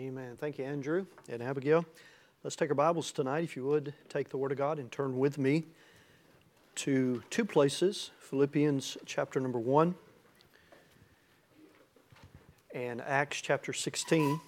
Amen. 0.00 0.38
Thank 0.40 0.56
you, 0.56 0.64
Andrew 0.64 1.04
and 1.28 1.42
Abigail. 1.42 1.84
Let's 2.42 2.56
take 2.56 2.70
our 2.70 2.74
Bibles 2.74 3.12
tonight, 3.12 3.44
if 3.44 3.54
you 3.54 3.66
would, 3.66 3.92
take 4.08 4.30
the 4.30 4.38
Word 4.38 4.50
of 4.50 4.56
God 4.56 4.78
and 4.78 4.90
turn 4.90 5.18
with 5.18 5.36
me 5.36 5.64
to 6.76 7.22
two 7.28 7.44
places 7.44 8.10
Philippians 8.18 8.96
chapter 9.04 9.40
number 9.40 9.58
1 9.58 9.94
and 12.74 13.02
Acts 13.02 13.42
chapter 13.42 13.74
16. 13.74 14.40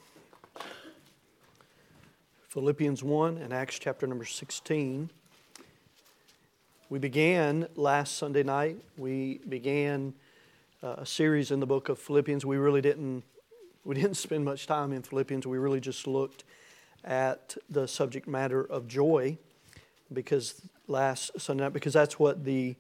Philippians 2.48 3.02
1 3.02 3.36
and 3.36 3.52
Acts 3.52 3.78
chapter 3.78 4.06
number 4.06 4.24
16. 4.24 5.10
We 6.88 6.98
began 6.98 7.68
last 7.76 8.16
Sunday 8.16 8.42
night, 8.42 8.78
we 8.96 9.40
began 9.46 10.14
uh, 10.82 10.94
a 10.96 11.06
series 11.06 11.50
in 11.50 11.60
the 11.60 11.66
book 11.66 11.90
of 11.90 11.98
Philippians. 11.98 12.46
We 12.46 12.56
really 12.56 12.80
didn't 12.80 13.22
we 13.84 13.94
didn't 13.94 14.14
spend 14.14 14.44
much 14.44 14.66
time 14.66 14.92
in 14.92 15.02
Philippians. 15.02 15.46
We 15.46 15.58
really 15.58 15.80
just 15.80 16.07
looked 16.07 16.44
at 17.04 17.57
the 17.68 17.88
subject 17.88 18.29
matter 18.29 18.62
of 18.62 18.86
joy 18.86 19.38
because 20.12 20.62
last 20.86 21.32
Sunday 21.40 21.64
night, 21.64 21.72
because 21.72 21.93
that's 21.93 22.18
what 22.18 22.44
the 22.44 22.76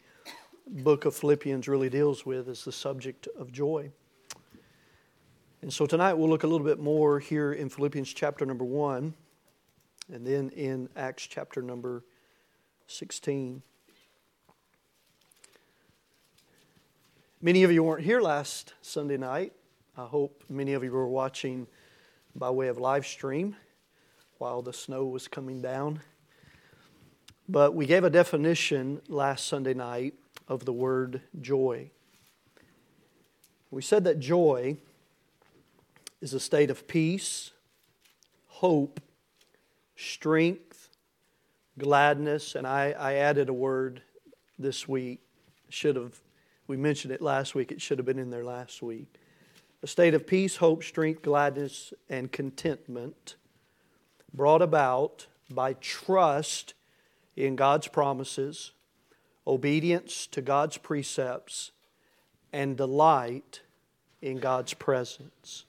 book 0.66 1.04
of 1.04 1.14
Philippians 1.14 1.66
really 1.66 1.88
deals 1.88 2.24
with 2.24 2.48
is 2.48 2.64
the 2.64 2.72
subject 2.72 3.26
of 3.36 3.50
joy. 3.50 3.90
And 5.60 5.72
so 5.72 5.86
tonight 5.86 6.14
we'll 6.14 6.28
look 6.28 6.44
a 6.44 6.46
little 6.46 6.66
bit 6.66 6.78
more 6.78 7.18
here 7.18 7.52
in 7.52 7.68
Philippians 7.68 8.12
chapter 8.12 8.46
number 8.46 8.64
1 8.64 9.14
and 10.12 10.26
then 10.26 10.50
in 10.50 10.88
Acts 10.96 11.26
chapter 11.26 11.62
number 11.62 12.04
16. 12.86 13.62
Many 17.40 17.64
of 17.64 17.72
you 17.72 17.82
weren't 17.82 18.04
here 18.04 18.20
last 18.20 18.74
Sunday 18.82 19.16
night. 19.16 19.52
I 19.94 20.06
hope 20.06 20.42
many 20.48 20.72
of 20.72 20.82
you 20.82 20.90
were 20.90 21.06
watching 21.06 21.66
by 22.34 22.48
way 22.48 22.68
of 22.68 22.78
live 22.78 23.04
stream 23.04 23.54
while 24.38 24.62
the 24.62 24.72
snow 24.72 25.04
was 25.04 25.28
coming 25.28 25.60
down. 25.60 26.00
But 27.46 27.74
we 27.74 27.84
gave 27.84 28.02
a 28.02 28.08
definition 28.08 29.02
last 29.08 29.46
Sunday 29.46 29.74
night 29.74 30.14
of 30.48 30.64
the 30.64 30.72
word 30.72 31.20
joy. 31.42 31.90
We 33.70 33.82
said 33.82 34.04
that 34.04 34.18
joy 34.18 34.78
is 36.22 36.32
a 36.32 36.40
state 36.40 36.70
of 36.70 36.88
peace, 36.88 37.50
hope, 38.46 38.98
strength, 39.94 40.88
gladness, 41.78 42.54
and 42.54 42.66
I, 42.66 42.94
I 42.98 43.14
added 43.16 43.50
a 43.50 43.54
word 43.54 44.00
this 44.58 44.88
week. 44.88 45.20
Should 45.68 45.96
have 45.96 46.18
we 46.66 46.78
mentioned 46.78 47.12
it 47.12 47.20
last 47.20 47.54
week, 47.54 47.70
it 47.70 47.82
should 47.82 47.98
have 47.98 48.06
been 48.06 48.18
in 48.18 48.30
there 48.30 48.44
last 48.44 48.80
week 48.80 49.18
a 49.82 49.86
state 49.86 50.14
of 50.14 50.26
peace, 50.26 50.56
hope, 50.56 50.84
strength, 50.84 51.22
gladness, 51.22 51.92
and 52.08 52.30
contentment 52.30 53.34
brought 54.32 54.62
about 54.62 55.26
by 55.50 55.74
trust 55.74 56.74
in 57.36 57.56
God's 57.56 57.88
promises, 57.88 58.72
obedience 59.46 60.26
to 60.28 60.40
God's 60.40 60.78
precepts, 60.78 61.72
and 62.52 62.76
delight 62.76 63.62
in 64.20 64.38
God's 64.38 64.74
presence. 64.74 65.64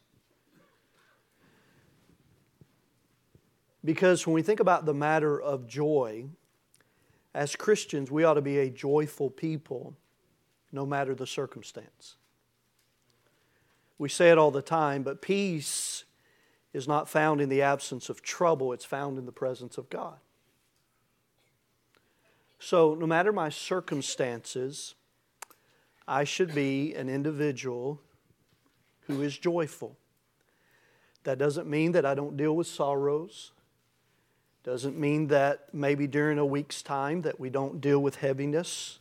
Because 3.84 4.26
when 4.28 4.34
we 4.34 4.44
think 4.44 4.60
about 4.60 4.86
the 4.86 4.94
matter 4.94 5.42
of 5.42 5.68
joy, 5.68 6.26
as 7.34 7.56
Christians, 7.56 8.12
we 8.12 8.24
ought 8.24 8.36
to 8.36 8.42
be 8.42 8.60
a 8.60 8.70
joyful 8.70 9.30
people 9.30 9.96
no 10.72 10.86
matter 10.86 11.16
the 11.16 11.28
circumstance. 11.28 12.16
We 13.98 14.10
say 14.10 14.32
it 14.32 14.38
all 14.38 14.52
the 14.52 14.62
time, 14.62 15.04
but 15.04 15.22
peace 15.22 16.04
is 16.74 16.88
not 16.88 17.08
found 17.08 17.40
in 17.40 17.50
the 17.50 17.62
absence 17.62 18.10
of 18.10 18.22
trouble, 18.22 18.74
it's 18.74 18.86
found 18.86 19.18
in 19.18 19.26
the 19.26 19.32
presence 19.32 19.78
of 19.78 19.90
God. 19.90 20.18
So, 22.60 22.96
no 22.96 23.06
matter 23.06 23.32
my 23.32 23.50
circumstances, 23.50 24.96
I 26.08 26.24
should 26.24 26.56
be 26.56 26.94
an 26.96 27.10
individual 27.10 28.02
who 29.08 29.22
is 29.22 29.38
joyful. 29.38 29.98
That 31.24 31.38
doesn't 31.38 31.68
mean 31.68 31.92
that 31.94 32.06
I 32.06 32.16
don't 32.16 32.36
deal 32.36 32.56
with 32.56 32.68
sorrows. 32.68 33.52
Doesn't 34.64 34.98
mean 34.98 35.28
that 35.28 35.74
maybe 35.74 36.08
during 36.08 36.40
a 36.40 36.46
week's 36.46 36.82
time 36.82 37.22
that 37.24 37.40
we 37.40 37.50
don't 37.50 37.82
deal 37.82 38.00
with 38.00 38.16
heaviness. 38.16 39.00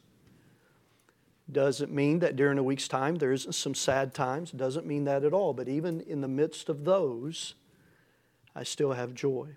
Doesn't 1.51 1.93
mean 1.93 2.21
that 2.21 2.37
during 2.37 2.59
a 2.59 2.63
week's 2.63 2.89
time 2.89 3.17
there 3.17 3.33
isn't 3.33 3.53
some 3.53 3.75
sad 3.75 4.15
times. 4.15 4.53
Doesn't 4.53 4.87
mean 4.87 5.05
that 5.05 5.25
at 5.25 5.33
all. 5.33 5.53
But 5.53 5.69
even 5.69 6.01
in 6.01 6.21
the 6.21 6.29
midst 6.29 6.69
of 6.69 6.85
those, 6.85 7.55
I 8.55 8.63
still 8.63 8.93
have 8.93 9.15
joy. 9.15 9.57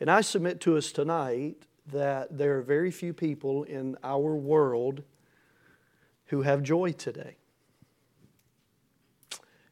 And 0.00 0.10
I 0.10 0.20
submit 0.20 0.60
to 0.62 0.76
us 0.76 0.90
tonight 0.90 1.66
that 1.86 2.36
there 2.36 2.58
are 2.58 2.62
very 2.62 2.90
few 2.90 3.12
people 3.12 3.64
in 3.64 3.96
our 4.02 4.34
world 4.34 5.02
who 6.26 6.42
have 6.42 6.62
joy 6.62 6.92
today. 6.92 7.36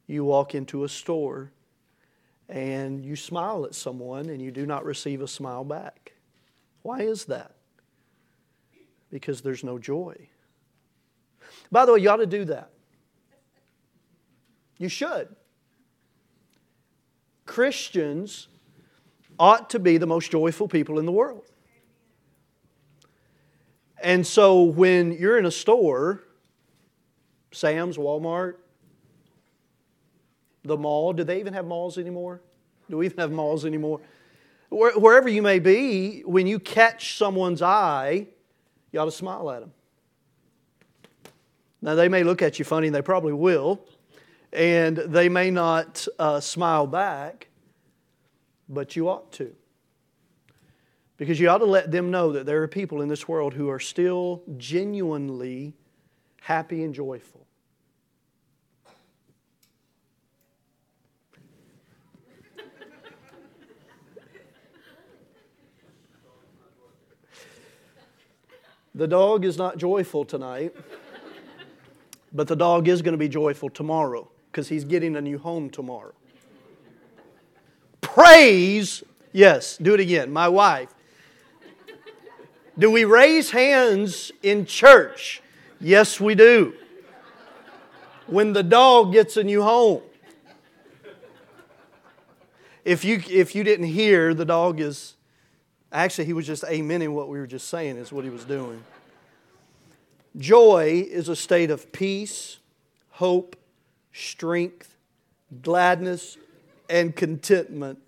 You 0.06 0.25
walk 0.25 0.54
into 0.54 0.84
a 0.84 0.88
store 0.88 1.53
and 2.48 3.04
you 3.04 3.16
smile 3.16 3.65
at 3.65 3.75
someone 3.75 4.28
and 4.28 4.42
you 4.42 4.50
do 4.50 4.66
not 4.66 4.84
receive 4.84 5.22
a 5.22 5.28
smile 5.28 5.65
back. 5.65 6.12
Why 6.82 7.00
is 7.00 7.25
that? 7.27 7.54
Because 9.10 9.41
there's 9.41 9.65
no 9.65 9.78
joy. 9.78 10.28
By 11.71 11.87
the 11.87 11.93
way, 11.93 12.00
you 12.00 12.10
ought 12.10 12.16
to 12.16 12.26
do 12.26 12.44
that. 12.47 12.71
You 14.78 14.88
should. 14.88 15.28
Christians 17.47 18.48
ought 19.38 19.71
to 19.71 19.78
be 19.78 19.98
the 19.98 20.06
most 20.06 20.31
joyful 20.31 20.69
people 20.69 20.98
in 20.98 21.06
the 21.06 21.12
world. 21.12 21.44
And 24.03 24.26
so 24.26 24.62
when 24.62 25.12
you're 25.12 25.38
in 25.38 25.47
a 25.47 25.50
store, 25.50 26.22
Sam's, 27.53 27.97
Walmart, 27.97 28.54
the 30.65 30.77
mall, 30.77 31.12
do 31.12 31.25
they 31.25 31.41
even 31.41 31.53
have 31.54 31.66
malls 31.66 31.98
anymore? 31.98 32.41
Do 32.88 32.98
we 32.98 33.06
even 33.06 33.19
have 33.19 33.32
malls 33.32 33.65
anymore? 33.65 34.00
Wherever 34.71 35.28
you 35.28 35.42
may 35.42 35.59
be, 35.59 36.21
when 36.21 36.47
you 36.47 36.59
catch 36.60 37.16
someone's 37.16 37.60
eye, 37.60 38.28
you 38.92 39.00
ought 39.00 39.06
to 39.06 39.10
smile 39.10 39.50
at 39.50 39.60
them. 39.60 39.72
Now, 41.82 41.94
they 41.94 42.08
may 42.08 42.22
look 42.24 42.42
at 42.42 42.58
you 42.58 42.64
funny, 42.64 42.88
and 42.88 42.94
they 42.94 43.02
probably 43.02 43.32
will, 43.32 43.80
and 44.52 44.96
they 44.96 45.28
may 45.28 45.50
not 45.50 46.06
uh, 46.18 46.41
smile 46.41 46.86
back, 46.86 47.48
but 48.68 48.96
you 48.96 49.08
ought 49.08 49.32
to. 49.32 49.54
Because 51.16 51.38
you 51.38 51.48
ought 51.48 51.58
to 51.58 51.66
let 51.66 51.91
them 51.91 52.10
know 52.10 52.32
that 52.32 52.46
there 52.46 52.62
are 52.62 52.68
people 52.68 53.02
in 53.02 53.08
this 53.08 53.28
world 53.28 53.54
who 53.54 53.68
are 53.68 53.80
still 53.80 54.42
genuinely 54.56 55.74
happy 56.41 56.82
and 56.82 56.94
joyful. 56.94 57.46
The 68.94 69.06
dog 69.06 69.44
is 69.44 69.56
not 69.56 69.78
joyful 69.78 70.24
tonight. 70.24 70.74
But 72.32 72.48
the 72.48 72.56
dog 72.56 72.88
is 72.88 73.02
going 73.02 73.12
to 73.12 73.18
be 73.18 73.28
joyful 73.28 73.70
tomorrow 73.70 74.28
because 74.50 74.68
he's 74.68 74.84
getting 74.84 75.16
a 75.16 75.20
new 75.20 75.38
home 75.38 75.70
tomorrow. 75.70 76.12
Praise, 78.00 79.02
yes, 79.32 79.76
do 79.76 79.94
it 79.94 80.00
again. 80.00 80.32
My 80.32 80.48
wife. 80.48 80.88
Do 82.78 82.91
we 82.91 83.04
raise 83.04 83.50
hands 83.50 84.32
in 84.42 84.64
church? 84.64 85.42
Yes, 85.80 86.20
we 86.20 86.34
do. 86.34 86.74
When 88.26 88.52
the 88.52 88.62
dog 88.62 89.12
gets 89.12 89.36
a 89.36 89.44
new 89.44 89.62
home. 89.62 90.02
If 92.84 93.04
you, 93.04 93.22
if 93.28 93.54
you 93.54 93.65
didn't 93.65 93.86
hear, 93.86 94.32
the 94.32 94.44
dog 94.44 94.80
is, 94.80 95.16
actually, 95.92 96.24
he 96.24 96.32
was 96.32 96.47
just 96.47 96.62
amening 96.65 97.12
what 97.12 97.28
we 97.28 97.38
were 97.38 97.47
just 97.47 97.68
saying, 97.68 97.97
is 97.97 98.12
what 98.12 98.24
he 98.24 98.30
was 98.30 98.44
doing. 98.44 98.82
Joy 100.36 101.06
is 101.09 101.28
a 101.28 101.36
state 101.36 101.71
of 101.71 101.91
peace, 101.92 102.59
hope, 103.10 103.56
strength, 104.12 104.97
gladness, 105.62 106.36
and 106.88 107.15
contentment 107.15 107.98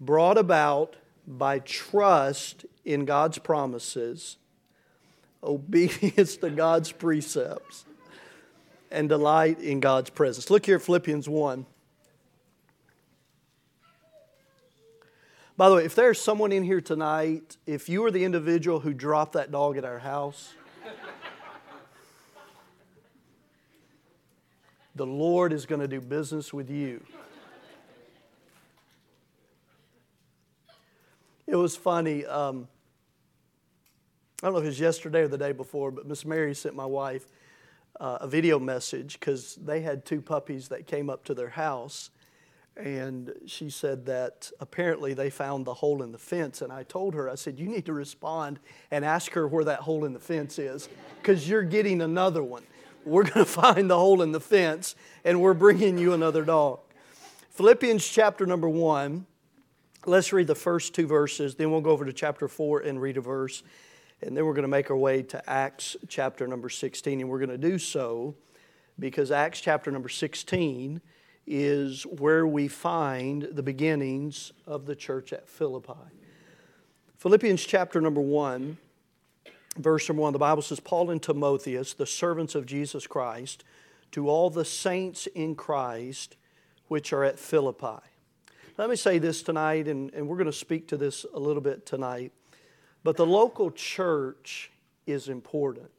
brought 0.00 0.38
about 0.38 0.96
by 1.26 1.58
trust 1.60 2.64
in 2.84 3.04
God's 3.04 3.38
promises, 3.38 4.36
obedience 5.42 6.36
to 6.38 6.50
God's 6.50 6.92
precepts, 6.92 7.84
and 8.90 9.08
delight 9.08 9.60
in 9.60 9.80
God's 9.80 10.10
presence. 10.10 10.48
Look 10.50 10.66
here 10.66 10.78
Philippians 10.78 11.28
1. 11.28 11.66
By 15.56 15.70
the 15.70 15.76
way, 15.76 15.84
if 15.84 15.94
there's 15.94 16.20
someone 16.20 16.52
in 16.52 16.62
here 16.62 16.82
tonight, 16.82 17.56
if 17.66 17.88
you 17.88 18.04
are 18.04 18.10
the 18.10 18.24
individual 18.24 18.80
who 18.80 18.92
dropped 18.92 19.32
that 19.32 19.50
dog 19.50 19.78
at 19.78 19.84
our 19.86 19.98
house, 19.98 20.52
The 24.96 25.04
Lord 25.04 25.52
is 25.52 25.66
going 25.66 25.82
to 25.82 25.88
do 25.88 26.00
business 26.00 26.54
with 26.54 26.70
you. 26.70 27.04
It 31.46 31.54
was 31.54 31.76
funny. 31.76 32.24
Um, 32.24 32.66
I 34.42 34.46
don't 34.46 34.54
know 34.54 34.58
if 34.60 34.64
it 34.64 34.68
was 34.68 34.80
yesterday 34.80 35.20
or 35.20 35.28
the 35.28 35.36
day 35.36 35.52
before, 35.52 35.90
but 35.90 36.06
Miss 36.06 36.24
Mary 36.24 36.54
sent 36.54 36.74
my 36.74 36.86
wife 36.86 37.26
uh, 38.00 38.18
a 38.22 38.26
video 38.26 38.58
message 38.58 39.20
because 39.20 39.56
they 39.56 39.82
had 39.82 40.06
two 40.06 40.22
puppies 40.22 40.68
that 40.68 40.86
came 40.86 41.10
up 41.10 41.24
to 41.24 41.34
their 41.34 41.50
house. 41.50 42.08
And 42.74 43.34
she 43.44 43.68
said 43.68 44.06
that 44.06 44.50
apparently 44.60 45.12
they 45.12 45.28
found 45.28 45.66
the 45.66 45.74
hole 45.74 46.02
in 46.02 46.10
the 46.10 46.18
fence. 46.18 46.62
And 46.62 46.72
I 46.72 46.84
told 46.84 47.12
her, 47.12 47.28
I 47.28 47.34
said, 47.34 47.58
You 47.58 47.66
need 47.66 47.84
to 47.84 47.92
respond 47.92 48.60
and 48.90 49.04
ask 49.04 49.32
her 49.32 49.46
where 49.46 49.64
that 49.64 49.80
hole 49.80 50.06
in 50.06 50.14
the 50.14 50.20
fence 50.20 50.58
is 50.58 50.88
because 51.20 51.46
you're 51.46 51.62
getting 51.62 52.00
another 52.00 52.42
one. 52.42 52.62
We're 53.06 53.22
going 53.22 53.34
to 53.34 53.44
find 53.44 53.88
the 53.88 53.96
hole 53.96 54.20
in 54.20 54.32
the 54.32 54.40
fence 54.40 54.94
and 55.24 55.40
we're 55.40 55.54
bringing 55.54 55.96
you 55.96 56.12
another 56.12 56.44
dog. 56.44 56.80
Philippians 57.50 58.06
chapter 58.06 58.44
number 58.44 58.68
one. 58.68 59.26
Let's 60.04 60.32
read 60.32 60.46
the 60.46 60.54
first 60.54 60.94
two 60.94 61.06
verses, 61.06 61.54
then 61.56 61.72
we'll 61.72 61.80
go 61.80 61.90
over 61.90 62.04
to 62.04 62.12
chapter 62.12 62.46
four 62.46 62.80
and 62.80 63.00
read 63.00 63.16
a 63.16 63.20
verse. 63.20 63.62
And 64.22 64.36
then 64.36 64.46
we're 64.46 64.54
going 64.54 64.62
to 64.62 64.68
make 64.68 64.90
our 64.90 64.96
way 64.96 65.22
to 65.24 65.50
Acts 65.50 65.96
chapter 66.08 66.46
number 66.46 66.68
16. 66.68 67.20
And 67.20 67.28
we're 67.28 67.38
going 67.38 67.50
to 67.50 67.58
do 67.58 67.78
so 67.78 68.34
because 68.98 69.30
Acts 69.30 69.60
chapter 69.60 69.90
number 69.90 70.08
16 70.08 71.00
is 71.46 72.04
where 72.04 72.46
we 72.46 72.68
find 72.68 73.48
the 73.52 73.62
beginnings 73.62 74.52
of 74.66 74.86
the 74.86 74.96
church 74.96 75.32
at 75.32 75.48
Philippi. 75.48 75.92
Philippians 77.18 77.64
chapter 77.64 78.00
number 78.00 78.20
1, 78.20 78.76
verse 79.76 80.08
number 80.08 80.22
1, 80.22 80.32
the 80.32 80.38
Bible 80.38 80.62
says, 80.62 80.80
Paul 80.80 81.10
and 81.10 81.22
Timotheus, 81.22 81.94
the 81.94 82.06
servants 82.06 82.54
of 82.54 82.66
Jesus 82.66 83.06
Christ, 83.06 83.64
to 84.12 84.28
all 84.28 84.50
the 84.50 84.64
saints 84.64 85.26
in 85.28 85.54
Christ 85.54 86.36
which 86.88 87.12
are 87.12 87.24
at 87.24 87.38
Philippi. 87.38 88.02
Let 88.78 88.90
me 88.90 88.96
say 88.96 89.18
this 89.18 89.42
tonight, 89.42 89.88
and, 89.88 90.12
and 90.12 90.28
we're 90.28 90.36
going 90.36 90.46
to 90.46 90.52
speak 90.52 90.88
to 90.88 90.96
this 90.96 91.24
a 91.32 91.38
little 91.38 91.62
bit 91.62 91.86
tonight. 91.86 92.32
But 93.02 93.16
the 93.16 93.26
local 93.26 93.70
church 93.70 94.70
is 95.06 95.28
important. 95.28 95.90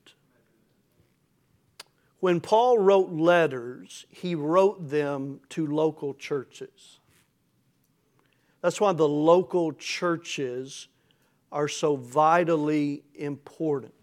When 2.19 2.41
Paul 2.41 2.79
wrote 2.79 3.11
letters, 3.11 4.05
he 4.09 4.35
wrote 4.35 4.89
them 4.89 5.39
to 5.49 5.67
local 5.67 6.13
churches. 6.13 6.99
That's 8.61 8.81
why 8.81 8.93
the 8.93 9.07
local 9.07 9.71
churches 9.73 10.87
are 11.51 11.67
so 11.67 11.95
vitally 11.95 13.03
important. 13.15 13.93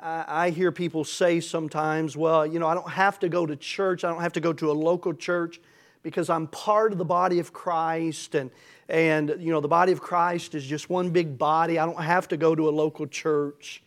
I, 0.00 0.50
hear 0.50 0.70
people 0.70 1.04
say 1.04 1.40
sometimes, 1.40 2.16
well, 2.16 2.46
you 2.46 2.58
know, 2.58 2.66
I 2.66 2.74
don't 2.74 2.90
have 2.90 3.18
to 3.20 3.28
go 3.28 3.46
to 3.46 3.56
church, 3.56 4.04
I 4.04 4.10
don't 4.10 4.20
have 4.20 4.32
to 4.34 4.40
go 4.40 4.52
to 4.52 4.70
a 4.70 4.72
local 4.72 5.14
church 5.14 5.60
because 6.02 6.30
I'm 6.30 6.46
part 6.46 6.92
of 6.92 6.98
the 6.98 7.04
body 7.04 7.38
of 7.38 7.52
Christ 7.52 8.34
and 8.34 8.50
and 8.88 9.36
you 9.38 9.52
know 9.52 9.60
the 9.60 9.68
body 9.68 9.92
of 9.92 10.00
Christ 10.00 10.54
is 10.54 10.64
just 10.64 10.88
one 10.88 11.10
big 11.10 11.36
body. 11.36 11.78
I 11.78 11.84
don't 11.84 12.02
have 12.02 12.28
to 12.28 12.36
go 12.36 12.54
to 12.54 12.68
a 12.68 12.70
local 12.70 13.06
church. 13.06 13.82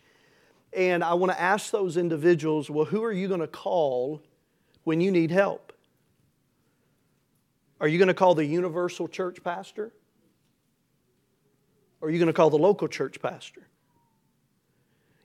And 0.72 1.02
I 1.02 1.14
want 1.14 1.32
to 1.32 1.40
ask 1.40 1.70
those 1.70 1.96
individuals, 1.96 2.70
well, 2.70 2.84
who 2.84 3.02
are 3.04 3.12
you 3.12 3.28
going 3.28 3.40
to 3.40 3.46
call 3.46 4.22
when 4.84 5.00
you 5.00 5.10
need 5.10 5.30
help? 5.30 5.72
Are 7.80 7.88
you 7.88 7.98
going 7.98 8.08
to 8.08 8.14
call 8.14 8.34
the 8.34 8.46
universal 8.46 9.08
church 9.08 9.42
pastor? 9.42 9.92
Or 12.02 12.08
are 12.08 12.10
you 12.10 12.18
going 12.18 12.26
to 12.26 12.32
call 12.32 12.50
the 12.50 12.58
local 12.58 12.88
church 12.88 13.22
pastor? 13.22 13.62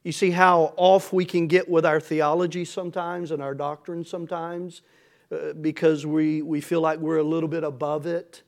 You 0.04 0.12
see 0.12 0.30
how 0.30 0.74
off 0.78 1.12
we 1.12 1.26
can 1.26 1.48
get 1.48 1.68
with 1.68 1.86
our 1.86 2.00
theology 2.00 2.64
sometimes 2.64 3.32
and 3.32 3.42
our 3.42 3.56
doctrine 3.56 4.06
sometimes 4.06 4.84
uh, 5.32 5.54
because 5.54 6.06
we, 6.06 6.44
we 6.44 6.62
feel 6.62 6.80
like 6.80 7.00
we're 7.00 7.18
a 7.18 7.24
little 7.24 7.50
bit 7.50 7.64
above 7.64 8.06
it. 8.06 8.44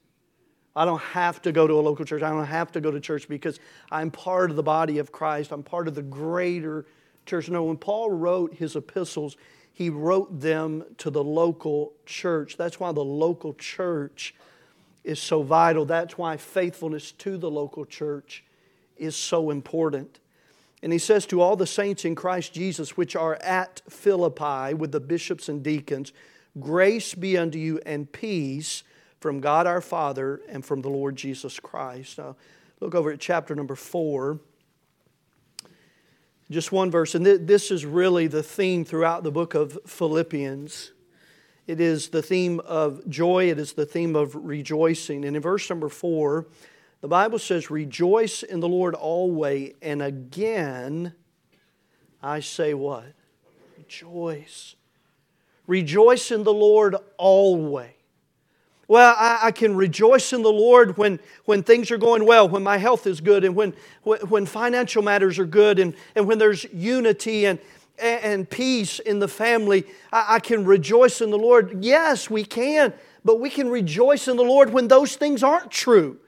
I 0.76 0.86
don't 0.86 1.02
have 1.02 1.42
to 1.42 1.52
go 1.52 1.66
to 1.66 1.74
a 1.74 1.82
local 1.82 2.06
church. 2.06 2.22
I 2.22 2.30
don't 2.30 2.46
have 2.46 2.72
to 2.74 2.82
go 2.82 2.92
to 2.92 3.00
church 3.00 3.28
because 3.28 3.60
I'm 3.92 4.12
part 4.12 4.52
of 4.52 4.56
the 4.56 4.64
body 4.64 5.00
of 5.00 5.12
Christ. 5.12 5.52
I'm 5.52 5.64
part 5.64 5.88
of 5.88 5.96
the 5.96 6.04
greater 6.04 6.86
church. 7.26 7.50
No, 7.50 7.64
when 7.64 7.78
Paul 7.78 8.12
wrote 8.12 8.54
his 8.54 8.76
epistles, 8.76 9.36
he 9.74 9.90
wrote 9.90 10.40
them 10.40 10.86
to 11.00 11.10
the 11.10 11.24
local 11.24 11.94
church. 12.06 12.58
That's 12.58 12.80
why 12.80 12.92
the 12.92 13.04
local 13.04 13.56
church 13.56 14.36
is 15.04 15.20
so 15.20 15.42
vital. 15.42 15.86
That's 15.86 16.18
why 16.18 16.38
faithfulness 16.38 17.12
to 17.14 17.38
the 17.38 17.50
local 17.50 17.86
church 17.86 18.44
is 18.98 19.16
so 19.16 19.50
important. 19.50 20.20
And 20.82 20.94
he 20.94 21.00
says, 21.00 21.26
To 21.28 21.42
all 21.42 21.56
the 21.56 21.68
saints 21.68 22.06
in 22.06 22.16
Christ 22.16 22.54
Jesus 22.54 22.96
which 22.96 23.16
are 23.16 23.36
at 23.36 23.82
Philippi 23.90 24.74
with 24.74 24.92
the 24.92 25.00
bishops 25.00 25.50
and 25.50 25.64
deacons, 25.64 26.14
grace 26.60 27.14
be 27.14 27.38
unto 27.38 27.58
you 27.58 27.80
and 27.86 28.12
peace 28.12 28.84
from 29.20 29.42
God 29.42 29.68
our 29.68 29.82
Father 29.82 30.42
and 30.50 30.66
from 30.66 30.82
the 30.82 30.90
Lord 30.90 31.16
Jesus 31.16 31.60
Christ. 31.60 32.18
Now, 32.18 32.36
look 32.80 32.96
over 32.96 33.12
at 33.12 33.20
chapter 33.20 33.56
number 33.56 33.76
four. 33.76 34.40
Just 36.50 36.72
one 36.72 36.90
verse, 36.90 37.14
and 37.14 37.26
this 37.26 37.70
is 37.70 37.86
really 37.86 38.26
the 38.26 38.42
theme 38.42 38.84
throughout 38.84 39.24
the 39.24 39.32
book 39.32 39.54
of 39.54 39.78
Philippians. 39.86 40.92
It 41.70 41.80
is 41.80 42.10
the 42.10 42.24
theme 42.24 42.60
of 42.62 43.08
joy, 43.08 43.52
it 43.52 43.60
is 43.60 43.74
the 43.74 43.86
theme 43.86 44.16
of 44.16 44.34
rejoicing. 44.34 45.24
And 45.24 45.36
in 45.36 45.42
verse 45.44 45.70
number 45.70 45.88
four, 45.88 46.48
the 47.02 47.08
Bible 47.08 47.38
says, 47.38 47.70
Rejoice 47.70 48.42
in 48.42 48.60
the 48.60 48.68
Lord 48.68 48.96
always, 48.96 49.76
and 49.80 50.02
again 50.02 51.14
I 52.24 52.40
say 52.40 52.74
what? 52.74 53.06
Rejoice. 53.78 54.78
Rejoice 55.68 56.32
in 56.32 56.44
the 56.44 56.52
Lord 56.52 56.96
always. 57.18 57.92
Well, 58.88 59.16
I, 59.16 59.40
I, 59.44 59.52
can 59.52 59.76
rejoice 59.76 60.34
in 60.34 60.42
the 60.42 60.52
Lord 60.52 60.98
when, 60.98 61.20
when 61.46 61.62
things 61.62 61.92
are 61.92 62.00
going 62.00 62.26
well, 62.26 62.50
when 62.50 62.64
my 62.64 62.78
health 62.78 63.06
is 63.06 63.22
good, 63.22 63.44
and 63.44 63.56
when, 63.56 63.76
when 64.02 64.48
financial 64.48 65.04
matters 65.04 65.38
are 65.38 65.46
good, 65.46 65.78
and, 65.78 65.94
and 66.16 66.28
when 66.28 66.40
there's 66.40 66.64
unity 66.74 67.46
and, 67.46 67.60
and 68.00 68.50
peace 68.50 69.00
in 69.00 69.20
the 69.20 69.28
family. 69.28 69.86
I, 70.12 70.40
can 70.40 70.66
rejoice 70.66 71.22
in 71.22 71.32
the 71.32 71.38
Lord. 71.38 71.84
Yes, 71.84 72.30
we 72.30 72.44
can, 72.44 72.94
but 73.24 73.40
we 73.40 73.50
can 73.50 73.70
rejoice 73.70 74.28
in 74.28 74.38
the 74.38 74.44
Lord 74.44 74.72
when 74.72 74.88
those 74.88 75.16
things 75.16 75.44
aren't 75.44 75.72
true. 75.72 76.20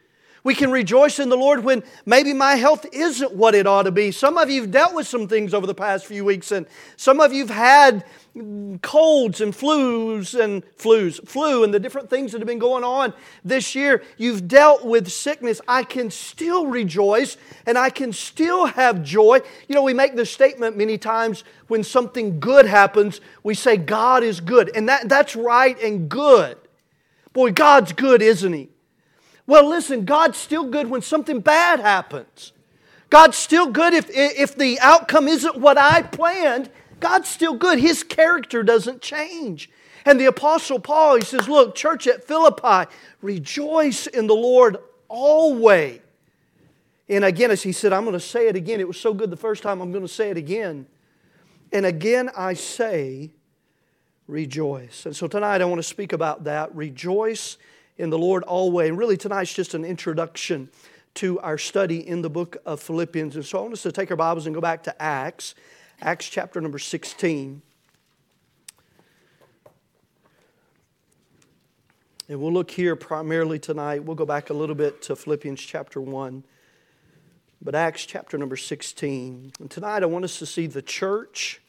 We 0.43 0.55
can 0.55 0.71
rejoice 0.71 1.19
in 1.19 1.29
the 1.29 1.37
Lord 1.37 1.63
when 1.63 1.83
maybe 2.05 2.33
my 2.33 2.55
health 2.55 2.85
isn't 2.91 3.33
what 3.33 3.53
it 3.53 3.67
ought 3.67 3.83
to 3.83 3.91
be. 3.91 4.11
Some 4.11 4.37
of 4.37 4.49
you 4.49 4.61
have 4.61 4.71
dealt 4.71 4.95
with 4.95 5.07
some 5.07 5.27
things 5.27 5.53
over 5.53 5.67
the 5.67 5.75
past 5.75 6.05
few 6.05 6.25
weeks, 6.25 6.51
and 6.51 6.65
some 6.97 7.19
of 7.19 7.31
you 7.31 7.45
have 7.45 7.55
had 7.55 8.05
colds 8.33 9.41
and 9.41 9.53
flus 9.53 10.39
and 10.39 10.63
flus, 10.77 11.25
flu, 11.27 11.63
and 11.63 11.73
the 11.73 11.79
different 11.79 12.09
things 12.09 12.31
that 12.31 12.39
have 12.39 12.47
been 12.47 12.59
going 12.59 12.83
on 12.83 13.13
this 13.43 13.75
year. 13.75 14.03
You've 14.17 14.47
dealt 14.47 14.85
with 14.85 15.11
sickness. 15.11 15.59
I 15.67 15.83
can 15.83 16.09
still 16.09 16.67
rejoice 16.67 17.35
and 17.65 17.77
I 17.77 17.89
can 17.89 18.13
still 18.13 18.67
have 18.67 19.03
joy. 19.03 19.39
You 19.67 19.75
know, 19.75 19.83
we 19.83 19.93
make 19.93 20.15
the 20.15 20.25
statement 20.25 20.77
many 20.77 20.97
times 20.97 21.43
when 21.67 21.83
something 21.83 22.39
good 22.39 22.65
happens, 22.65 23.19
we 23.43 23.53
say, 23.53 23.75
God 23.75 24.23
is 24.23 24.39
good. 24.39 24.71
And 24.75 24.87
that, 24.87 25.09
that's 25.09 25.35
right 25.35 25.79
and 25.81 26.07
good. 26.07 26.57
Boy, 27.33 27.51
God's 27.51 27.93
good, 27.93 28.21
isn't 28.21 28.53
He? 28.53 28.69
Well, 29.45 29.67
listen, 29.67 30.05
God's 30.05 30.37
still 30.37 30.69
good 30.69 30.89
when 30.89 31.01
something 31.01 31.41
bad 31.41 31.79
happens. 31.81 32.53
God's 33.09 33.37
still 33.37 33.67
good 33.67 33.93
if, 33.93 34.09
if 34.09 34.55
the 34.55 34.79
outcome 34.79 35.27
isn't 35.27 35.57
what 35.57 35.77
I 35.77 36.01
planned. 36.01 36.69
God's 37.01 37.27
still 37.27 37.55
good. 37.55 37.79
His 37.79 38.03
character 38.03 38.63
doesn't 38.63 39.01
change. 39.01 39.69
And 40.05 40.19
the 40.19 40.25
Apostle 40.25 40.79
Paul, 40.79 41.17
he 41.17 41.21
says, 41.21 41.49
Look, 41.49 41.75
church 41.75 42.07
at 42.07 42.23
Philippi, 42.23 42.89
rejoice 43.21 44.07
in 44.07 44.27
the 44.27 44.35
Lord 44.35 44.77
always. 45.09 45.99
And 47.09 47.25
again, 47.25 47.51
as 47.51 47.61
he 47.61 47.73
said, 47.73 47.91
I'm 47.91 48.03
going 48.03 48.13
to 48.13 48.21
say 48.21 48.47
it 48.47 48.55
again. 48.55 48.79
It 48.79 48.87
was 48.87 48.99
so 48.99 49.13
good 49.13 49.29
the 49.29 49.37
first 49.37 49.63
time, 49.63 49.81
I'm 49.81 49.91
going 49.91 50.05
to 50.05 50.07
say 50.07 50.29
it 50.29 50.37
again. 50.37 50.87
And 51.73 51.85
again, 51.85 52.29
I 52.37 52.53
say, 52.53 53.31
rejoice. 54.27 55.05
And 55.05 55.13
so 55.13 55.27
tonight 55.27 55.61
I 55.61 55.65
want 55.65 55.79
to 55.79 55.83
speak 55.83 56.13
about 56.13 56.45
that. 56.45 56.73
Rejoice 56.73 57.57
in 57.97 58.09
the 58.09 58.17
Lord 58.17 58.43
always. 58.43 58.89
And 58.89 58.97
really, 58.97 59.17
tonight's 59.17 59.53
just 59.53 59.73
an 59.73 59.83
introduction 59.83 60.69
to 61.15 61.39
our 61.41 61.57
study 61.57 62.07
in 62.07 62.21
the 62.21 62.29
book 62.29 62.57
of 62.65 62.79
Philippians. 62.79 63.35
And 63.35 63.45
so 63.45 63.59
I 63.59 63.61
want 63.61 63.73
us 63.73 63.83
to 63.83 63.91
take 63.91 64.09
our 64.09 64.17
Bibles 64.17 64.45
and 64.45 64.55
go 64.55 64.61
back 64.61 64.83
to 64.83 65.01
Acts, 65.01 65.55
Acts 66.03 66.27
chapter 66.27 66.59
number 66.59 66.79
16. 66.79 67.61
And 72.27 72.41
we'll 72.41 72.51
look 72.51 72.71
here 72.71 72.95
primarily 72.95 73.59
tonight. 73.59 74.03
We'll 74.03 74.15
go 74.15 74.25
back 74.25 74.49
a 74.49 74.53
little 74.53 74.73
bit 74.73 75.03
to 75.03 75.15
Philippians 75.15 75.61
chapter 75.61 76.01
1. 76.01 76.43
But 77.61 77.75
Acts 77.75 78.07
chapter 78.07 78.39
number 78.39 78.57
16. 78.57 79.51
And 79.59 79.69
tonight 79.69 80.01
I 80.01 80.07
want 80.07 80.25
us 80.25 80.39
to 80.39 80.47
see 80.47 80.65
the 80.65 80.81
church, 80.81 81.61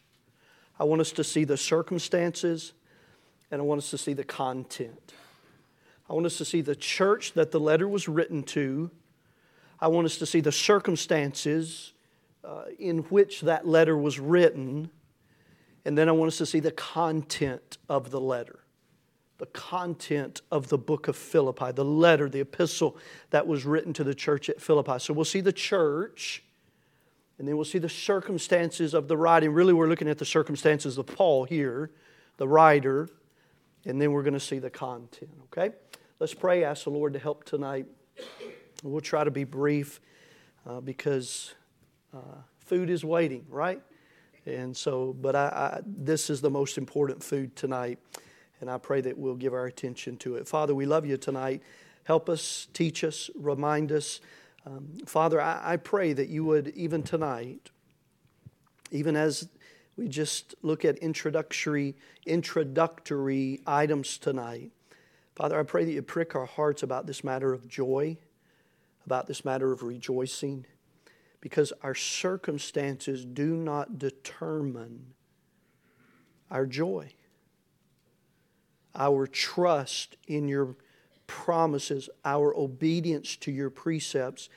I 0.80 0.84
want 0.84 1.02
us 1.02 1.12
to 1.12 1.24
see 1.24 1.44
the 1.44 1.58
circumstances, 1.58 2.72
and 3.50 3.60
I 3.60 3.64
want 3.64 3.80
us 3.80 3.90
to 3.90 3.98
see 3.98 4.14
the 4.14 4.24
content. 4.24 5.12
I 6.08 6.14
want 6.14 6.24
us 6.24 6.38
to 6.38 6.46
see 6.46 6.62
the 6.62 6.74
church 6.74 7.34
that 7.34 7.50
the 7.50 7.60
letter 7.60 7.86
was 7.86 8.08
written 8.08 8.44
to. 8.44 8.90
I 9.78 9.88
want 9.88 10.06
us 10.06 10.16
to 10.16 10.24
see 10.24 10.40
the 10.40 10.52
circumstances 10.52 11.92
uh, 12.44 12.64
in 12.78 12.98
which 13.04 13.42
that 13.42 13.66
letter 13.66 13.96
was 13.96 14.18
written. 14.18 14.90
And 15.84 15.96
then 15.96 16.08
I 16.08 16.12
want 16.12 16.28
us 16.28 16.38
to 16.38 16.46
see 16.46 16.60
the 16.60 16.72
content 16.72 17.78
of 17.88 18.10
the 18.10 18.20
letter. 18.20 18.60
the 19.42 19.46
content 19.46 20.40
of 20.52 20.68
the 20.68 20.78
book 20.78 21.08
of 21.08 21.16
Philippi, 21.16 21.72
the 21.72 21.84
letter, 21.84 22.28
the 22.28 22.38
epistle 22.38 22.96
that 23.30 23.44
was 23.44 23.64
written 23.64 23.92
to 23.92 24.04
the 24.04 24.14
church 24.14 24.48
at 24.48 24.60
Philippi. 24.60 25.00
So 25.00 25.12
we'll 25.12 25.24
see 25.24 25.40
the 25.40 25.52
church, 25.52 26.44
and 27.38 27.48
then 27.48 27.56
we'll 27.56 27.64
see 27.64 27.80
the 27.80 27.88
circumstances 27.88 28.94
of 28.94 29.08
the 29.08 29.16
writing. 29.16 29.50
Really, 29.50 29.72
we're 29.72 29.88
looking 29.88 30.06
at 30.06 30.18
the 30.18 30.24
circumstances 30.24 30.96
of 30.96 31.08
Paul 31.08 31.42
here, 31.42 31.90
the 32.36 32.46
writer, 32.46 33.08
and 33.84 34.00
then 34.00 34.12
we're 34.12 34.22
going 34.22 34.34
to 34.34 34.38
see 34.38 34.60
the 34.60 34.70
content, 34.70 35.32
okay? 35.46 35.74
Let's 36.20 36.34
pray, 36.34 36.62
ask 36.62 36.84
the 36.84 36.90
Lord 36.90 37.12
to 37.14 37.18
help 37.18 37.42
tonight. 37.42 37.86
We'll 38.84 39.00
try 39.00 39.24
to 39.24 39.32
be 39.32 39.42
brief 39.42 40.00
uh, 40.64 40.80
because 40.80 41.52
uh, 42.14 42.18
food 42.58 42.90
is 42.90 43.04
waiting, 43.04 43.46
right? 43.48 43.80
And 44.46 44.76
so, 44.76 45.14
but 45.20 45.36
I, 45.36 45.46
I, 45.46 45.80
this 45.84 46.28
is 46.30 46.40
the 46.40 46.50
most 46.50 46.78
important 46.78 47.22
food 47.22 47.54
tonight, 47.54 47.98
and 48.60 48.70
I 48.70 48.78
pray 48.78 49.00
that 49.00 49.16
we'll 49.16 49.36
give 49.36 49.54
our 49.54 49.66
attention 49.66 50.16
to 50.18 50.36
it. 50.36 50.48
Father, 50.48 50.74
we 50.74 50.86
love 50.86 51.06
you 51.06 51.16
tonight. 51.16 51.62
Help 52.04 52.28
us, 52.28 52.66
teach 52.72 53.04
us, 53.04 53.30
remind 53.36 53.92
us. 53.92 54.20
Um, 54.66 54.88
Father, 55.06 55.40
I, 55.40 55.74
I 55.74 55.76
pray 55.76 56.12
that 56.12 56.28
you 56.28 56.44
would, 56.44 56.68
even 56.68 57.02
tonight, 57.02 57.70
even 58.90 59.16
as 59.16 59.48
we 59.96 60.08
just 60.08 60.54
look 60.62 60.84
at 60.84 60.98
introductory, 60.98 61.94
introductory 62.26 63.60
items 63.66 64.18
tonight, 64.18 64.72
Father, 65.34 65.58
I 65.58 65.62
pray 65.62 65.84
that 65.84 65.92
you 65.92 66.02
prick 66.02 66.34
our 66.34 66.46
hearts 66.46 66.82
about 66.82 67.06
this 67.06 67.24
matter 67.24 67.52
of 67.52 67.66
joy, 67.68 68.18
about 69.06 69.26
this 69.26 69.44
matter 69.44 69.72
of 69.72 69.82
rejoicing 69.82 70.66
because 71.42 71.72
our 71.82 71.94
circumstances 71.94 73.26
do 73.26 73.56
not 73.56 73.98
determine 73.98 75.12
our 76.50 76.64
joy. 76.64 77.12
Our 78.94 79.26
trust 79.26 80.16
in 80.28 80.46
your 80.46 80.76
promises, 81.26 82.08
our 82.24 82.56
obedience 82.56 83.36
to 83.38 83.50
your 83.50 83.70
precepts, 83.70 84.48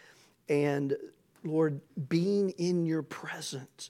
and 0.48 0.96
Lord, 1.44 1.82
being 2.08 2.51
in 2.51 2.86
your 2.86 3.01
presence, 3.01 3.89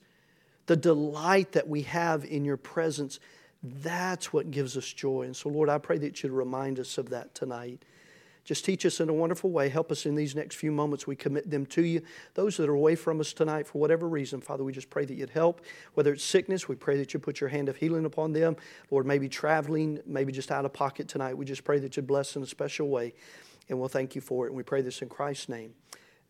the 0.68 0.78
delight 0.78 1.52
that 1.52 1.68
we 1.68 1.82
have 1.82 2.24
in 2.24 2.46
your 2.46 2.58
presence, 2.58 3.20
that's 3.62 4.32
what 4.32 4.52
gives 4.52 4.78
us 4.78 4.86
joy. 4.86 5.24
And 5.24 5.36
so, 5.36 5.50
Lord, 5.50 5.68
I 5.68 5.80
pray 5.80 5.98
that 5.98 6.24
you'd 6.24 6.32
remind 6.32 6.80
us 6.80 6.98
of 6.98 7.10
that 7.10 7.36
tonight. 7.36 7.84
Just 8.46 8.64
teach 8.64 8.86
us 8.86 9.00
in 9.00 9.10
a 9.10 9.14
wonderful 9.14 9.50
way. 9.50 9.70
Help 9.70 9.92
us 9.92 10.06
in 10.06 10.14
these 10.14 10.36
next 10.36 10.56
few 10.56 10.72
moments. 10.72 11.08
We 11.08 11.16
commit 11.16 11.50
them 11.50 11.66
to 11.68 11.82
you. 11.82 12.04
Those 12.36 12.58
that 12.58 12.70
are 12.70 12.76
away 12.76 12.94
from 12.96 13.20
us 13.20 13.34
tonight 13.34 13.66
for 13.66 13.80
whatever 13.80 14.08
reason, 14.08 14.40
Father, 14.40 14.64
we 14.64 14.72
just 14.72 14.92
pray 14.92 15.04
that 15.04 15.16
you'd 15.16 15.32
help. 15.32 15.62
Whether 15.96 16.14
it's 16.14 16.24
sickness, 16.24 16.70
we 16.70 16.76
pray 16.76 16.96
that 16.98 17.12
you 17.12 17.20
put 17.20 17.42
your 17.42 17.50
hand 17.50 17.70
of 17.70 17.78
healing 17.78 18.06
upon 18.06 18.34
them. 18.34 18.56
Lord, 18.92 19.08
maybe 19.08 19.28
traveling, 19.28 20.00
maybe 20.06 20.32
just 20.32 20.52
out 20.52 20.64
of 20.64 20.74
pocket 20.74 21.08
tonight. 21.08 21.36
We 21.36 21.44
just 21.44 21.64
pray 21.64 21.80
that 21.80 21.98
you'd 21.98 22.06
bless 22.06 22.36
in 22.36 22.44
a 22.44 22.48
special 22.48 22.88
way. 22.88 23.16
And 23.68 23.80
we'll 23.80 23.90
thank 23.90 24.14
you 24.14 24.22
for 24.22 24.46
it. 24.46 24.50
And 24.50 24.58
we 24.58 24.64
pray 24.64 24.84
this 24.84 25.02
in 25.02 25.10
Christ's 25.10 25.50
name. 25.50 25.74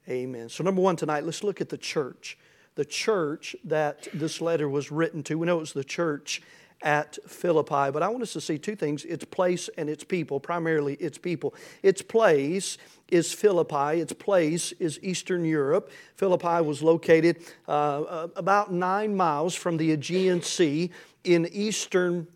Amen. 0.07 0.47
So, 0.47 0.63
number 0.63 0.81
one 0.81 0.95
tonight, 0.95 1.25
let's 1.25 1.43
look 1.43 1.59
at 1.59 1.67
the 1.67 1.77
church. 1.77 2.37
The 2.75 2.85
church 2.85 3.57
that 3.65 4.07
this 4.13 4.39
letter 4.39 4.69
was 4.69 4.89
written 4.89 5.21
to. 5.23 5.37
We 5.37 5.47
know 5.47 5.57
it 5.57 5.61
was 5.61 5.73
the 5.73 5.83
church 5.83 6.41
at 6.81 7.17
Philippi. 7.27 7.91
But 7.91 8.03
I 8.03 8.07
want 8.07 8.23
us 8.23 8.33
to 8.33 8.41
see 8.41 8.57
two 8.57 8.75
things 8.75 9.05
its 9.05 9.25
place 9.25 9.69
and 9.77 9.89
its 9.89 10.03
people, 10.03 10.39
primarily 10.39 10.95
its 10.95 11.17
people. 11.17 11.53
Its 11.83 12.01
place 12.01 12.77
is 13.09 13.31
Philippi, 13.31 13.99
its 13.99 14.13
place 14.13 14.71
is 14.73 14.99
Eastern 15.01 15.45
Europe. 15.45 15.91
Philippi 16.15 16.61
was 16.61 16.81
located 16.81 17.37
uh, 17.67 18.01
uh, 18.01 18.27
about 18.35 18.73
nine 18.73 19.15
miles 19.15 19.53
from 19.55 19.77
the 19.77 19.91
Aegean 19.91 20.41
Sea 20.41 20.91
in 21.23 21.47
Eastern 21.51 22.27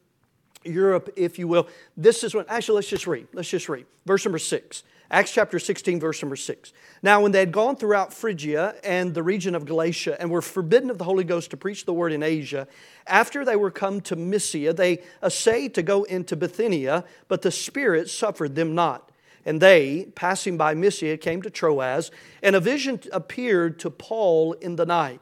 Europe, 0.63 1.11
if 1.15 1.39
you 1.39 1.47
will. 1.47 1.67
This 1.95 2.23
is 2.23 2.35
when, 2.35 2.45
actually, 2.49 2.75
let's 2.75 2.89
just 2.89 3.07
read. 3.07 3.27
Let's 3.33 3.49
just 3.49 3.69
read. 3.69 3.85
Verse 4.05 4.25
number 4.25 4.39
six. 4.39 4.83
Acts 5.11 5.31
chapter 5.31 5.57
16, 5.57 5.99
verse 5.99 6.21
number 6.21 6.35
6. 6.35 6.71
Now, 7.01 7.21
when 7.21 7.31
they 7.31 7.39
had 7.39 7.51
gone 7.51 7.75
throughout 7.75 8.13
Phrygia 8.13 8.75
and 8.83 9.11
the 9.11 9.23
region 9.23 9.55
of 9.55 9.65
Galatia 9.65 10.15
and 10.19 10.29
were 10.29 10.41
forbidden 10.41 10.91
of 10.91 10.99
the 10.99 11.03
Holy 11.03 11.23
Ghost 11.23 11.49
to 11.49 11.57
preach 11.57 11.85
the 11.85 11.93
word 11.93 12.11
in 12.11 12.21
Asia, 12.21 12.67
after 13.07 13.43
they 13.43 13.55
were 13.55 13.71
come 13.71 14.01
to 14.01 14.15
Mysia, 14.15 14.71
they 14.71 15.01
essayed 15.23 15.73
to 15.73 15.81
go 15.81 16.03
into 16.03 16.35
Bithynia, 16.35 17.05
but 17.27 17.41
the 17.41 17.49
Spirit 17.49 18.07
suffered 18.07 18.53
them 18.53 18.75
not. 18.75 19.11
And 19.45 19.59
they, 19.59 20.09
passing 20.13 20.57
by 20.57 20.75
Mysia, 20.75 21.17
came 21.17 21.41
to 21.41 21.49
Troas, 21.49 22.11
and 22.43 22.55
a 22.55 22.59
vision 22.59 22.99
appeared 23.11 23.79
to 23.79 23.89
Paul 23.89 24.53
in 24.53 24.75
the 24.75 24.85
night. 24.85 25.21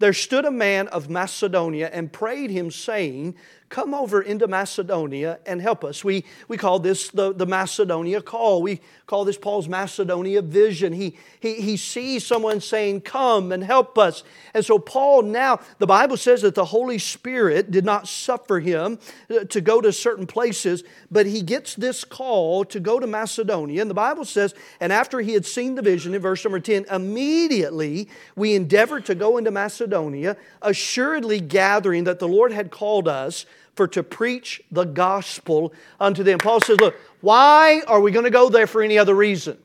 There 0.00 0.12
stood 0.12 0.44
a 0.44 0.50
man 0.50 0.88
of 0.88 1.08
Macedonia 1.08 1.88
and 1.90 2.12
prayed 2.12 2.50
him, 2.50 2.70
saying, 2.70 3.36
come 3.74 3.92
over 3.92 4.22
into 4.22 4.46
Macedonia 4.46 5.40
and 5.46 5.60
help 5.60 5.82
us. 5.82 6.04
We, 6.04 6.24
we 6.46 6.56
call 6.56 6.78
this 6.78 7.08
the, 7.08 7.34
the 7.34 7.44
Macedonia 7.44 8.22
call. 8.22 8.62
We 8.62 8.80
call 9.06 9.24
this 9.24 9.36
Paul's 9.36 9.68
Macedonia 9.68 10.42
vision. 10.42 10.92
He, 10.92 11.18
he, 11.40 11.54
he 11.54 11.76
sees 11.76 12.24
someone 12.24 12.60
saying, 12.60 13.00
Come 13.00 13.50
and 13.50 13.64
help 13.64 13.98
us. 13.98 14.22
And 14.54 14.64
so, 14.64 14.78
Paul 14.78 15.22
now, 15.22 15.58
the 15.80 15.88
Bible 15.88 16.16
says 16.16 16.42
that 16.42 16.54
the 16.54 16.66
Holy 16.66 16.98
Spirit 16.98 17.72
did 17.72 17.84
not 17.84 18.06
suffer 18.06 18.60
him 18.60 19.00
uh, 19.28 19.42
to 19.46 19.60
go 19.60 19.80
to 19.80 19.92
certain 19.92 20.28
places, 20.28 20.84
but 21.10 21.26
he 21.26 21.42
gets 21.42 21.74
this 21.74 22.04
call 22.04 22.64
to 22.66 22.78
go 22.78 23.00
to 23.00 23.08
Macedonia. 23.08 23.80
And 23.80 23.90
the 23.90 23.94
Bible 23.94 24.24
says, 24.24 24.54
and 24.78 24.92
after 24.92 25.18
he 25.18 25.32
had 25.32 25.44
seen 25.44 25.74
the 25.74 25.82
vision 25.82 26.14
in 26.14 26.22
verse 26.22 26.44
number 26.44 26.60
10, 26.60 26.86
immediately 26.92 28.08
we 28.36 28.54
endeavored 28.54 29.04
to 29.06 29.16
go 29.16 29.36
into 29.36 29.50
Macedonia, 29.50 30.36
assuredly 30.62 31.40
gathering 31.40 32.04
that 32.04 32.20
the 32.20 32.28
Lord 32.28 32.52
had 32.52 32.70
called 32.70 33.08
us 33.08 33.46
for 33.74 33.88
to 33.88 34.02
preach 34.02 34.62
the 34.70 34.84
gospel 34.84 35.72
unto 35.98 36.22
them. 36.22 36.38
Paul 36.38 36.60
says, 36.60 36.78
Look, 36.80 36.96
why 37.20 37.82
are 37.86 38.00
we 38.00 38.10
going 38.10 38.24
to 38.24 38.30
go 38.30 38.48
there 38.48 38.66
for 38.66 38.82
any 38.82 38.98
other 38.98 39.14
reason? 39.14 39.58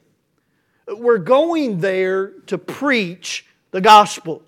We're 0.87 1.19
going 1.19 1.79
there 1.79 2.31
to 2.47 2.57
preach 2.57 3.45
the 3.71 3.81
gospel. 3.81 4.41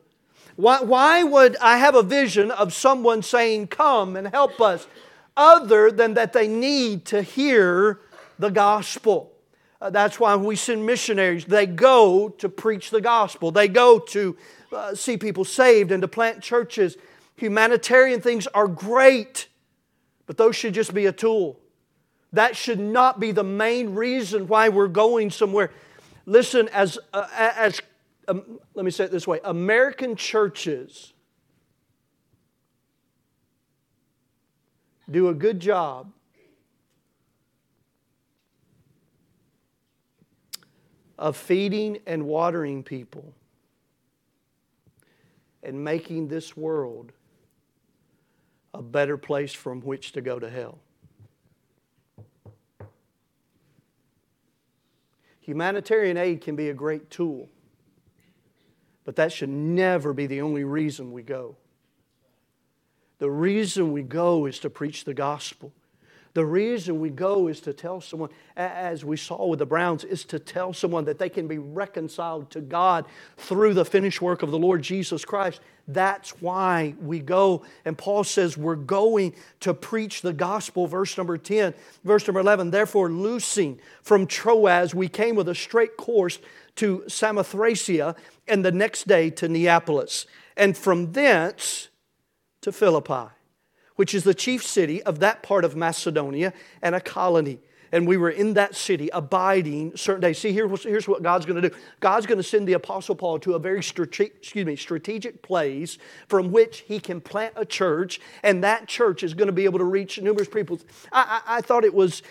Why, 0.55 0.81
why 0.81 1.23
would 1.23 1.55
I 1.57 1.77
have 1.77 1.95
a 1.95 2.03
vision 2.03 2.51
of 2.51 2.73
someone 2.73 3.21
saying, 3.21 3.67
Come 3.67 4.15
and 4.15 4.27
help 4.27 4.59
us, 4.59 4.87
other 5.37 5.91
than 5.91 6.15
that 6.15 6.33
they 6.33 6.47
need 6.47 7.05
to 7.05 7.21
hear 7.21 7.99
the 8.39 8.49
gospel? 8.49 9.31
Uh, 9.79 9.89
that's 9.89 10.19
why 10.19 10.35
we 10.35 10.55
send 10.55 10.85
missionaries. 10.85 11.45
They 11.45 11.65
go 11.65 12.29
to 12.29 12.49
preach 12.49 12.91
the 12.91 13.01
gospel, 13.01 13.51
they 13.51 13.67
go 13.67 13.99
to 13.99 14.35
uh, 14.71 14.95
see 14.95 15.17
people 15.17 15.43
saved 15.43 15.91
and 15.91 16.01
to 16.01 16.07
plant 16.07 16.41
churches. 16.41 16.97
Humanitarian 17.35 18.21
things 18.21 18.47
are 18.47 18.67
great. 18.67 19.47
But 20.31 20.37
those 20.37 20.55
should 20.55 20.73
just 20.73 20.93
be 20.93 21.07
a 21.07 21.11
tool. 21.11 21.59
That 22.31 22.55
should 22.55 22.79
not 22.79 23.19
be 23.19 23.33
the 23.33 23.43
main 23.43 23.95
reason 23.95 24.47
why 24.47 24.69
we're 24.69 24.87
going 24.87 25.29
somewhere. 25.29 25.71
Listen, 26.25 26.69
as, 26.69 26.97
uh, 27.11 27.27
as 27.35 27.81
um, 28.29 28.61
let 28.73 28.85
me 28.85 28.91
say 28.91 29.03
it 29.03 29.11
this 29.11 29.27
way 29.27 29.41
American 29.43 30.15
churches 30.15 31.11
do 35.09 35.27
a 35.27 35.33
good 35.33 35.59
job 35.59 36.13
of 41.19 41.35
feeding 41.35 41.99
and 42.07 42.25
watering 42.25 42.83
people 42.83 43.33
and 45.61 45.83
making 45.83 46.29
this 46.29 46.55
world 46.55 47.11
a 48.73 48.81
better 48.81 49.17
place 49.17 49.53
from 49.53 49.81
which 49.81 50.11
to 50.13 50.21
go 50.21 50.39
to 50.39 50.49
hell. 50.49 50.79
Humanitarian 55.41 56.17
aid 56.17 56.41
can 56.41 56.55
be 56.55 56.69
a 56.69 56.73
great 56.73 57.09
tool, 57.09 57.49
but 59.03 59.15
that 59.15 59.31
should 59.31 59.49
never 59.49 60.13
be 60.13 60.27
the 60.27 60.41
only 60.41 60.63
reason 60.63 61.11
we 61.11 61.23
go. 61.23 61.57
The 63.17 63.29
reason 63.29 63.91
we 63.91 64.03
go 64.03 64.45
is 64.45 64.59
to 64.59 64.69
preach 64.69 65.03
the 65.03 65.13
gospel. 65.13 65.73
The 66.33 66.45
reason 66.45 67.01
we 67.01 67.09
go 67.09 67.47
is 67.47 67.59
to 67.61 67.73
tell 67.73 67.99
someone, 67.99 68.29
as 68.55 69.03
we 69.03 69.17
saw 69.17 69.47
with 69.47 69.59
the 69.59 69.65
Browns, 69.65 70.05
is 70.05 70.23
to 70.25 70.39
tell 70.39 70.71
someone 70.71 71.03
that 71.05 71.19
they 71.19 71.27
can 71.27 71.47
be 71.47 71.57
reconciled 71.57 72.49
to 72.51 72.61
God 72.61 73.05
through 73.35 73.73
the 73.73 73.83
finished 73.83 74.21
work 74.21 74.41
of 74.41 74.49
the 74.49 74.57
Lord 74.57 74.81
Jesus 74.81 75.25
Christ. 75.25 75.59
That's 75.89 76.41
why 76.41 76.95
we 77.01 77.19
go. 77.19 77.63
And 77.83 77.97
Paul 77.97 78.23
says 78.23 78.57
we're 78.57 78.75
going 78.75 79.33
to 79.59 79.73
preach 79.73 80.21
the 80.21 80.31
gospel. 80.31 80.87
Verse 80.87 81.17
number 81.17 81.37
10, 81.37 81.73
verse 82.05 82.25
number 82.25 82.39
11. 82.39 82.71
Therefore, 82.71 83.09
loosing 83.09 83.79
from 84.01 84.25
Troas, 84.25 84.95
we 84.95 85.09
came 85.09 85.35
with 85.35 85.49
a 85.49 85.55
straight 85.55 85.97
course 85.97 86.39
to 86.75 87.03
Samothracia, 87.07 88.15
and 88.47 88.63
the 88.63 88.71
next 88.71 89.05
day 89.05 89.29
to 89.31 89.49
Neapolis, 89.49 90.25
and 90.55 90.77
from 90.77 91.11
thence 91.11 91.89
to 92.61 92.71
Philippi 92.71 93.33
which 94.01 94.15
is 94.15 94.23
the 94.23 94.33
chief 94.33 94.65
city 94.65 95.03
of 95.03 95.19
that 95.19 95.43
part 95.43 95.63
of 95.63 95.75
Macedonia 95.75 96.53
and 96.81 96.95
a 96.95 96.99
colony. 96.99 97.59
and 97.91 98.07
we 98.07 98.17
were 98.17 98.31
in 98.31 98.55
that 98.55 98.75
city 98.75 99.11
abiding 99.13 99.95
certain 99.95 100.21
days. 100.21 100.39
See, 100.39 100.51
here's, 100.51 100.81
here's 100.81 101.07
what 101.07 101.21
God's 101.21 101.45
going 101.45 101.61
to 101.61 101.69
do. 101.69 101.75
God's 101.99 102.25
going 102.25 102.39
to 102.39 102.43
send 102.43 102.67
the 102.67 102.73
Apostle 102.73 103.13
Paul 103.13 103.37
to 103.37 103.53
a 103.53 103.59
very 103.59 103.83
strate- 103.83 104.33
excuse 104.37 104.65
me, 104.65 104.75
strategic 104.75 105.43
place 105.43 105.99
from 106.27 106.51
which 106.51 106.79
he 106.79 106.99
can 106.99 107.21
plant 107.21 107.53
a 107.55 107.63
church, 107.63 108.19
and 108.41 108.63
that 108.63 108.87
church 108.87 109.21
is 109.21 109.35
going 109.35 109.49
to 109.49 109.53
be 109.53 109.65
able 109.65 109.77
to 109.77 109.85
reach 109.85 110.19
numerous 110.19 110.49
people. 110.49 110.79
I, 111.11 111.41
I, 111.45 111.57
I 111.57 111.61
thought 111.61 111.83
it 111.83 111.93
was 111.93 112.23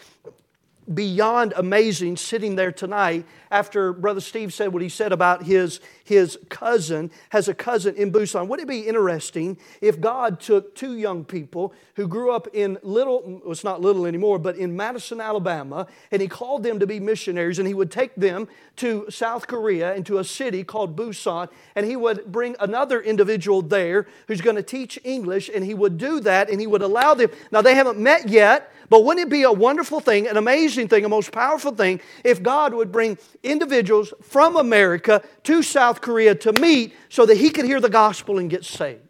beyond 0.92 1.52
amazing 1.56 2.16
sitting 2.16 2.56
there 2.56 2.72
tonight 2.72 3.24
after 3.50 3.92
Brother 3.92 4.20
Steve 4.20 4.52
said 4.52 4.72
what 4.72 4.82
he 4.82 4.88
said 4.88 5.12
about 5.12 5.44
his, 5.44 5.80
his 6.04 6.38
cousin, 6.48 7.10
has 7.30 7.48
a 7.48 7.54
cousin 7.54 7.94
in 7.96 8.12
Busan. 8.12 8.46
Wouldn't 8.46 8.68
it 8.68 8.72
be 8.72 8.86
interesting 8.86 9.58
if 9.80 10.00
God 10.00 10.40
took 10.40 10.74
two 10.74 10.96
young 10.96 11.24
people 11.24 11.72
who 11.94 12.06
grew 12.06 12.32
up 12.32 12.48
in 12.52 12.78
little, 12.82 13.22
well, 13.24 13.52
it's 13.52 13.64
not 13.64 13.80
little 13.80 14.06
anymore, 14.06 14.38
but 14.38 14.56
in 14.56 14.76
Madison, 14.76 15.20
Alabama, 15.20 15.86
and 16.10 16.22
he 16.22 16.28
called 16.28 16.62
them 16.62 16.78
to 16.78 16.86
be 16.86 17.00
missionaries, 17.00 17.58
and 17.58 17.68
he 17.68 17.74
would 17.74 17.90
take 17.90 18.14
them 18.14 18.48
to 18.76 19.06
South 19.10 19.46
Korea 19.46 19.94
into 19.94 20.18
a 20.18 20.24
city 20.24 20.64
called 20.64 20.96
Busan, 20.96 21.48
and 21.74 21.86
he 21.86 21.96
would 21.96 22.30
bring 22.30 22.56
another 22.60 23.00
individual 23.00 23.62
there 23.62 24.06
who's 24.28 24.40
going 24.40 24.56
to 24.56 24.62
teach 24.62 24.98
English, 25.04 25.50
and 25.52 25.64
he 25.64 25.74
would 25.74 25.98
do 25.98 26.20
that, 26.20 26.48
and 26.50 26.60
he 26.60 26.66
would 26.66 26.82
allow 26.82 27.14
them. 27.14 27.30
Now, 27.50 27.62
they 27.62 27.74
haven't 27.74 27.98
met 27.98 28.28
yet, 28.28 28.72
but 28.90 29.04
wouldn't 29.04 29.28
it 29.28 29.30
be 29.30 29.44
a 29.44 29.52
wonderful 29.52 30.00
thing, 30.00 30.26
an 30.26 30.36
amazing 30.36 30.88
thing, 30.88 31.04
a 31.04 31.08
most 31.08 31.30
powerful 31.30 31.72
thing 31.72 32.00
if 32.24 32.42
God 32.42 32.74
would 32.74 32.90
bring 32.90 33.16
individuals 33.42 34.12
from 34.20 34.56
America 34.56 35.22
to 35.44 35.62
South 35.62 36.00
Korea 36.00 36.34
to 36.34 36.52
meet 36.52 36.92
so 37.08 37.24
that 37.24 37.36
he 37.36 37.50
could 37.50 37.64
hear 37.64 37.80
the 37.80 37.88
gospel 37.88 38.38
and 38.38 38.50
get 38.50 38.64
saved? 38.64 39.00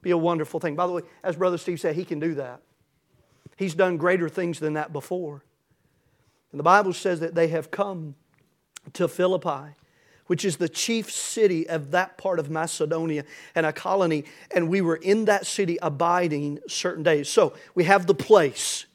Be 0.00 0.12
a 0.12 0.16
wonderful 0.16 0.60
thing. 0.60 0.76
By 0.76 0.86
the 0.86 0.92
way, 0.92 1.02
as 1.24 1.34
Brother 1.34 1.58
Steve 1.58 1.80
said, 1.80 1.96
he 1.96 2.04
can 2.04 2.20
do 2.20 2.34
that. 2.36 2.60
He's 3.56 3.74
done 3.74 3.96
greater 3.96 4.28
things 4.28 4.60
than 4.60 4.74
that 4.74 4.92
before. 4.92 5.42
And 6.52 6.58
the 6.60 6.64
Bible 6.64 6.92
says 6.92 7.18
that 7.20 7.34
they 7.34 7.48
have 7.48 7.72
come 7.72 8.14
to 8.92 9.08
Philippi 9.08 9.74
which 10.26 10.44
is 10.44 10.56
the 10.56 10.68
chief 10.68 11.10
city 11.10 11.68
of 11.68 11.90
that 11.90 12.16
part 12.16 12.38
of 12.38 12.50
Macedonia 12.50 13.24
and 13.54 13.66
a 13.66 13.72
colony. 13.72 14.24
And 14.50 14.68
we 14.68 14.80
were 14.80 14.96
in 14.96 15.26
that 15.26 15.46
city 15.46 15.78
abiding 15.82 16.60
certain 16.68 17.02
days. 17.02 17.28
So 17.28 17.54
we 17.74 17.84
have 17.84 18.06
the 18.06 18.14
place, 18.14 18.86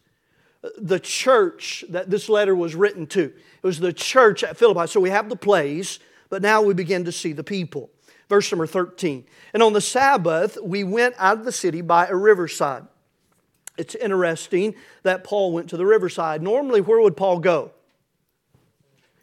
the 0.78 1.00
church 1.00 1.86
that 1.90 2.10
this 2.10 2.30
letter 2.30 2.56
was 2.56 2.76
written 2.76 3.06
to. 3.08 3.26
It 3.26 3.68
was 3.68 3.80
the 3.80 3.94
church 3.94 4.44
at 4.44 4.58
Philippi. 4.58 4.88
So 4.88 5.00
we 5.00 5.12
have 5.12 5.30
the 5.30 5.36
place, 5.36 6.00
but 6.30 6.42
now 6.42 6.62
we 6.62 6.74
begin 6.74 7.06
to 7.06 7.12
see 7.12 7.34
the 7.34 7.44
people. 7.44 7.90
Verse 8.28 8.52
number 8.52 8.68
13. 8.68 9.26
And 9.54 9.64
on 9.64 9.74
the 9.74 9.82
Sabbath, 9.82 10.58
we 10.62 10.84
went 10.84 11.16
out 11.18 11.40
of 11.40 11.46
the 11.46 11.52
city 11.52 11.82
by 11.82 12.08
a 12.08 12.16
riverside. 12.16 12.86
It's 13.78 13.96
interesting 13.96 14.76
that 15.04 15.24
Paul 15.24 15.54
went 15.54 15.70
to 15.70 15.78
the 15.78 15.86
riverside. 15.86 16.42
Normally, 16.42 16.82
where 16.82 17.00
would 17.00 17.16
Paul 17.16 17.40
go? 17.40 17.72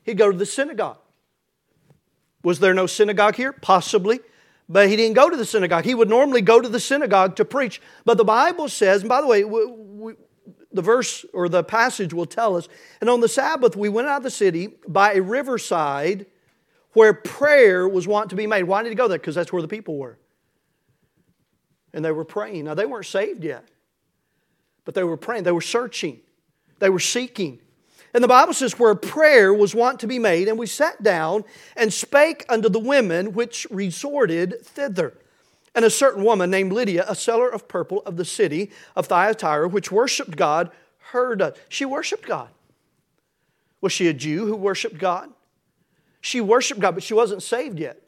He'd 0.03 0.17
go 0.17 0.31
to 0.31 0.37
the 0.37 0.47
synagogue. 0.47 0.99
Was 2.47 2.61
there 2.61 2.75
no 2.75 2.87
synagogue 2.87 3.35
here? 3.35 3.53
Possibly. 3.53 4.21
But 4.69 4.89
he 4.89 4.95
didn't 4.95 5.15
go 5.17 5.29
to 5.29 5.37
the 5.37 5.45
synagogue. 5.45 5.85
He 5.85 5.97
would 5.97 6.09
normally 6.09 6.43
go 6.43 6.61
to 6.61 6.69
the 6.69 6.79
synagogue 6.79 7.35
to 7.37 7.45
preach. 7.45 7.83
But 8.05 8.19
the 8.19 8.25
Bible 8.25 8.69
says, 8.69 9.03
and 9.03 9.09
by 9.09 9.21
the 9.21 9.27
way, 9.27 9.43
we, 9.43 9.67
we, 9.67 10.13
the 10.71 10.81
verse 10.81 11.25
or 11.33 11.49
the 11.49 11.65
passage 11.65 12.15
will 12.15 12.25
tell 12.25 12.57
us, 12.57 12.69
and 13.01 13.11
on 13.11 13.19
the 13.19 13.27
Sabbath 13.27 13.75
we 13.75 13.89
went 13.89 14.07
out 14.07 14.19
of 14.19 14.23
the 14.23 14.31
city 14.31 14.69
by 14.87 15.15
a 15.15 15.23
riverside 15.23 16.27
where 16.93 17.13
prayer 17.13 17.89
was 17.89 18.07
wont 18.07 18.31
to 18.31 18.37
be 18.37 18.47
made. 18.47 18.63
Why 18.63 18.85
did 18.85 18.91
he 18.91 18.95
go 18.95 19.09
there? 19.09 19.19
Because 19.19 19.35
that's 19.35 19.53
where 19.53 19.61
the 19.61 19.67
people 19.67 19.97
were. 19.99 20.17
And 21.93 22.05
they 22.05 22.13
were 22.13 22.25
praying. 22.25 22.67
Now, 22.67 22.75
they 22.75 22.87
weren't 22.87 23.07
saved 23.07 23.43
yet, 23.43 23.67
but 24.85 24.95
they 24.95 25.03
were 25.03 25.17
praying. 25.17 25.43
They 25.43 25.51
were 25.51 25.61
searching, 25.61 26.21
they 26.79 26.91
were 26.91 27.01
seeking. 27.01 27.59
And 28.17 28.25
the 28.25 28.29
Bible 28.29 28.55
says, 28.55 28.79
where 28.79 28.95
prayer 28.95 29.53
was 29.53 29.75
wont 29.75 30.01
to 30.01 30.07
be 30.07 30.19
made, 30.19 30.49
and 30.49 30.59
we 30.59 30.67
sat 30.67 31.03
down 31.03 31.45
and 31.77 31.93
spake 31.93 32.47
unto 32.49 32.71
the 32.71 32.79
women 32.79 33.35
which 33.35 33.67
resorted 33.71 34.65
thither. 34.65 35.13
And 35.75 35.85
a 35.85 35.91
certain 35.91 36.25
woman 36.25 36.51
named 36.51 36.73
Lydia, 36.73 37.05
a 37.07 37.15
seller 37.15 37.51
of 37.51 37.69
purple 37.69 38.01
of 38.07 38.17
the 38.17 38.25
city 38.25 38.71
of 38.97 39.07
Thyatira, 39.07 39.69
which 39.69 39.93
worshiped 39.93 40.35
God, 40.35 40.71
heard 41.11 41.43
us. 41.43 41.59
She 41.69 41.85
worshiped 41.85 42.27
God. 42.27 42.49
Was 43.83 43.93
she 43.93 44.09
a 44.09 44.15
Jew 44.15 44.47
who 44.47 44.57
worshiped 44.57 44.97
God? 44.97 45.29
She 46.23 46.41
worshiped 46.41 46.81
God, 46.81 46.95
but 46.95 47.03
she 47.03 47.13
wasn't 47.13 47.43
saved 47.43 47.79
yet. 47.79 48.01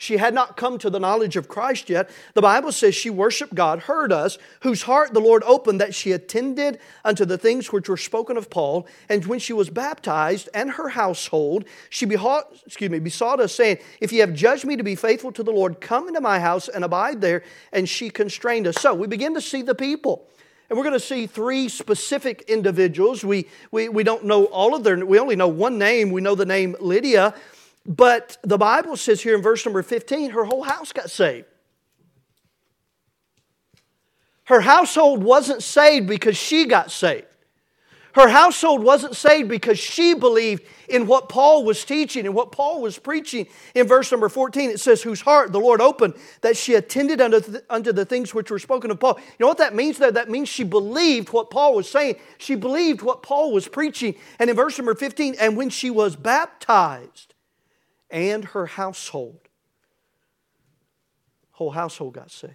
She 0.00 0.16
had 0.16 0.32
not 0.32 0.56
come 0.56 0.78
to 0.78 0.88
the 0.88 0.98
knowledge 0.98 1.36
of 1.36 1.46
Christ 1.46 1.90
yet. 1.90 2.08
The 2.32 2.40
Bible 2.40 2.72
says 2.72 2.94
she 2.94 3.10
worshiped 3.10 3.54
God, 3.54 3.80
heard 3.80 4.14
us, 4.14 4.38
whose 4.60 4.80
heart 4.80 5.12
the 5.12 5.20
Lord 5.20 5.42
opened, 5.44 5.78
that 5.82 5.94
she 5.94 6.12
attended 6.12 6.78
unto 7.04 7.26
the 7.26 7.36
things 7.36 7.70
which 7.70 7.86
were 7.86 7.98
spoken 7.98 8.38
of 8.38 8.48
Paul. 8.48 8.86
And 9.10 9.26
when 9.26 9.38
she 9.38 9.52
was 9.52 9.68
baptized 9.68 10.48
and 10.54 10.70
her 10.70 10.88
household, 10.88 11.66
she 11.90 12.06
excuse 12.06 12.90
me, 12.90 12.98
besought 12.98 13.40
us, 13.40 13.54
saying, 13.54 13.76
If 14.00 14.10
ye 14.10 14.20
have 14.20 14.32
judged 14.32 14.64
me 14.64 14.74
to 14.76 14.82
be 14.82 14.94
faithful 14.94 15.32
to 15.32 15.42
the 15.42 15.52
Lord, 15.52 15.82
come 15.82 16.08
into 16.08 16.22
my 16.22 16.40
house 16.40 16.68
and 16.68 16.82
abide 16.82 17.20
there. 17.20 17.42
And 17.70 17.86
she 17.86 18.08
constrained 18.08 18.66
us. 18.66 18.76
So 18.80 18.94
we 18.94 19.06
begin 19.06 19.34
to 19.34 19.42
see 19.42 19.60
the 19.60 19.74
people. 19.74 20.26
And 20.70 20.78
we're 20.78 20.84
going 20.84 20.94
to 20.94 21.00
see 21.00 21.26
three 21.26 21.68
specific 21.68 22.44
individuals. 22.48 23.22
We, 23.22 23.48
we, 23.70 23.90
we 23.90 24.02
don't 24.02 24.24
know 24.24 24.46
all 24.46 24.74
of 24.74 24.82
their, 24.82 25.04
we 25.04 25.18
only 25.18 25.36
know 25.36 25.48
one 25.48 25.76
name. 25.76 26.10
We 26.10 26.22
know 26.22 26.34
the 26.34 26.46
name 26.46 26.74
Lydia. 26.80 27.34
But 27.86 28.36
the 28.42 28.58
Bible 28.58 28.96
says 28.96 29.22
here 29.22 29.34
in 29.34 29.42
verse 29.42 29.64
number 29.64 29.82
15, 29.82 30.30
her 30.30 30.44
whole 30.44 30.62
house 30.62 30.92
got 30.92 31.10
saved. 31.10 31.46
Her 34.44 34.60
household 34.60 35.22
wasn't 35.22 35.62
saved 35.62 36.08
because 36.08 36.36
she 36.36 36.66
got 36.66 36.90
saved. 36.90 37.26
Her 38.14 38.28
household 38.28 38.82
wasn't 38.82 39.14
saved 39.14 39.48
because 39.48 39.78
she 39.78 40.14
believed 40.14 40.64
in 40.88 41.06
what 41.06 41.28
Paul 41.28 41.64
was 41.64 41.84
teaching 41.84 42.26
and 42.26 42.34
what 42.34 42.50
Paul 42.50 42.82
was 42.82 42.98
preaching. 42.98 43.46
In 43.74 43.86
verse 43.86 44.10
number 44.10 44.28
14, 44.28 44.70
it 44.70 44.80
says, 44.80 45.02
Whose 45.02 45.20
heart 45.20 45.52
the 45.52 45.60
Lord 45.60 45.80
opened, 45.80 46.14
that 46.40 46.56
she 46.56 46.74
attended 46.74 47.20
unto 47.20 47.38
the, 47.38 47.64
unto 47.70 47.92
the 47.92 48.04
things 48.04 48.34
which 48.34 48.50
were 48.50 48.58
spoken 48.58 48.90
of 48.90 48.98
Paul. 48.98 49.18
You 49.20 49.36
know 49.38 49.46
what 49.46 49.58
that 49.58 49.76
means 49.76 49.98
there? 49.98 50.10
That 50.10 50.28
means 50.28 50.48
she 50.48 50.64
believed 50.64 51.32
what 51.32 51.50
Paul 51.50 51.76
was 51.76 51.88
saying. 51.88 52.16
She 52.38 52.56
believed 52.56 53.02
what 53.02 53.22
Paul 53.22 53.52
was 53.52 53.68
preaching. 53.68 54.16
And 54.40 54.50
in 54.50 54.56
verse 54.56 54.76
number 54.76 54.96
15, 54.96 55.36
and 55.38 55.56
when 55.56 55.70
she 55.70 55.90
was 55.90 56.16
baptized, 56.16 57.34
and 58.10 58.44
her 58.46 58.66
household. 58.66 59.40
Whole 61.52 61.70
household 61.70 62.14
got 62.14 62.30
saved. 62.30 62.54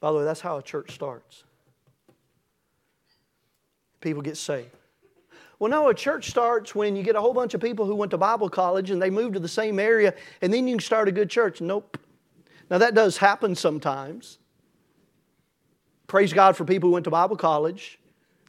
By 0.00 0.12
the 0.12 0.18
way, 0.18 0.24
that's 0.24 0.40
how 0.40 0.56
a 0.56 0.62
church 0.62 0.92
starts. 0.92 1.44
People 4.00 4.22
get 4.22 4.36
saved. 4.36 4.70
Well, 5.58 5.70
no, 5.70 5.88
a 5.88 5.94
church 5.94 6.30
starts 6.30 6.74
when 6.74 6.96
you 6.96 7.02
get 7.02 7.16
a 7.16 7.20
whole 7.20 7.34
bunch 7.34 7.52
of 7.52 7.60
people 7.60 7.84
who 7.84 7.94
went 7.94 8.10
to 8.12 8.18
Bible 8.18 8.48
college 8.48 8.90
and 8.90 9.00
they 9.00 9.10
move 9.10 9.34
to 9.34 9.40
the 9.40 9.48
same 9.48 9.78
area 9.78 10.14
and 10.40 10.52
then 10.52 10.66
you 10.66 10.74
can 10.76 10.80
start 10.80 11.06
a 11.06 11.12
good 11.12 11.28
church. 11.28 11.60
Nope. 11.60 11.98
Now, 12.70 12.78
that 12.78 12.94
does 12.94 13.18
happen 13.18 13.54
sometimes. 13.54 14.38
Praise 16.06 16.32
God 16.32 16.56
for 16.56 16.64
people 16.64 16.88
who 16.88 16.94
went 16.94 17.04
to 17.04 17.10
Bible 17.10 17.36
college. 17.36 17.98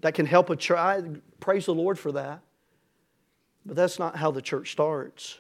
That 0.01 0.13
can 0.13 0.25
help 0.25 0.49
a 0.49 0.55
try. 0.55 1.01
Praise 1.39 1.65
the 1.65 1.73
Lord 1.73 1.99
for 1.99 2.13
that. 2.13 2.41
But 3.65 3.75
that's 3.75 3.99
not 3.99 4.15
how 4.15 4.31
the 4.31 4.41
church 4.41 4.71
starts. 4.71 5.39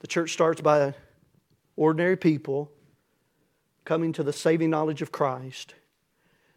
The 0.00 0.06
church 0.06 0.32
starts 0.32 0.60
by 0.60 0.94
ordinary 1.76 2.16
people 2.16 2.70
coming 3.84 4.12
to 4.12 4.22
the 4.22 4.32
saving 4.32 4.70
knowledge 4.70 5.02
of 5.02 5.12
Christ. 5.12 5.74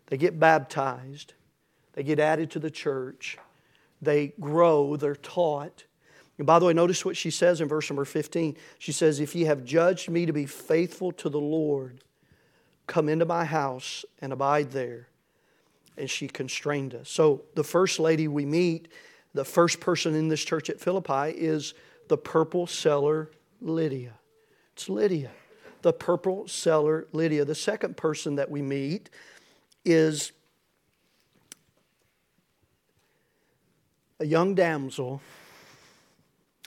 They 0.08 0.18
get 0.18 0.40
baptized, 0.40 1.34
they 1.94 2.04
get 2.04 2.20
added 2.20 2.52
to 2.52 2.60
the 2.60 2.72
church, 2.72 3.38
they 4.02 4.34
grow, 4.40 4.96
they're 4.96 5.16
taught. 5.16 5.86
And 6.38 6.48
by 6.48 6.58
the 6.58 6.66
way, 6.66 6.74
notice 6.74 7.04
what 7.04 7.18
she 7.18 7.32
says 7.32 7.62
in 7.62 7.68
verse 7.68 7.90
number 7.90 8.06
15. 8.06 8.56
She 8.80 8.92
says, 8.92 9.20
If 9.20 9.36
ye 9.36 9.44
have 9.44 9.66
judged 9.66 10.10
me 10.10 10.26
to 10.26 10.34
be 10.34 10.46
faithful 10.46 11.12
to 11.14 11.30
the 11.30 11.40
Lord, 11.40 12.02
come 12.88 13.10
into 13.10 13.26
my 13.26 13.44
house 13.46 14.06
and 14.22 14.32
abide 14.32 14.72
there. 14.72 15.10
And 15.98 16.10
she 16.10 16.30
constrained 16.30 16.96
us. 16.96 17.10
So 17.10 17.44
the 17.56 17.64
first 17.64 18.00
lady 18.00 18.30
we 18.30 18.46
meet 18.46 18.88
the 19.34 19.46
first 19.46 19.80
person 19.80 20.16
in 20.16 20.28
this 20.28 20.44
church 20.44 20.70
at 20.70 20.80
Philippi 20.80 21.32
is 21.36 21.74
the 22.08 22.18
purple 22.18 22.68
seller 22.68 23.30
Lydia. 23.62 24.14
It's 24.74 24.90
Lydia, 24.90 25.32
the 25.82 25.94
purple 25.94 26.48
seller 26.48 27.08
Lydia. 27.12 27.46
The 27.46 27.56
second 27.56 27.98
person 27.98 28.36
that 28.36 28.50
we 28.50 28.62
meet 28.62 29.10
is 29.86 30.32
a 34.20 34.26
young 34.26 34.56
damsel 34.56 35.22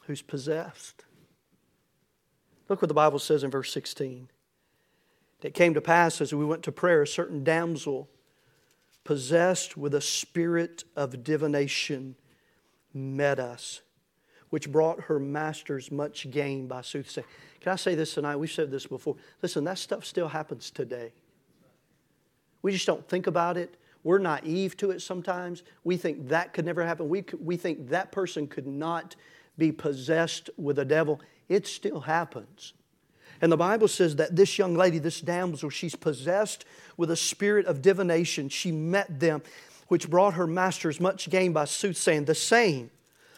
who's 0.07 0.23
possessed. 0.23 1.05
Look 2.69 2.81
what 2.81 2.89
the 2.89 2.95
Bible 2.95 3.19
says 3.19 3.45
in 3.45 3.51
verse 3.51 3.73
16. 3.73 4.29
It 5.43 5.55
came 5.55 5.75
to 5.75 5.81
pass 5.81 6.21
as 6.21 6.33
we 6.33 6.45
went 6.45 6.63
to 6.63 6.73
prayer, 6.73 7.03
a 7.03 7.07
certain 7.07 7.43
damsel 7.43 8.09
possessed 9.05 9.77
with 9.77 9.95
a 9.95 10.01
spirit 10.01 10.85
of 10.95 11.25
divination 11.25 12.15
met 12.95 13.39
us, 13.39 13.83
which 14.51 14.71
brought 14.71 15.03
her 15.03 15.19
masters 15.19 15.91
much 15.91 16.31
gain 16.31 16.67
by 16.67 16.83
soothsaying. 16.83 17.27
Can 17.61 17.73
I 17.73 17.77
say 17.77 17.95
this 17.95 18.15
tonight? 18.15 18.37
We've 18.37 18.51
said 18.51 18.71
this 18.71 18.87
before. 18.87 19.17
Listen, 19.41 19.65
that 19.65 19.79
stuff 19.79 20.05
still 20.05 20.29
happens 20.29 20.71
today. 20.71 21.13
We 22.63 22.73
just 22.73 22.87
don't 22.87 23.07
think 23.09 23.27
about 23.27 23.57
it. 23.57 23.77
we're 24.05 24.19
naive 24.19 24.77
to 24.79 24.91
it 24.91 25.01
sometimes. 25.01 25.63
We 25.85 25.97
think 25.97 26.29
that 26.29 26.53
could 26.53 26.65
never 26.65 26.85
happen. 26.85 27.09
We, 27.09 27.25
we 27.41 27.57
think 27.57 27.89
that 27.91 28.11
person 28.11 28.47
could 28.49 28.67
not 28.67 29.15
be 29.59 29.71
possessed 29.71 30.51
with 30.57 30.79
a 30.79 30.85
devil. 30.85 31.21
It 31.49 31.67
still 31.67 32.01
happens. 32.01 32.73
And 33.41 33.51
the 33.51 33.57
Bible 33.57 33.89
says 33.89 34.17
that 34.17 34.37
this 34.37 34.57
young 34.57 34.75
lady, 34.75 34.99
this 34.99 35.21
damsel, 35.21 35.69
she's 35.69 35.97
possessed 35.97 36.65
with 36.97 37.11
a 37.11 37.17
spirit 37.17 37.67
of 37.67 37.83
divination. 37.83 38.49
She 38.49 38.71
met 38.71 39.19
them, 39.19 39.43
which 39.93 40.09
brought 40.09 40.33
her 40.33 40.47
masters 40.47 40.99
much 40.99 41.29
gain 41.29 41.53
by 41.53 41.67
soothsaying. 41.67 42.25
The 42.25 42.35
same 42.35 42.89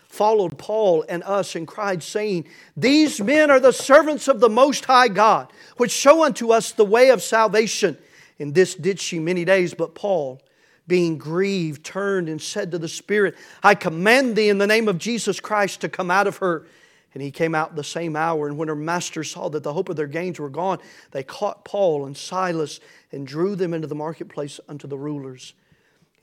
followed 0.07 0.57
Paul 0.57 1.05
and 1.09 1.25
us 1.25 1.57
and 1.57 1.67
cried, 1.67 2.01
saying, 2.01 2.47
These 2.77 3.21
men 3.21 3.51
are 3.51 3.59
the 3.59 3.73
servants 3.73 4.29
of 4.29 4.39
the 4.39 4.49
Most 4.49 4.85
High 4.85 5.09
God, 5.09 5.53
which 5.79 5.91
show 5.91 6.23
unto 6.23 6.53
us 6.53 6.71
the 6.71 6.85
way 6.85 7.11
of 7.11 7.25
salvation. 7.25 7.99
And 8.39 8.55
this 8.55 8.77
did 8.77 9.01
she 9.01 9.19
many 9.19 9.45
days, 9.45 9.75
but 9.75 9.97
Paul, 9.97 10.41
being 10.87 11.19
grieved, 11.19 11.83
turned 11.85 12.29
and 12.29 12.41
said 12.41 12.71
to 12.71 12.79
the 12.79 12.87
Spirit, 12.87 13.35
I 13.65 13.75
command 13.75 14.37
thee 14.37 14.49
in 14.49 14.59
the 14.59 14.69
name 14.69 14.87
of 14.87 14.99
Jesus 14.99 15.41
Christ 15.41 15.81
to 15.81 15.89
come 15.89 16.09
out 16.09 16.29
of 16.29 16.37
her. 16.37 16.67
And 17.15 17.21
he 17.21 17.33
came 17.33 17.57
out 17.57 17.75
the 17.75 17.83
same 17.83 18.15
hour. 18.15 18.47
And 18.47 18.57
when 18.57 18.69
her 18.69 18.77
masters 18.77 19.33
saw 19.33 19.49
that 19.49 19.65
the 19.65 19.73
hope 19.73 19.89
of 19.89 19.97
their 19.97 20.07
gains 20.07 20.39
were 20.39 20.51
gone, 20.51 20.79
they 21.11 21.25
caught 21.25 21.65
Paul 21.65 22.07
and 22.07 22.17
Silas 22.17 22.79
and 23.11 23.27
drew 23.27 23.57
them 23.57 23.75
into 23.75 23.89
the 23.89 23.97
marketplace 23.97 24.61
unto 24.69 24.87
the 24.87 24.97
rulers 24.97 25.55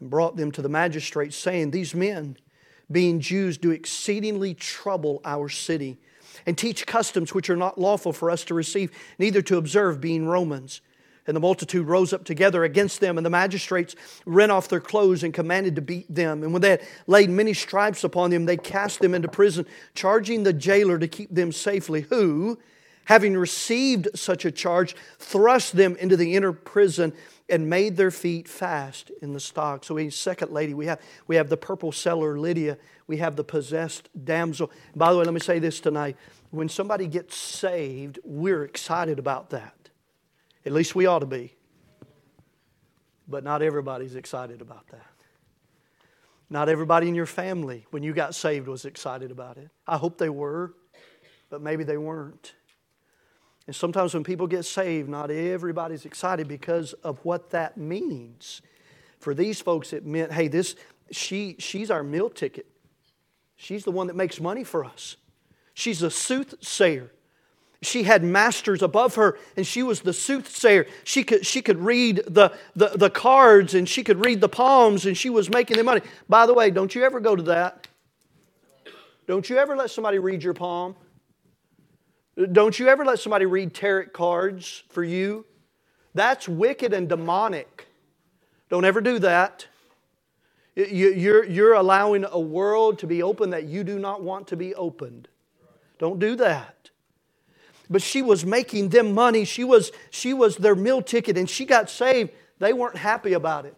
and 0.02 0.10
brought 0.10 0.36
them 0.36 0.52
to 0.52 0.62
the 0.62 0.70
magistrates, 0.70 1.38
saying, 1.38 1.72
These 1.72 1.96
men, 1.96 2.36
being 2.92 3.22
Jews, 3.22 3.58
do 3.58 3.72
exceedingly 3.72 4.54
trouble 4.54 5.22
our 5.24 5.48
city 5.48 5.98
and 6.46 6.58
teach 6.58 6.86
customs 6.86 7.34
which 7.34 7.50
are 7.50 7.56
not 7.56 7.80
lawful 7.80 8.12
for 8.12 8.30
us 8.30 8.44
to 8.46 8.54
receive, 8.54 8.92
neither 9.20 9.42
to 9.44 9.58
observe, 9.58 10.02
being 10.02 10.28
Romans. 10.28 10.82
And 11.28 11.36
the 11.36 11.42
multitude 11.42 11.88
rose 11.88 12.14
up 12.14 12.24
together 12.24 12.64
against 12.64 13.00
them, 13.00 13.18
and 13.18 13.26
the 13.26 13.30
magistrates 13.30 13.96
rent 14.26 14.52
off 14.52 14.68
their 14.68 14.80
clothes 14.80 15.24
and 15.24 15.34
commanded 15.34 15.76
to 15.76 15.82
beat 15.82 16.14
them. 16.14 16.42
And 16.42 16.52
when 16.52 16.64
they 16.64 16.72
had 16.72 16.88
laid 17.06 17.30
many 17.30 17.54
stripes 17.54 18.04
upon 18.04 18.32
them, 18.32 18.46
they 18.46 18.58
cast 18.58 19.00
them 19.00 19.14
into 19.14 19.28
prison, 19.28 19.68
charging 19.94 20.42
the 20.42 20.52
jailer 20.52 20.98
to 20.98 21.08
keep 21.08 21.34
them 21.34 21.52
safely, 21.52 22.02
who, 22.02 22.58
having 23.06 23.38
received 23.38 24.08
such 24.16 24.46
a 24.46 24.52
charge, 24.52 24.96
thrust 25.20 25.76
them 25.76 25.96
into 25.98 26.18
the 26.18 26.36
inner 26.36 26.54
prison 26.54 27.14
and 27.52 27.70
made 27.70 27.98
their 27.98 28.10
feet 28.10 28.48
fast 28.48 29.12
in 29.22 29.34
the 29.34 29.40
stock. 29.40 29.84
So, 29.84 29.96
we 29.96 30.10
second 30.10 30.52
lady, 30.52 30.74
we 30.74 30.86
have, 30.88 31.02
we 31.28 31.36
have 31.36 31.50
the 31.50 31.58
purple 31.58 31.92
seller, 31.92 32.40
Lydia. 32.40 32.78
We 33.08 33.18
have 33.18 33.36
the 33.36 33.44
possessed 33.44 34.10
damsel. 34.24 34.72
By 34.96 35.12
the 35.12 35.20
way, 35.20 35.26
let 35.26 35.34
me 35.34 35.42
say 35.42 35.60
this 35.60 35.82
tonight. 35.82 36.16
When 36.50 36.70
somebody 36.70 37.08
gets 37.08 37.36
saved, 37.36 38.20
we're 38.24 38.64
excited 38.64 39.20
about 39.20 39.50
that. 39.50 39.90
At 40.66 40.72
least 40.72 40.96
we 40.96 41.06
ought 41.06 41.20
to 41.20 41.26
be. 41.26 41.54
But 43.28 43.44
not 43.44 43.62
everybody's 43.62 44.16
excited 44.16 44.62
about 44.62 44.88
that. 44.88 45.06
Not 46.50 46.70
everybody 46.70 47.08
in 47.08 47.16
your 47.16 47.26
family, 47.26 47.86
when 47.92 48.04
you 48.04 48.14
got 48.14 48.36
saved, 48.36 48.68
was 48.68 48.86
excited 48.86 49.32
about 49.32 49.58
it. 49.58 49.70
I 49.88 49.98
hope 49.98 50.18
they 50.18 50.30
were, 50.30 50.74
but 51.50 51.62
maybe 51.62 51.84
they 51.84 51.98
weren't. 51.98 52.54
And 53.68 53.76
sometimes 53.76 54.14
when 54.14 54.24
people 54.24 54.48
get 54.48 54.66
saved, 54.66 55.08
not 55.08 55.30
everybody's 55.32 56.06
excited 56.06 56.48
because 56.48 56.94
of 56.94 57.20
what 57.24 57.52
that 57.52 57.78
means. 57.78 58.62
For 59.20 59.34
these 59.34 59.62
folks, 59.62 59.94
it 59.94 60.06
meant, 60.06 60.32
hey, 60.32 60.48
this 60.48 60.76
she 61.12 61.56
she's 61.60 61.92
our 61.92 62.04
meal 62.04 62.30
ticket. 62.30 62.66
She's 63.56 63.84
the 63.84 63.92
one 63.92 64.08
that 64.08 64.16
makes 64.16 64.40
money 64.40 64.64
for 64.64 64.84
us. 64.84 65.18
She's 65.74 66.02
a 66.02 66.10
soothsayer. 66.10 67.12
She 67.84 68.04
had 68.04 68.24
masters 68.24 68.84
above 68.84 69.16
her, 69.16 69.38
and 69.58 69.66
she 69.66 69.82
was 69.82 70.02
the 70.02 70.14
soothsayer. 70.14 70.86
She 71.04 71.24
could, 71.24 71.46
she 71.46 71.64
could 71.64 71.80
read 71.80 72.22
the, 72.28 72.54
the, 72.76 72.90
the 72.90 73.10
cards 73.10 73.74
and 73.74 73.90
she 73.90 74.04
could 74.04 74.24
read 74.24 74.40
the 74.40 74.50
palms, 74.50 75.08
and 75.08 75.18
she 75.18 75.32
was 75.32 75.50
making 75.50 75.78
the 75.78 75.84
money. 75.84 76.02
By 76.30 76.46
the 76.46 76.54
way, 76.54 76.70
don't 76.70 76.94
you 76.94 77.04
ever 77.04 77.20
go 77.20 77.36
to 77.36 77.44
that? 77.44 77.88
Don't 79.26 79.50
you 79.50 79.58
ever 79.58 79.76
let 79.76 79.90
somebody 79.90 80.20
read 80.20 80.44
your 80.44 80.54
palm? 80.54 80.96
Don't 82.52 82.78
you 82.80 82.88
ever 82.88 83.06
let 83.06 83.20
somebody 83.20 83.46
read 83.46 83.74
tarot 83.74 84.08
cards 84.08 84.84
for 84.90 85.04
you? 85.04 85.46
That's 86.14 86.48
wicked 86.48 86.94
and 86.94 87.08
demonic. 87.08 87.88
Don't 88.70 88.86
ever 88.86 89.02
do 89.02 89.20
that. 89.20 89.68
You're, 90.76 91.44
you're 91.44 91.74
allowing 91.74 92.26
a 92.30 92.40
world 92.40 93.00
to 93.00 93.08
be 93.08 93.22
open 93.22 93.50
that 93.50 93.66
you 93.66 93.84
do 93.84 94.00
not 94.00 94.24
want 94.24 94.48
to 94.48 94.56
be 94.56 94.74
opened. 94.76 95.28
Don't 96.00 96.20
do 96.20 96.36
that 96.38 96.82
but 97.92 98.02
she 98.02 98.22
was 98.22 98.46
making 98.46 98.90
them 98.90 99.14
money. 99.14 99.44
She 99.44 99.66
was, 99.66 99.92
she 100.10 100.34
was 100.34 100.56
their 100.56 100.76
meal 100.76 101.02
ticket, 101.02 101.38
and 101.38 101.48
she 101.48 101.66
got 101.66 101.90
saved. 101.90 102.32
They 102.58 102.72
weren't 102.72 102.96
happy 102.96 103.34
about 103.34 103.66
it. 103.66 103.76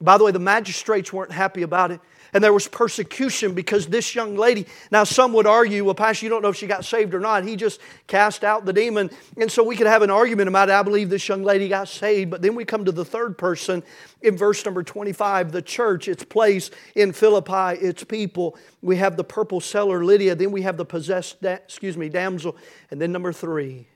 By 0.00 0.18
the 0.18 0.24
way, 0.24 0.32
the 0.32 0.38
magistrates 0.38 1.12
weren't 1.12 1.32
happy 1.32 1.62
about 1.62 1.90
it. 1.90 2.00
And 2.34 2.44
there 2.44 2.52
was 2.52 2.68
persecution 2.68 3.54
because 3.54 3.86
this 3.86 4.14
young 4.14 4.36
lady, 4.36 4.66
now 4.90 5.04
some 5.04 5.32
would 5.32 5.46
argue, 5.46 5.84
well, 5.84 5.94
Pastor, 5.94 6.26
you 6.26 6.28
don't 6.28 6.42
know 6.42 6.50
if 6.50 6.56
she 6.56 6.66
got 6.66 6.84
saved 6.84 7.14
or 7.14 7.20
not. 7.20 7.44
He 7.44 7.56
just 7.56 7.80
cast 8.08 8.44
out 8.44 8.66
the 8.66 8.74
demon. 8.74 9.10
And 9.38 9.50
so 9.50 9.62
we 9.62 9.74
could 9.74 9.86
have 9.86 10.02
an 10.02 10.10
argument 10.10 10.48
about. 10.48 10.68
I 10.68 10.82
believe 10.82 11.08
this 11.08 11.26
young 11.26 11.44
lady 11.44 11.68
got 11.68 11.88
saved. 11.88 12.30
But 12.30 12.42
then 12.42 12.54
we 12.54 12.66
come 12.66 12.84
to 12.84 12.92
the 12.92 13.06
third 13.06 13.38
person 13.38 13.82
in 14.20 14.36
verse 14.36 14.62
number 14.66 14.82
25 14.82 15.50
the 15.52 15.62
church, 15.62 16.08
its 16.08 16.24
place 16.24 16.70
in 16.94 17.12
Philippi, 17.12 17.80
its 17.80 18.04
people. 18.04 18.58
We 18.82 18.96
have 18.96 19.16
the 19.16 19.24
purple 19.24 19.60
seller, 19.60 20.04
Lydia. 20.04 20.34
Then 20.34 20.52
we 20.52 20.62
have 20.62 20.76
the 20.76 20.84
possessed, 20.84 21.42
excuse 21.42 21.96
me, 21.96 22.10
damsel. 22.10 22.56
And 22.90 23.00
then 23.00 23.12
number 23.12 23.32
three, 23.32 23.88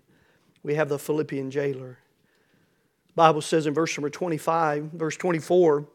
we 0.63 0.77
have 0.77 0.89
the 0.89 0.99
Philippian 0.99 1.51
jailer. 1.51 1.99
Bible 3.15 3.41
says 3.41 3.67
in 3.67 3.75
verse 3.75 3.97
number 3.97 4.11
25, 4.11 4.85
verse 4.93 5.17
24, 5.17 5.87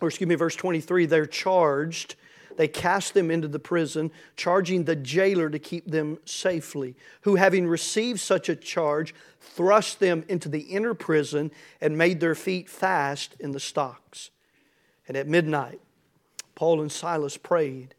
or 0.00 0.08
excuse 0.08 0.28
me, 0.28 0.34
verse 0.34 0.56
23, 0.56 1.06
they're 1.06 1.26
charged. 1.26 2.16
They 2.56 2.68
cast 2.68 3.14
them 3.14 3.30
into 3.30 3.48
the 3.48 3.58
prison, 3.58 4.10
charging 4.36 4.84
the 4.84 4.96
jailer 4.96 5.48
to 5.48 5.58
keep 5.58 5.86
them 5.86 6.18
safely, 6.24 6.96
who, 7.22 7.36
having 7.36 7.66
received 7.66 8.20
such 8.20 8.48
a 8.48 8.56
charge, 8.56 9.14
thrust 9.40 10.00
them 10.00 10.24
into 10.28 10.48
the 10.48 10.60
inner 10.60 10.94
prison 10.94 11.50
and 11.80 11.96
made 11.96 12.20
their 12.20 12.34
feet 12.34 12.68
fast 12.68 13.36
in 13.40 13.52
the 13.52 13.60
stocks. 13.60 14.30
And 15.08 15.16
at 15.16 15.26
midnight, 15.26 15.80
Paul 16.54 16.82
and 16.82 16.92
Silas 16.92 17.36
prayed 17.36 17.94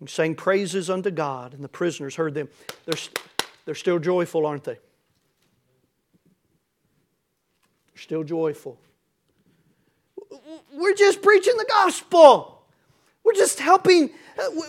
and 0.00 0.08
sang 0.08 0.34
praises 0.34 0.88
unto 0.88 1.10
God, 1.10 1.52
and 1.52 1.62
the 1.62 1.68
prisoners 1.68 2.16
heard 2.16 2.34
them. 2.34 2.48
They're, 2.86 2.98
they're 3.64 3.74
still 3.74 3.98
joyful, 3.98 4.46
aren't 4.46 4.64
they? 4.64 4.78
They're 7.94 8.02
still 8.02 8.24
joyful. 8.24 8.78
We're 10.72 10.94
just 10.94 11.22
preaching 11.22 11.56
the 11.56 11.66
gospel. 11.68 12.62
We're 13.22 13.34
just 13.34 13.60
helping. 13.60 14.10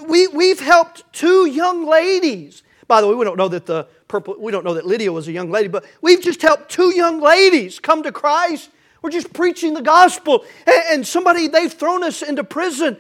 We, 0.08 0.28
we've 0.28 0.60
helped 0.60 1.12
two 1.12 1.46
young 1.48 1.86
ladies. 1.86 2.64
By 2.88 3.02
the 3.02 3.08
way, 3.08 3.16
we 3.16 3.26
don't 3.26 3.38
know 3.38 3.48
that 3.48 3.66
the 3.66 3.88
purple, 4.08 4.36
we 4.40 4.52
don't 4.52 4.64
know 4.64 4.76
that 4.76 4.86
Lydia 4.86 5.12
was 5.12 5.28
a 5.28 5.32
young 5.32 5.50
lady, 5.50 5.68
but 5.68 5.86
we've 6.02 6.22
just 6.22 6.42
helped 6.42 6.70
two 6.70 6.96
young 6.96 7.20
ladies 7.20 7.80
come 7.80 8.04
to 8.04 8.12
Christ. 8.12 8.70
We're 9.02 9.10
just 9.10 9.34
preaching 9.34 9.74
the 9.74 9.82
gospel. 9.82 10.46
And 10.68 11.06
somebody, 11.06 11.48
they've 11.48 11.74
thrown 11.74 12.04
us 12.04 12.22
into 12.22 12.44
prison. 12.44 12.98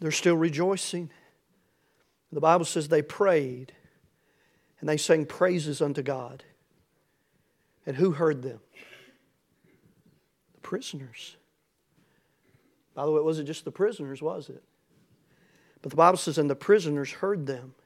They're 0.00 0.10
still 0.10 0.36
rejoicing. 0.36 1.10
The 2.32 2.40
Bible 2.40 2.66
says 2.66 2.88
they 2.88 3.02
prayed 3.02 3.72
and 4.80 4.88
they 4.88 4.98
sang 4.98 5.24
praises 5.24 5.80
unto 5.80 6.02
God. 6.02 6.44
And 7.86 7.96
who 7.96 8.12
heard 8.12 8.42
them? 8.42 8.60
Prisoners. 10.66 11.36
By 12.92 13.06
the 13.06 13.12
way, 13.12 13.18
it 13.18 13.24
wasn't 13.24 13.46
just 13.46 13.64
the 13.64 13.70
prisoners, 13.70 14.20
was 14.20 14.48
it? 14.48 14.64
But 15.80 15.90
the 15.90 15.96
Bible 15.96 16.18
says, 16.18 16.38
and 16.38 16.50
the 16.50 16.56
prisoners 16.56 17.12
heard 17.12 17.46
them. 17.46 17.76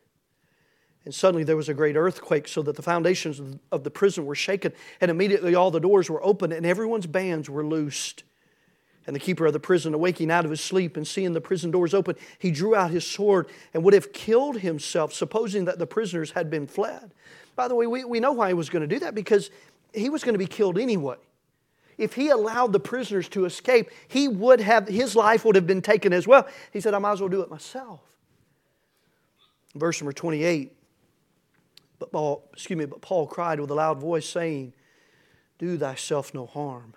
And 1.05 1.15
suddenly 1.15 1.45
there 1.45 1.59
was 1.59 1.69
a 1.69 1.75
great 1.75 1.95
earthquake, 1.95 2.49
so 2.49 2.63
that 2.63 2.77
the 2.77 2.83
foundations 2.83 3.59
of 3.71 3.85
the 3.85 3.91
prison 3.91 4.25
were 4.25 4.35
shaken, 4.35 4.73
and 4.99 5.11
immediately 5.11 5.55
all 5.55 5.71
the 5.71 5.79
doors 5.79 6.09
were 6.09 6.25
opened, 6.25 6.55
and 6.55 6.65
everyone's 6.65 7.07
bands 7.07 7.51
were 7.51 7.67
loosed. 7.67 8.23
And 9.07 9.15
the 9.15 9.21
keeper 9.21 9.45
of 9.45 9.53
the 9.53 9.61
prison, 9.61 9.93
awaking 9.93 10.31
out 10.31 10.47
of 10.47 10.51
his 10.51 10.63
sleep 10.63 10.97
and 10.97 11.07
seeing 11.07 11.35
the 11.35 11.41
prison 11.43 11.71
doors 11.71 11.93
open, 11.93 12.17
he 12.39 12.51
drew 12.51 12.75
out 12.75 12.91
his 12.91 13.07
sword 13.07 13.51
and 13.75 13.85
would 13.85 13.93
have 13.93 14.15
killed 14.15 14.61
himself, 14.61 15.13
supposing 15.13 15.67
that 15.67 15.79
the 15.79 15.87
prisoners 15.87 16.31
had 16.31 16.49
been 16.49 16.67
fled. 16.67 17.13
By 17.57 17.69
the 17.69 17.75
way, 17.75 17.87
we, 17.87 18.05
we 18.05 18.21
know 18.21 18.33
why 18.33 18.49
he 18.49 18.55
was 18.55 18.71
going 18.71 18.89
to 18.89 18.95
do 18.95 19.01
that 19.01 19.15
because 19.15 19.51
he 19.93 20.09
was 20.09 20.25
going 20.25 20.33
to 20.33 20.39
be 20.39 20.47
killed 20.47 20.79
anyway 20.79 21.19
if 22.01 22.15
he 22.15 22.31
allowed 22.31 22.73
the 22.73 22.81
prisoners 22.81 23.29
to 23.29 23.45
escape, 23.45 23.91
he 24.09 24.27
would 24.27 24.61
have, 24.61 24.89
his 24.89 25.15
life 25.15 25.45
would 25.45 25.55
have 25.55 25.67
been 25.67 25.83
taken 25.83 26.13
as 26.13 26.27
well. 26.27 26.49
He 26.73 26.81
said, 26.81 26.95
I 26.95 26.99
might 26.99 27.13
as 27.13 27.21
well 27.21 27.29
do 27.29 27.43
it 27.43 27.51
myself. 27.51 28.01
Verse 29.75 30.01
number 30.01 30.13
28. 30.13 30.73
But 31.99 32.11
Paul, 32.11 32.49
excuse 32.55 32.79
me, 32.79 32.87
but 32.87 33.03
Paul 33.03 33.27
cried 33.27 33.61
with 33.61 33.71
a 33.71 33.75
loud 33.75 34.01
voice, 34.01 34.27
saying, 34.27 34.73
Do 35.59 35.77
thyself 35.77 36.33
no 36.33 36.47
harm. 36.47 36.95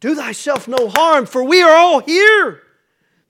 Do 0.00 0.14
thyself 0.14 0.66
no 0.66 0.88
harm, 0.88 1.26
for 1.26 1.44
we 1.44 1.60
are 1.60 1.76
all 1.76 2.00
here. 2.00 2.62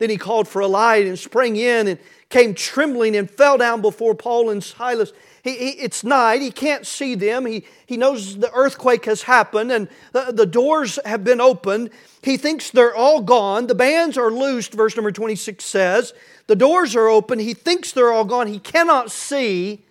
Then 0.00 0.08
he 0.08 0.16
called 0.16 0.48
for 0.48 0.60
a 0.60 0.66
light 0.66 1.06
and 1.06 1.18
sprang 1.18 1.56
in 1.56 1.86
and 1.86 1.98
came 2.30 2.54
trembling 2.54 3.14
and 3.14 3.30
fell 3.30 3.58
down 3.58 3.82
before 3.82 4.14
Paul 4.14 4.48
and 4.48 4.64
Silas. 4.64 5.12
He, 5.44 5.54
he, 5.54 5.68
it's 5.72 6.02
night. 6.02 6.40
He 6.40 6.50
can't 6.50 6.86
see 6.86 7.14
them. 7.14 7.44
He, 7.44 7.66
he 7.84 7.98
knows 7.98 8.38
the 8.38 8.50
earthquake 8.54 9.04
has 9.04 9.22
happened 9.22 9.70
and 9.70 9.88
the, 10.12 10.32
the 10.32 10.46
doors 10.46 10.98
have 11.04 11.22
been 11.22 11.38
opened. 11.38 11.90
He 12.22 12.38
thinks 12.38 12.70
they're 12.70 12.96
all 12.96 13.20
gone. 13.20 13.66
The 13.66 13.74
bands 13.74 14.16
are 14.16 14.30
loosed, 14.30 14.72
verse 14.72 14.96
number 14.96 15.12
26 15.12 15.62
says. 15.62 16.14
The 16.46 16.56
doors 16.56 16.96
are 16.96 17.08
open. 17.08 17.38
He 17.38 17.52
thinks 17.52 17.92
they're 17.92 18.10
all 18.10 18.24
gone. 18.24 18.46
He 18.46 18.58
cannot 18.58 19.10
see, 19.10 19.84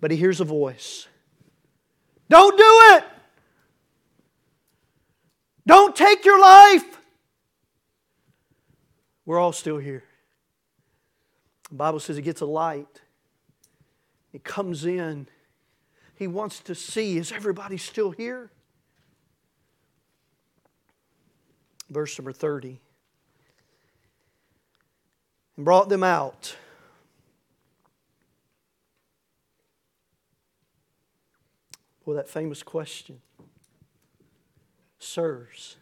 but 0.00 0.10
he 0.10 0.16
hears 0.16 0.40
a 0.40 0.44
voice 0.46 1.08
Don't 2.30 2.56
do 2.56 2.96
it! 2.96 3.04
Don't 5.66 5.94
take 5.94 6.24
your 6.24 6.40
life! 6.40 6.89
We're 9.30 9.38
all 9.38 9.52
still 9.52 9.78
here. 9.78 10.02
The 11.68 11.76
Bible 11.76 12.00
says 12.00 12.16
he 12.16 12.22
gets 12.22 12.40
a 12.40 12.46
light. 12.46 13.00
He 14.32 14.40
comes 14.40 14.84
in. 14.84 15.28
He 16.16 16.26
wants 16.26 16.58
to 16.58 16.74
see 16.74 17.16
is 17.16 17.30
everybody 17.30 17.76
still 17.76 18.10
here? 18.10 18.50
Verse 21.88 22.18
number 22.18 22.32
30. 22.32 22.80
And 25.54 25.64
brought 25.64 25.88
them 25.88 26.02
out. 26.02 26.56
Well, 32.04 32.16
that 32.16 32.28
famous 32.28 32.64
question. 32.64 33.20
Sirs. 34.98 35.76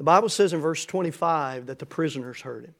The 0.00 0.04
Bible 0.04 0.30
says 0.30 0.54
in 0.54 0.60
verse 0.60 0.86
25 0.86 1.66
that 1.66 1.78
the 1.78 1.84
prisoners 1.84 2.40
heard 2.40 2.64
him. 2.64 2.74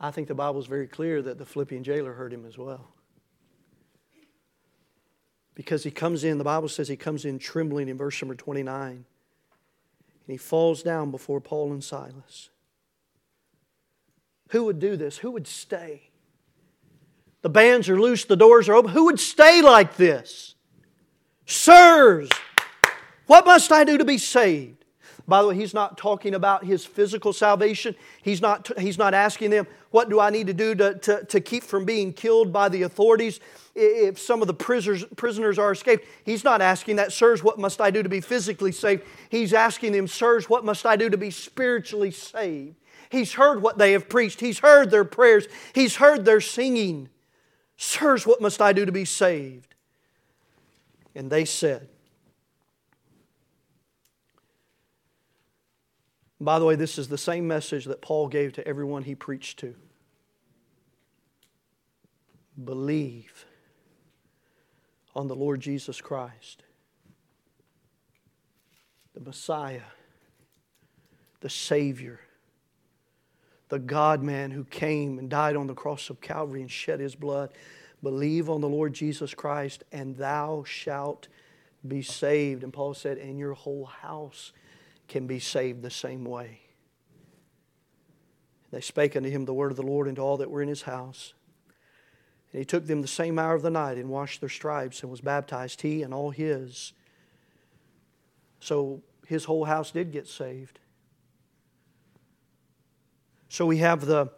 I 0.00 0.10
think 0.10 0.26
the 0.26 0.34
Bible 0.34 0.58
is 0.58 0.64
very 0.64 0.86
clear 0.86 1.20
that 1.20 1.36
the 1.36 1.44
Philippian 1.44 1.84
jailer 1.84 2.14
heard 2.14 2.32
him 2.32 2.46
as 2.46 2.56
well. 2.56 2.94
Because 5.54 5.82
he 5.82 5.90
comes 5.90 6.24
in, 6.24 6.38
the 6.38 6.44
Bible 6.44 6.70
says 6.70 6.88
he 6.88 6.96
comes 6.96 7.26
in 7.26 7.38
trembling 7.38 7.90
in 7.90 7.98
verse 7.98 8.22
number 8.22 8.34
29. 8.34 8.92
And 8.92 9.04
he 10.26 10.38
falls 10.38 10.82
down 10.82 11.10
before 11.10 11.42
Paul 11.42 11.72
and 11.72 11.84
Silas. 11.84 12.48
Who 14.52 14.64
would 14.64 14.78
do 14.78 14.96
this? 14.96 15.18
Who 15.18 15.30
would 15.32 15.46
stay? 15.46 16.08
The 17.42 17.50
bands 17.50 17.90
are 17.90 18.00
loose, 18.00 18.24
the 18.24 18.34
doors 18.34 18.66
are 18.70 18.76
open. 18.76 18.92
Who 18.92 19.04
would 19.04 19.20
stay 19.20 19.60
like 19.60 19.96
this? 19.96 20.54
Sirs, 21.50 22.28
what 23.26 23.44
must 23.44 23.72
I 23.72 23.82
do 23.82 23.98
to 23.98 24.04
be 24.04 24.18
saved? 24.18 24.84
By 25.26 25.42
the 25.42 25.48
way, 25.48 25.56
he's 25.56 25.74
not 25.74 25.98
talking 25.98 26.34
about 26.34 26.64
his 26.64 26.86
physical 26.86 27.32
salvation. 27.32 27.96
He's 28.22 28.40
not, 28.40 28.70
he's 28.78 28.98
not 28.98 29.14
asking 29.14 29.50
them, 29.50 29.66
What 29.90 30.08
do 30.08 30.20
I 30.20 30.30
need 30.30 30.46
to 30.46 30.54
do 30.54 30.76
to, 30.76 30.94
to, 30.94 31.24
to 31.24 31.40
keep 31.40 31.64
from 31.64 31.84
being 31.84 32.12
killed 32.12 32.52
by 32.52 32.68
the 32.68 32.82
authorities 32.82 33.40
if 33.74 34.16
some 34.16 34.42
of 34.42 34.46
the 34.46 34.54
prisoners, 34.54 35.04
prisoners 35.16 35.58
are 35.58 35.72
escaped? 35.72 36.06
He's 36.24 36.44
not 36.44 36.62
asking 36.62 36.96
that, 36.96 37.12
Sirs, 37.12 37.42
what 37.42 37.58
must 37.58 37.80
I 37.80 37.90
do 37.90 38.04
to 38.04 38.08
be 38.08 38.20
physically 38.20 38.70
saved? 38.70 39.02
He's 39.28 39.52
asking 39.52 39.90
them, 39.90 40.06
Sirs, 40.06 40.48
what 40.48 40.64
must 40.64 40.86
I 40.86 40.94
do 40.94 41.10
to 41.10 41.18
be 41.18 41.32
spiritually 41.32 42.12
saved? 42.12 42.76
He's 43.08 43.32
heard 43.32 43.60
what 43.60 43.76
they 43.76 43.90
have 43.90 44.08
preached, 44.08 44.38
he's 44.38 44.60
heard 44.60 44.92
their 44.92 45.04
prayers, 45.04 45.48
he's 45.74 45.96
heard 45.96 46.24
their 46.24 46.40
singing. 46.40 47.08
Sirs, 47.76 48.24
what 48.24 48.40
must 48.40 48.62
I 48.62 48.72
do 48.72 48.86
to 48.86 48.92
be 48.92 49.04
saved? 49.04 49.74
And 51.14 51.30
they 51.30 51.44
said, 51.44 51.88
By 56.40 56.58
the 56.58 56.64
way, 56.64 56.74
this 56.74 56.96
is 56.96 57.08
the 57.08 57.18
same 57.18 57.46
message 57.46 57.84
that 57.84 58.00
Paul 58.00 58.28
gave 58.28 58.54
to 58.54 58.66
everyone 58.66 59.02
he 59.02 59.14
preached 59.14 59.58
to. 59.58 59.74
Believe 62.62 63.44
on 65.14 65.28
the 65.28 65.34
Lord 65.34 65.60
Jesus 65.60 66.00
Christ, 66.00 66.62
the 69.12 69.20
Messiah, 69.20 69.82
the 71.40 71.50
Savior, 71.50 72.20
the 73.68 73.78
God 73.78 74.22
man 74.22 74.50
who 74.50 74.64
came 74.64 75.18
and 75.18 75.28
died 75.28 75.56
on 75.56 75.66
the 75.66 75.74
cross 75.74 76.08
of 76.08 76.20
Calvary 76.20 76.62
and 76.62 76.70
shed 76.70 77.00
his 77.00 77.14
blood. 77.14 77.50
Believe 78.02 78.48
on 78.48 78.60
the 78.60 78.68
Lord 78.68 78.94
Jesus 78.94 79.34
Christ, 79.34 79.84
and 79.92 80.16
thou 80.16 80.64
shalt 80.66 81.28
be 81.86 82.02
saved. 82.02 82.62
And 82.62 82.72
Paul 82.72 82.94
said, 82.94 83.18
and 83.18 83.38
your 83.38 83.54
whole 83.54 83.84
house 83.84 84.52
can 85.08 85.26
be 85.26 85.38
saved 85.38 85.82
the 85.82 85.90
same 85.90 86.24
way. 86.24 86.60
They 88.70 88.80
spake 88.80 89.16
unto 89.16 89.28
him 89.28 89.44
the 89.44 89.54
word 89.54 89.72
of 89.72 89.76
the 89.76 89.82
Lord 89.82 90.06
and 90.06 90.16
to 90.16 90.22
all 90.22 90.36
that 90.38 90.50
were 90.50 90.62
in 90.62 90.68
his 90.68 90.82
house. 90.82 91.34
And 92.52 92.60
he 92.60 92.64
took 92.64 92.86
them 92.86 93.02
the 93.02 93.08
same 93.08 93.38
hour 93.38 93.54
of 93.54 93.62
the 93.62 93.70
night 93.70 93.98
and 93.98 94.08
washed 94.08 94.40
their 94.40 94.48
stripes 94.48 95.02
and 95.02 95.10
was 95.10 95.20
baptized, 95.20 95.82
he 95.82 96.02
and 96.02 96.14
all 96.14 96.30
his. 96.30 96.92
So 98.60 99.02
his 99.26 99.44
whole 99.44 99.64
house 99.64 99.90
did 99.90 100.12
get 100.12 100.26
saved. 100.26 100.78
So 103.48 103.66
we 103.66 103.78
have 103.78 104.06
the 104.06 104.30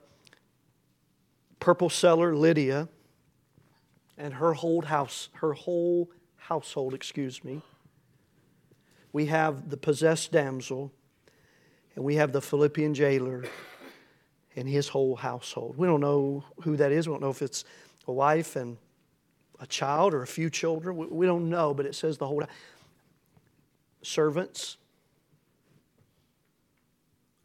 purple 1.61 1.90
seller 1.90 2.35
Lydia 2.35 2.88
and 4.16 4.35
her 4.35 4.55
whole 4.55 4.83
house, 4.83 5.29
her 5.35 5.53
whole 5.53 6.11
household, 6.37 6.94
excuse 6.94 7.42
me 7.42 7.62
we 9.12 9.27
have 9.27 9.68
the 9.68 9.77
possessed 9.77 10.33
damsel, 10.33 10.90
and 11.94 12.05
we 12.05 12.16
have 12.16 12.33
the 12.33 12.40
Philippian 12.40 12.94
jailer 12.94 13.44
and 14.57 14.68
his 14.68 14.88
whole 14.88 15.16
household. 15.16 15.77
We 15.77 15.87
don't 15.87 16.01
know 16.01 16.44
who 16.62 16.77
that 16.79 16.92
is. 16.92 17.07
We 17.07 17.12
don't 17.12 17.22
know 17.22 17.31
if 17.31 17.42
it's 17.42 17.64
a 18.07 18.12
wife 18.12 18.57
and 18.57 18.79
a 19.61 19.66
child 19.66 20.14
or 20.14 20.22
a 20.22 20.27
few 20.27 20.48
children. 20.48 20.96
We 21.11 21.27
don't 21.27 21.51
know, 21.51 21.75
but 21.75 21.87
it 21.87 21.94
says 21.94 22.16
the 22.18 22.27
whole 22.27 22.42
servants. 24.03 24.79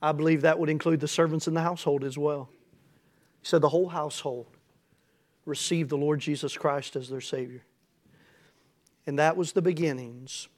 I 0.01 0.13
believe 0.13 0.41
that 0.41 0.59
would 0.59 0.69
include 0.69 1.01
the 1.01 1.07
servants 1.07 1.47
in 1.47 1.53
the 1.53 1.61
household 1.61 2.03
as 2.03 2.17
well. 2.17 2.49
He 3.41 3.47
said 3.47 3.61
the 3.61 3.69
whole 3.69 3.89
household 3.89 4.47
received 5.47 5.89
the 5.89 5.97
Lord 5.97 6.19
Jesus 6.19 6.57
Christ 6.57 6.95
as 6.95 7.09
their 7.09 7.21
Savior. 7.21 7.63
And 9.05 9.17
that 9.19 9.37
was 9.37 9.53
the 9.53 9.61
beginnings 9.61 10.49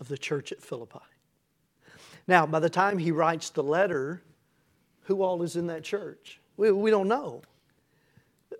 of 0.00 0.08
the 0.08 0.18
church 0.18 0.50
at 0.50 0.60
Philippi. 0.60 0.98
Now, 2.26 2.46
by 2.46 2.58
the 2.58 2.70
time 2.70 2.98
he 2.98 3.12
writes 3.12 3.50
the 3.50 3.62
letter, 3.62 4.22
who 5.02 5.22
all 5.22 5.42
is 5.42 5.56
in 5.56 5.68
that 5.68 5.84
church? 5.84 6.40
We, 6.56 6.72
we 6.72 6.90
don't 6.90 7.08
know. 7.08 7.42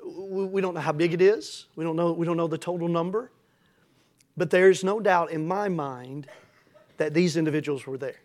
We, 0.05 0.45
we 0.45 0.61
don't 0.61 0.75
know 0.75 0.81
how 0.81 0.93
big 0.93 1.13
it 1.13 1.23
is. 1.23 1.67
We 1.75 1.85
don't 1.85 1.97
know, 1.97 2.13
we 2.13 2.27
don't 2.27 2.37
know 2.37 2.47
the 2.47 2.59
total 2.59 2.89
number. 2.89 3.33
But 4.37 4.51
there's 4.51 4.85
no 4.85 5.01
doubt 5.01 5.31
in 5.31 5.47
my 5.47 5.69
mind 5.69 6.29
that 6.99 7.15
these 7.15 7.37
individuals 7.37 7.87
were 7.87 7.99
there. 7.99 8.21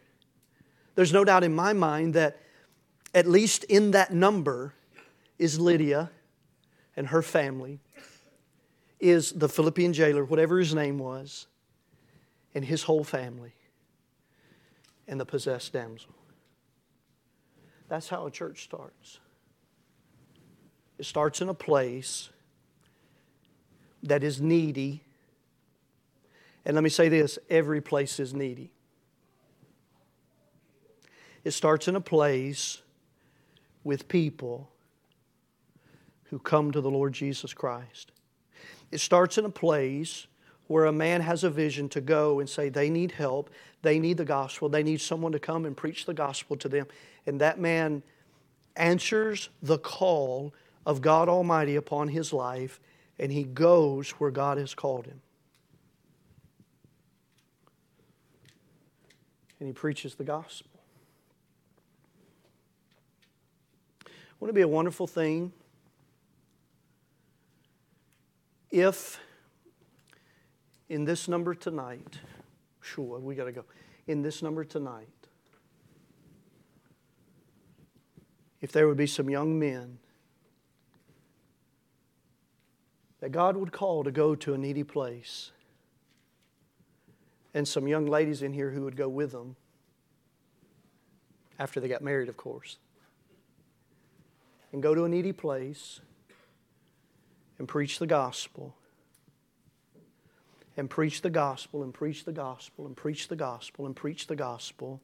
There's 0.96 1.14
no 1.14 1.24
doubt 1.24 1.44
in 1.44 1.54
my 1.54 1.74
mind 1.74 2.14
that 2.16 2.38
at 3.14 3.26
least 3.26 3.64
in 3.64 3.92
that 3.92 4.14
number 4.14 4.74
is 5.40 5.60
Lydia 5.60 6.12
and 7.00 7.08
her 7.08 7.22
family, 7.22 7.80
is 9.00 9.32
the 9.32 9.48
Philippian 9.48 9.94
jailer, 9.94 10.26
whatever 10.26 10.60
his 10.60 10.76
name 10.76 11.00
was, 11.00 11.48
and 12.54 12.66
his 12.66 12.84
whole 12.84 13.06
family 13.06 13.54
and 15.08 15.18
the 15.18 15.26
possessed 15.26 15.72
damsel. 15.72 16.12
That's 17.88 18.10
how 18.10 18.28
a 18.28 18.32
church 18.32 18.66
starts. 18.66 19.20
It 20.98 21.06
starts 21.06 21.40
in 21.40 21.48
a 21.48 21.54
place 21.54 22.32
that 24.04 24.22
is 24.22 24.42
needy. 24.42 25.02
And 26.66 26.76
let 26.76 26.84
me 26.84 26.90
say 26.90 27.08
this 27.08 27.40
every 27.50 27.80
place 27.80 28.20
is 28.20 28.34
needy. 28.34 28.72
It 31.46 31.52
starts 31.52 31.88
in 31.88 31.96
a 31.96 32.02
place 32.02 32.82
with 33.86 34.10
people 34.10 34.70
who 36.30 36.40
come 36.40 36.72
to 36.72 36.82
the 36.82 36.90
Lord 36.90 37.14
Jesus 37.14 37.54
Christ. 37.54 38.12
It 38.92 39.00
starts 39.00 39.38
in 39.38 39.46
a 39.46 39.50
place 39.50 40.28
where 40.68 40.86
a 40.86 40.92
man 40.92 41.22
has 41.22 41.44
a 41.44 41.50
vision 41.50 41.90
to 41.90 42.02
go 42.02 42.40
and 42.40 42.48
say 42.48 42.70
they 42.70 42.90
need 42.90 43.12
help, 43.12 43.50
they 43.82 44.00
need 44.00 44.18
the 44.18 44.26
gospel, 44.26 44.70
they 44.70 44.84
need 44.84 45.02
someone 45.02 45.32
to 45.32 45.40
come 45.40 45.66
and 45.66 45.76
preach 45.76 46.06
the 46.06 46.14
gospel 46.14 46.56
to 46.58 46.70
them. 46.70 46.86
And 47.26 47.42
that 47.42 47.60
man 47.60 48.04
answers 48.76 49.50
the 49.64 49.80
call 49.80 50.54
of 50.86 51.02
God 51.02 51.28
Almighty 51.28 51.76
upon 51.76 52.08
his 52.10 52.32
life 52.32 52.80
and 53.18 53.32
he 53.32 53.44
goes 53.44 54.12
where 54.12 54.32
God 54.32 54.58
has 54.58 54.74
called 54.74 55.06
him. 55.06 55.22
And 59.60 59.68
he 59.68 59.74
preaches 59.74 60.16
the 60.16 60.24
gospel. 60.24 60.70
Wouldn't 64.40 64.56
it 64.56 64.60
be 64.60 64.64
a 64.64 64.68
wonderful 64.68 65.06
thing 65.06 65.52
if 68.72 69.20
in 70.88 71.06
this 71.06 71.28
number 71.28 71.54
tonight 71.54 72.20
Sure, 72.82 73.20
we 73.20 73.36
got 73.36 73.46
to 73.46 73.52
go. 73.52 73.66
In 74.08 74.22
this 74.22 74.42
number 74.42 74.64
tonight, 74.64 75.08
if 78.62 78.72
there 78.72 78.88
would 78.88 78.98
be 78.98 79.06
some 79.06 79.30
young 79.30 79.60
men 79.60 80.00
that 83.20 83.32
God 83.32 83.58
would 83.58 83.72
call 83.72 84.04
to 84.04 84.12
go 84.12 84.34
to 84.36 84.54
a 84.54 84.58
needy 84.58 84.84
place, 84.84 85.52
and 87.54 87.68
some 87.68 87.88
young 87.88 88.06
ladies 88.06 88.42
in 88.42 88.54
here 88.54 88.72
who 88.72 88.84
would 88.84 88.96
go 88.96 89.10
with 89.10 89.32
them 89.32 89.56
after 91.58 91.80
they 91.80 91.88
got 91.88 92.02
married, 92.02 92.30
of 92.30 92.38
course, 92.38 92.78
and 94.72 94.82
go 94.82 94.96
to 94.96 95.04
a 95.04 95.10
needy 95.10 95.34
place 95.34 96.00
and 97.60 97.68
preach 97.68 98.00
the 98.00 98.08
gospel 98.08 98.76
and 100.78 100.90
preach 100.90 101.22
the 101.22 101.30
gospel 101.30 101.84
and 101.84 101.94
preach 101.94 102.24
the 102.24 102.32
gospel 102.32 102.86
and 102.86 102.96
preach 102.96 103.28
the 103.28 103.36
gospel 103.36 103.86
and 103.86 103.96
preach 103.96 104.28
the 104.28 104.36
gospel. 104.36 105.02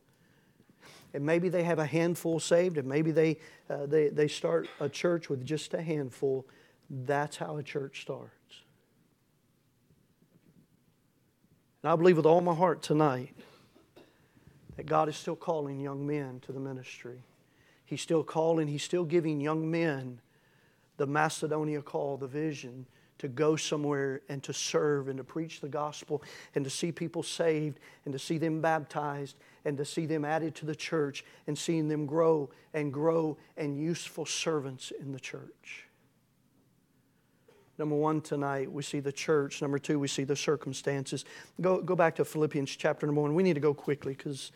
And 1.13 1.25
maybe 1.25 1.49
they 1.49 1.63
have 1.63 1.79
a 1.79 1.85
handful 1.85 2.39
saved, 2.39 2.77
and 2.77 2.87
maybe 2.87 3.11
they, 3.11 3.39
uh, 3.69 3.85
they, 3.85 4.09
they 4.09 4.27
start 4.27 4.67
a 4.79 4.87
church 4.87 5.29
with 5.29 5.45
just 5.45 5.73
a 5.73 5.81
handful. 5.81 6.47
That's 6.89 7.37
how 7.37 7.57
a 7.57 7.63
church 7.63 8.01
starts. 8.01 8.31
And 11.83 11.91
I 11.91 11.95
believe 11.95 12.17
with 12.17 12.25
all 12.25 12.41
my 12.41 12.55
heart 12.55 12.81
tonight 12.81 13.35
that 14.77 14.85
God 14.85 15.09
is 15.09 15.15
still 15.15 15.35
calling 15.35 15.79
young 15.79 16.07
men 16.07 16.39
to 16.41 16.51
the 16.51 16.59
ministry. 16.59 17.21
He's 17.85 18.01
still 18.01 18.23
calling, 18.23 18.67
He's 18.67 18.83
still 18.83 19.05
giving 19.05 19.41
young 19.41 19.69
men 19.69 20.21
the 20.97 21.07
Macedonia 21.07 21.81
call, 21.81 22.17
the 22.17 22.27
vision 22.27 22.85
to 23.17 23.27
go 23.27 23.55
somewhere 23.55 24.21
and 24.29 24.43
to 24.43 24.53
serve 24.53 25.07
and 25.07 25.17
to 25.17 25.23
preach 25.23 25.61
the 25.61 25.69
gospel 25.69 26.21
and 26.53 26.65
to 26.65 26.69
see 26.69 26.91
people 26.91 27.23
saved 27.23 27.79
and 28.03 28.13
to 28.13 28.19
see 28.19 28.37
them 28.37 28.61
baptized 28.61 29.37
and 29.63 29.77
to 29.77 29.85
see 29.85 30.05
them 30.05 30.25
added 30.25 30.53
to 30.55 30.65
the 30.65 30.75
church 30.75 31.23
and 31.47 31.57
seeing 31.57 31.87
them 31.87 32.05
grow 32.05 32.49
and 32.73 32.91
grow 32.91 33.37
and 33.57 33.79
useful 33.79 34.25
servants 34.25 34.91
in 34.99 35.11
the 35.11 35.19
church. 35.19 35.87
Number 37.77 37.95
one, 37.95 38.21
tonight, 38.21 38.71
we 38.71 38.83
see 38.83 39.01
the 39.01 39.11
church. 39.11 39.61
Number 39.61 39.77
two, 39.77 39.99
we 39.99 40.07
see 40.07 40.23
the 40.23 40.35
circumstances. 40.35 41.25
Go, 41.59 41.81
go 41.81 41.95
back 41.95 42.15
to 42.15 42.25
Philippians 42.25 42.73
chapter 42.75 43.05
number 43.05 43.21
one. 43.21 43.35
We 43.35 43.43
need 43.43 43.55
to 43.55 43.59
go 43.59 43.73
quickly 43.73 44.13
because 44.13 44.51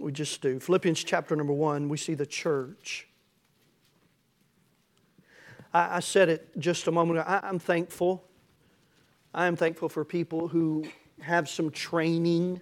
we 0.00 0.10
just 0.10 0.40
do. 0.42 0.58
Philippians 0.58 1.04
chapter 1.04 1.36
number 1.36 1.52
one, 1.52 1.88
we 1.88 1.96
see 1.96 2.14
the 2.14 2.26
church. 2.26 3.06
I, 5.74 5.96
I 5.96 6.00
said 6.00 6.28
it 6.28 6.48
just 6.58 6.86
a 6.86 6.92
moment 6.92 7.18
ago. 7.18 7.28
I, 7.28 7.40
I'm 7.46 7.58
thankful. 7.58 8.24
I 9.34 9.46
am 9.46 9.56
thankful 9.56 9.88
for 9.88 10.04
people 10.04 10.48
who 10.48 10.86
have 11.20 11.48
some 11.48 11.70
training 11.70 12.60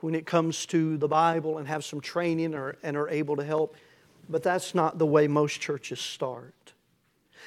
when 0.00 0.14
it 0.14 0.26
comes 0.26 0.66
to 0.66 0.98
the 0.98 1.08
Bible 1.08 1.58
and 1.58 1.66
have 1.66 1.84
some 1.84 2.00
training 2.00 2.54
or, 2.54 2.76
and 2.82 2.96
are 2.96 3.08
able 3.08 3.36
to 3.36 3.44
help. 3.44 3.76
But 4.28 4.42
that's 4.42 4.74
not 4.74 4.98
the 4.98 5.06
way 5.06 5.26
most 5.26 5.60
churches 5.60 6.00
start. 6.00 6.52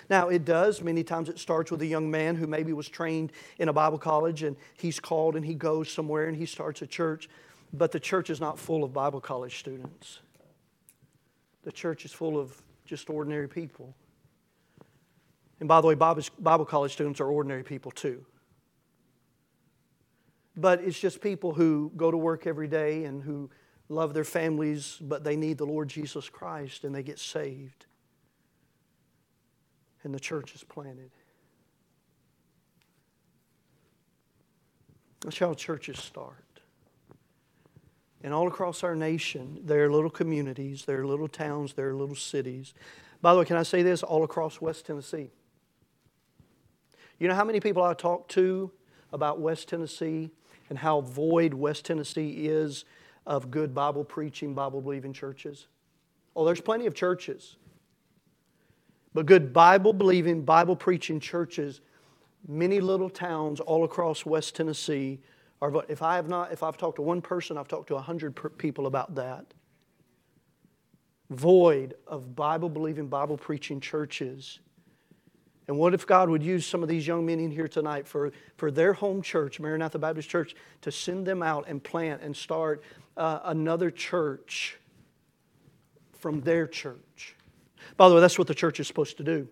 Now, 0.09 0.29
it 0.29 0.45
does. 0.45 0.81
Many 0.81 1.03
times 1.03 1.29
it 1.29 1.37
starts 1.37 1.71
with 1.71 1.81
a 1.81 1.85
young 1.85 2.09
man 2.09 2.35
who 2.35 2.47
maybe 2.47 2.73
was 2.73 2.87
trained 2.87 3.31
in 3.59 3.69
a 3.69 3.73
Bible 3.73 3.97
college 3.97 4.43
and 4.43 4.55
he's 4.77 4.99
called 4.99 5.35
and 5.35 5.45
he 5.45 5.53
goes 5.53 5.91
somewhere 5.91 6.27
and 6.27 6.37
he 6.37 6.45
starts 6.45 6.81
a 6.81 6.87
church. 6.87 7.29
But 7.73 7.91
the 7.91 7.99
church 7.99 8.29
is 8.29 8.39
not 8.39 8.57
full 8.57 8.83
of 8.83 8.93
Bible 8.93 9.21
college 9.21 9.59
students, 9.59 10.21
the 11.63 11.71
church 11.71 12.05
is 12.05 12.11
full 12.11 12.39
of 12.39 12.59
just 12.85 13.09
ordinary 13.09 13.47
people. 13.47 13.93
And 15.59 15.67
by 15.67 15.81
the 15.81 15.87
way, 15.87 15.95
Bible 15.95 16.65
college 16.65 16.93
students 16.93 17.19
are 17.19 17.27
ordinary 17.27 17.63
people 17.63 17.91
too. 17.91 18.25
But 20.55 20.81
it's 20.83 20.99
just 20.99 21.21
people 21.21 21.53
who 21.53 21.91
go 21.95 22.11
to 22.11 22.17
work 22.17 22.47
every 22.47 22.67
day 22.67 23.05
and 23.05 23.23
who 23.23 23.49
love 23.87 24.13
their 24.13 24.23
families, 24.23 24.97
but 25.01 25.23
they 25.23 25.35
need 25.35 25.57
the 25.57 25.65
Lord 25.65 25.89
Jesus 25.89 26.29
Christ 26.29 26.83
and 26.83 26.93
they 26.93 27.03
get 27.03 27.19
saved. 27.19 27.85
And 30.03 30.13
the 30.13 30.19
church 30.19 30.55
is 30.55 30.63
planted. 30.63 31.11
That's 35.21 35.37
how 35.37 35.53
churches 35.53 35.99
start. 35.99 36.45
And 38.21 38.33
all 38.33 38.47
across 38.47 38.83
our 38.83 38.95
nation, 38.95 39.59
there 39.63 39.85
are 39.85 39.91
little 39.91 40.09
communities, 40.09 40.85
there 40.85 41.01
are 41.01 41.07
little 41.07 41.27
towns, 41.27 41.73
there 41.73 41.89
are 41.89 41.95
little 41.95 42.15
cities. 42.15 42.73
By 43.21 43.33
the 43.33 43.39
way, 43.39 43.45
can 43.45 43.57
I 43.57 43.63
say 43.63 43.81
this? 43.81 44.03
All 44.03 44.23
across 44.23 44.61
West 44.61 44.85
Tennessee. 44.85 45.31
You 47.19 47.27
know 47.27 47.35
how 47.35 47.43
many 47.43 47.59
people 47.59 47.83
I 47.83 47.93
talk 47.93 48.29
to 48.29 48.71
about 49.11 49.41
West 49.41 49.67
Tennessee 49.67 50.31
and 50.69 50.77
how 50.77 51.01
void 51.01 51.53
West 51.53 51.85
Tennessee 51.85 52.47
is 52.47 52.85
of 53.27 53.51
good 53.51 53.75
Bible 53.75 54.05
preaching, 54.05 54.53
Bible 54.53 54.81
believing 54.81 55.11
churches? 55.11 55.67
Oh, 56.35 56.45
there's 56.45 56.61
plenty 56.61 56.85
of 56.85 56.93
churches. 56.93 57.57
But 59.13 59.25
good 59.25 59.51
Bible 59.51 59.91
believing, 59.91 60.43
Bible 60.43 60.77
preaching 60.77 61.19
churches, 61.19 61.81
many 62.47 62.79
little 62.79 63.09
towns 63.09 63.59
all 63.59 63.83
across 63.83 64.25
West 64.25 64.55
Tennessee 64.55 65.19
are. 65.61 65.83
If 65.89 66.01
I 66.01 66.15
have 66.15 66.29
not, 66.29 66.53
if 66.53 66.63
I've 66.63 66.77
talked 66.77 66.97
to 66.97 67.01
one 67.01 67.21
person, 67.21 67.57
I've 67.57 67.67
talked 67.67 67.87
to 67.89 67.95
a 67.95 68.01
hundred 68.01 68.39
people 68.57 68.87
about 68.87 69.15
that. 69.15 69.45
Void 71.31 71.95
of 72.07 72.35
Bible 72.35 72.69
believing, 72.69 73.07
Bible 73.07 73.37
preaching 73.37 73.81
churches 73.81 74.59
and 75.69 75.77
what 75.77 75.93
if 75.93 76.07
God 76.07 76.31
would 76.31 76.41
use 76.41 76.65
some 76.65 76.81
of 76.81 76.89
these 76.89 77.05
young 77.05 77.27
men 77.27 77.39
in 77.39 77.51
here 77.51 77.67
tonight 77.67 78.07
for, 78.07 78.31
for 78.57 78.71
their 78.71 78.91
home 78.91 79.21
church, 79.21 79.59
Maranatha 79.59 79.99
Baptist 79.99 80.27
Church, 80.27 80.55
to 80.81 80.91
send 80.91 81.27
them 81.27 81.43
out 81.43 81.65
and 81.67 81.83
plant 81.83 82.23
and 82.23 82.35
start 82.35 82.81
uh, 83.15 83.41
another 83.43 83.91
church 83.91 84.79
from 86.17 86.41
their 86.41 86.65
church? 86.65 87.35
By 87.97 88.09
the 88.09 88.15
way, 88.15 88.21
that's 88.21 88.39
what 88.39 88.47
the 88.47 88.55
church 88.55 88.79
is 88.79 88.87
supposed 88.87 89.17
to 89.17 89.23
do. 89.23 89.47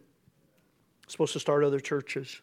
It's 1.03 1.11
supposed 1.11 1.33
to 1.33 1.39
start 1.39 1.63
other 1.63 1.79
churches. 1.79 2.41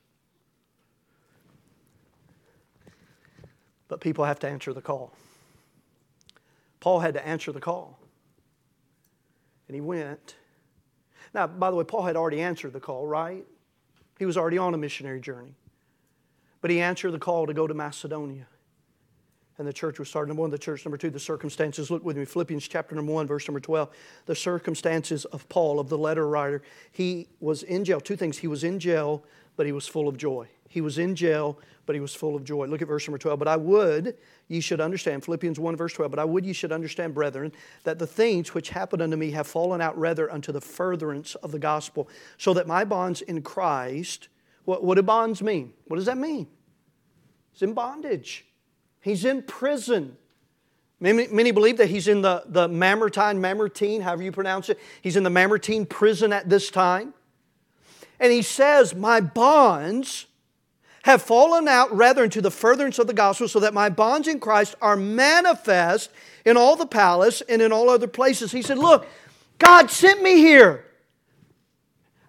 But 3.88 4.00
people 4.00 4.24
have 4.24 4.38
to 4.38 4.48
answer 4.48 4.72
the 4.72 4.82
call. 4.82 5.12
Paul 6.78 7.00
had 7.00 7.14
to 7.14 7.26
answer 7.26 7.50
the 7.50 7.60
call. 7.60 7.98
And 9.66 9.74
he 9.74 9.80
went. 9.80 10.36
Now, 11.34 11.48
by 11.48 11.72
the 11.72 11.76
way, 11.76 11.82
Paul 11.82 12.02
had 12.02 12.14
already 12.14 12.40
answered 12.40 12.72
the 12.72 12.78
call, 12.78 13.04
right? 13.04 13.44
He 14.24 14.26
was 14.26 14.38
already 14.38 14.56
on 14.56 14.72
a 14.72 14.78
missionary 14.78 15.20
journey. 15.20 15.54
But 16.62 16.70
he 16.70 16.80
answered 16.80 17.10
the 17.10 17.18
call 17.18 17.46
to 17.46 17.52
go 17.52 17.66
to 17.66 17.74
Macedonia. 17.74 18.46
And 19.58 19.68
the 19.68 19.72
church 19.74 19.98
was 19.98 20.08
started. 20.08 20.28
Number 20.28 20.40
one, 20.40 20.50
the 20.50 20.56
church. 20.56 20.82
Number 20.82 20.96
two, 20.96 21.10
the 21.10 21.20
circumstances. 21.20 21.90
Look 21.90 22.02
with 22.02 22.16
me, 22.16 22.24
Philippians 22.24 22.66
chapter 22.66 22.94
number 22.94 23.12
one, 23.12 23.26
verse 23.26 23.46
number 23.46 23.60
12. 23.60 23.94
The 24.24 24.34
circumstances 24.34 25.26
of 25.26 25.46
Paul, 25.50 25.78
of 25.78 25.90
the 25.90 25.98
letter 25.98 26.26
writer. 26.26 26.62
He 26.90 27.28
was 27.38 27.64
in 27.64 27.84
jail. 27.84 28.00
Two 28.00 28.16
things. 28.16 28.38
He 28.38 28.46
was 28.46 28.64
in 28.64 28.78
jail, 28.78 29.22
but 29.56 29.66
he 29.66 29.72
was 29.72 29.86
full 29.86 30.08
of 30.08 30.16
joy. 30.16 30.48
He 30.74 30.80
was 30.80 30.98
in 30.98 31.14
jail, 31.14 31.56
but 31.86 31.94
he 31.94 32.00
was 32.00 32.16
full 32.16 32.34
of 32.34 32.42
joy. 32.42 32.66
Look 32.66 32.82
at 32.82 32.88
verse 32.88 33.06
number 33.06 33.16
12. 33.16 33.38
But 33.38 33.46
I 33.46 33.56
would 33.56 34.16
ye 34.48 34.58
should 34.60 34.80
understand, 34.80 35.24
Philippians 35.24 35.60
1, 35.60 35.76
verse 35.76 35.92
12, 35.92 36.10
but 36.10 36.18
I 36.18 36.24
would 36.24 36.44
ye 36.44 36.52
should 36.52 36.72
understand, 36.72 37.14
brethren, 37.14 37.52
that 37.84 38.00
the 38.00 38.08
things 38.08 38.54
which 38.54 38.70
happened 38.70 39.00
unto 39.00 39.16
me 39.16 39.30
have 39.30 39.46
fallen 39.46 39.80
out 39.80 39.96
rather 39.96 40.28
unto 40.32 40.50
the 40.50 40.60
furtherance 40.60 41.36
of 41.36 41.52
the 41.52 41.60
gospel, 41.60 42.08
so 42.38 42.52
that 42.54 42.66
my 42.66 42.84
bonds 42.84 43.22
in 43.22 43.42
Christ, 43.42 44.26
what, 44.64 44.82
what 44.82 44.96
do 44.96 45.02
bonds 45.02 45.44
mean? 45.44 45.72
What 45.86 45.98
does 45.98 46.06
that 46.06 46.18
mean? 46.18 46.48
He's 47.52 47.62
in 47.62 47.72
bondage, 47.72 48.44
he's 49.00 49.24
in 49.24 49.44
prison. 49.44 50.16
Many, 50.98 51.28
many 51.28 51.52
believe 51.52 51.76
that 51.76 51.88
he's 51.88 52.08
in 52.08 52.20
the, 52.20 52.42
the 52.46 52.66
Mamertine, 52.66 53.40
Mamertine, 53.40 54.00
however 54.00 54.24
you 54.24 54.32
pronounce 54.32 54.70
it. 54.70 54.80
He's 55.02 55.16
in 55.16 55.22
the 55.22 55.30
Mamertine 55.30 55.86
prison 55.86 56.32
at 56.32 56.48
this 56.48 56.68
time. 56.68 57.14
And 58.18 58.32
he 58.32 58.42
says, 58.42 58.92
My 58.92 59.20
bonds 59.20 60.26
have 61.04 61.20
fallen 61.20 61.68
out 61.68 61.94
rather 61.94 62.24
into 62.24 62.40
the 62.40 62.50
furtherance 62.50 62.98
of 62.98 63.06
the 63.06 63.12
gospel, 63.12 63.46
so 63.46 63.60
that 63.60 63.74
my 63.74 63.90
bonds 63.90 64.26
in 64.26 64.40
Christ 64.40 64.74
are 64.80 64.96
manifest 64.96 66.10
in 66.46 66.56
all 66.56 66.76
the 66.76 66.86
palace 66.86 67.42
and 67.42 67.60
in 67.60 67.72
all 67.72 67.90
other 67.90 68.06
places. 68.06 68.52
He 68.52 68.62
said, 68.62 68.78
Look, 68.78 69.06
God 69.58 69.90
sent 69.90 70.22
me 70.22 70.38
here. 70.38 70.86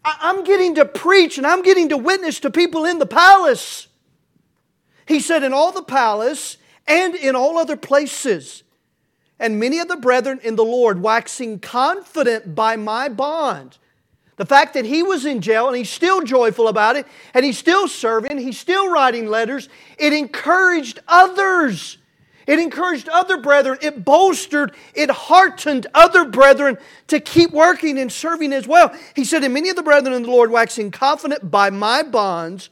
I'm 0.04 0.44
getting 0.44 0.76
to 0.76 0.84
preach 0.84 1.38
and 1.38 1.48
I'm 1.48 1.62
getting 1.62 1.88
to 1.90 1.98
witness 1.98 2.42
to 2.42 2.50
people 2.50 2.84
in 2.84 3.00
the 3.00 3.06
palace. 3.06 3.88
He 5.08 5.22
said, 5.22 5.44
In 5.44 5.54
all 5.54 5.72
the 5.72 5.82
palace 5.82 6.58
and 6.86 7.16
in 7.16 7.34
all 7.34 7.58
other 7.58 7.78
places. 7.78 8.64
And 9.40 9.58
many 9.58 9.80
of 9.80 9.88
the 9.88 9.96
brethren 9.96 10.42
in 10.44 10.58
the 10.58 10.66
Lord, 10.66 11.02
waxing 11.02 11.60
confident 11.60 12.56
by 12.56 12.76
my 12.76 13.08
bond, 13.08 13.78
the 14.38 14.46
fact 14.46 14.74
that 14.74 14.86
he 14.86 15.02
was 15.02 15.26
in 15.26 15.42
jail 15.42 15.68
and 15.68 15.78
he's 15.78 15.90
still 15.90 16.22
joyful 16.22 16.68
about 16.68 16.96
it 16.96 17.08
and 17.34 17.46
he's 17.46 17.58
still 17.58 17.88
serving, 17.88 18.38
he's 18.38 18.60
still 18.60 18.92
writing 18.92 19.28
letters, 19.28 19.70
it 19.98 20.14
encouraged 20.14 21.00
others. 21.08 21.98
It 22.48 22.60
encouraged 22.60 23.10
other 23.10 23.38
brethren. 23.38 23.80
It 23.82 24.06
bolstered, 24.06 24.76
it 24.94 25.10
heartened 25.10 25.88
other 25.94 26.26
brethren 26.26 26.78
to 27.08 27.20
keep 27.20 27.52
working 27.52 27.98
and 27.98 28.12
serving 28.12 28.54
as 28.54 28.68
well. 28.68 28.94
He 29.16 29.24
said, 29.24 29.44
And 29.44 29.54
many 29.54 29.70
of 29.70 29.76
the 29.76 29.84
brethren 29.84 30.14
in 30.14 30.24
the 30.24 30.30
Lord, 30.30 30.52
waxing 30.52 30.92
confident 30.92 31.50
by 31.50 31.72
my 31.72 32.04
bonds, 32.04 32.70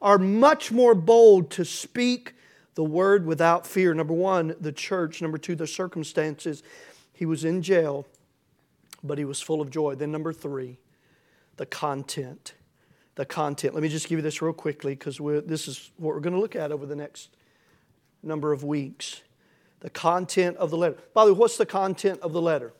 are 0.00 0.18
much 0.18 0.72
more 0.72 0.94
bold 0.94 1.50
to 1.50 1.64
speak 1.64 2.34
The 2.76 2.84
word 2.84 3.26
without 3.26 3.66
fear. 3.66 3.92
Number 3.92 4.14
one, 4.14 4.54
the 4.58 4.72
church. 4.72 5.20
Number 5.20 5.36
two, 5.36 5.54
the 5.54 5.66
circumstances. 5.66 6.62
He 7.12 7.26
was 7.26 7.44
in 7.44 7.60
jail, 7.60 8.06
but 9.04 9.18
he 9.18 9.26
was 9.26 9.42
full 9.42 9.60
of 9.60 9.68
joy. 9.68 9.96
Then, 9.96 10.10
number 10.10 10.32
three, 10.32 10.78
the 11.60 11.66
content. 11.66 12.54
The 13.16 13.26
content. 13.26 13.74
Let 13.74 13.82
me 13.82 13.90
just 13.90 14.08
give 14.08 14.18
you 14.18 14.22
this 14.22 14.40
real 14.40 14.54
quickly 14.54 14.94
because 14.94 15.18
this 15.44 15.68
is 15.68 15.90
what 15.98 16.14
we're 16.14 16.20
going 16.20 16.32
to 16.32 16.40
look 16.40 16.56
at 16.56 16.72
over 16.72 16.86
the 16.86 16.96
next 16.96 17.28
number 18.22 18.50
of 18.50 18.64
weeks. 18.64 19.20
The 19.80 19.90
content 19.90 20.56
of 20.56 20.70
the 20.70 20.78
letter. 20.78 20.96
By 21.12 21.26
the 21.26 21.34
way, 21.34 21.38
what's 21.38 21.58
the 21.58 21.66
content 21.66 22.22
of 22.22 22.32
the 22.32 22.40
letter? 22.40 22.72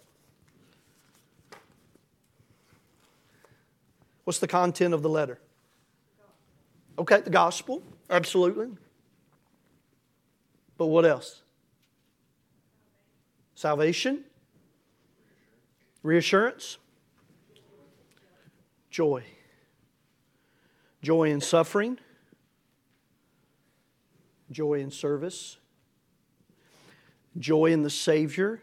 What's 4.24 4.38
the 4.38 4.48
content 4.48 4.94
of 4.94 5.02
the 5.02 5.10
letter? 5.10 5.38
Okay, 6.98 7.20
the 7.20 7.28
gospel, 7.28 7.82
absolutely. 8.08 8.68
But 10.78 10.86
what 10.86 11.04
else? 11.04 11.42
Salvation, 13.54 14.24
reassurance, 16.02 16.78
joy. 18.90 19.24
Joy 21.02 21.30
in 21.30 21.40
suffering, 21.40 21.98
joy 24.50 24.80
in 24.80 24.90
service, 24.90 25.56
joy 27.38 27.66
in 27.66 27.82
the 27.82 27.90
Savior, 27.90 28.60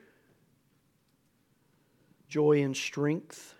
joy 2.29 2.59
in 2.59 2.75
strength. 2.75 3.55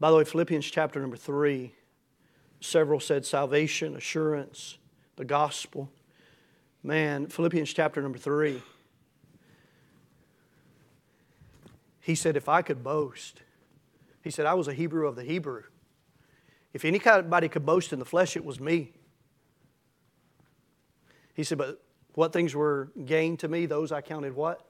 By 0.00 0.10
the 0.10 0.16
way, 0.16 0.24
Philippians 0.24 0.64
chapter 0.64 1.00
number 1.00 1.18
three, 1.18 1.74
several 2.60 2.98
said 2.98 3.26
salvation, 3.26 3.94
assurance, 3.94 4.78
the 5.16 5.24
gospel. 5.24 5.90
Man, 6.82 7.26
Philippians 7.26 7.72
chapter 7.72 8.00
number 8.00 8.18
three. 8.18 8.62
He 12.00 12.14
said, 12.14 12.36
If 12.36 12.48
I 12.48 12.62
could 12.62 12.82
boast, 12.82 13.40
he 14.24 14.30
said, 14.30 14.46
I 14.46 14.54
was 14.54 14.68
a 14.68 14.72
Hebrew 14.72 15.06
of 15.06 15.16
the 15.16 15.22
Hebrew. 15.22 15.64
If 16.72 16.86
anybody 16.86 17.48
could 17.48 17.66
boast 17.66 17.92
in 17.92 17.98
the 17.98 18.06
flesh, 18.06 18.36
it 18.36 18.44
was 18.44 18.58
me. 18.58 18.92
He 21.34 21.44
said, 21.44 21.58
But 21.58 21.82
what 22.14 22.32
things 22.32 22.54
were 22.54 22.90
gained 23.04 23.40
to 23.40 23.48
me, 23.48 23.66
those 23.66 23.92
I 23.92 24.00
counted 24.00 24.34
what? 24.34 24.66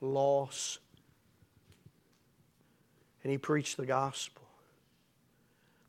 Loss. 0.00 0.80
And 3.22 3.30
he 3.30 3.38
preached 3.38 3.76
the 3.76 3.86
gospel. 3.86 4.42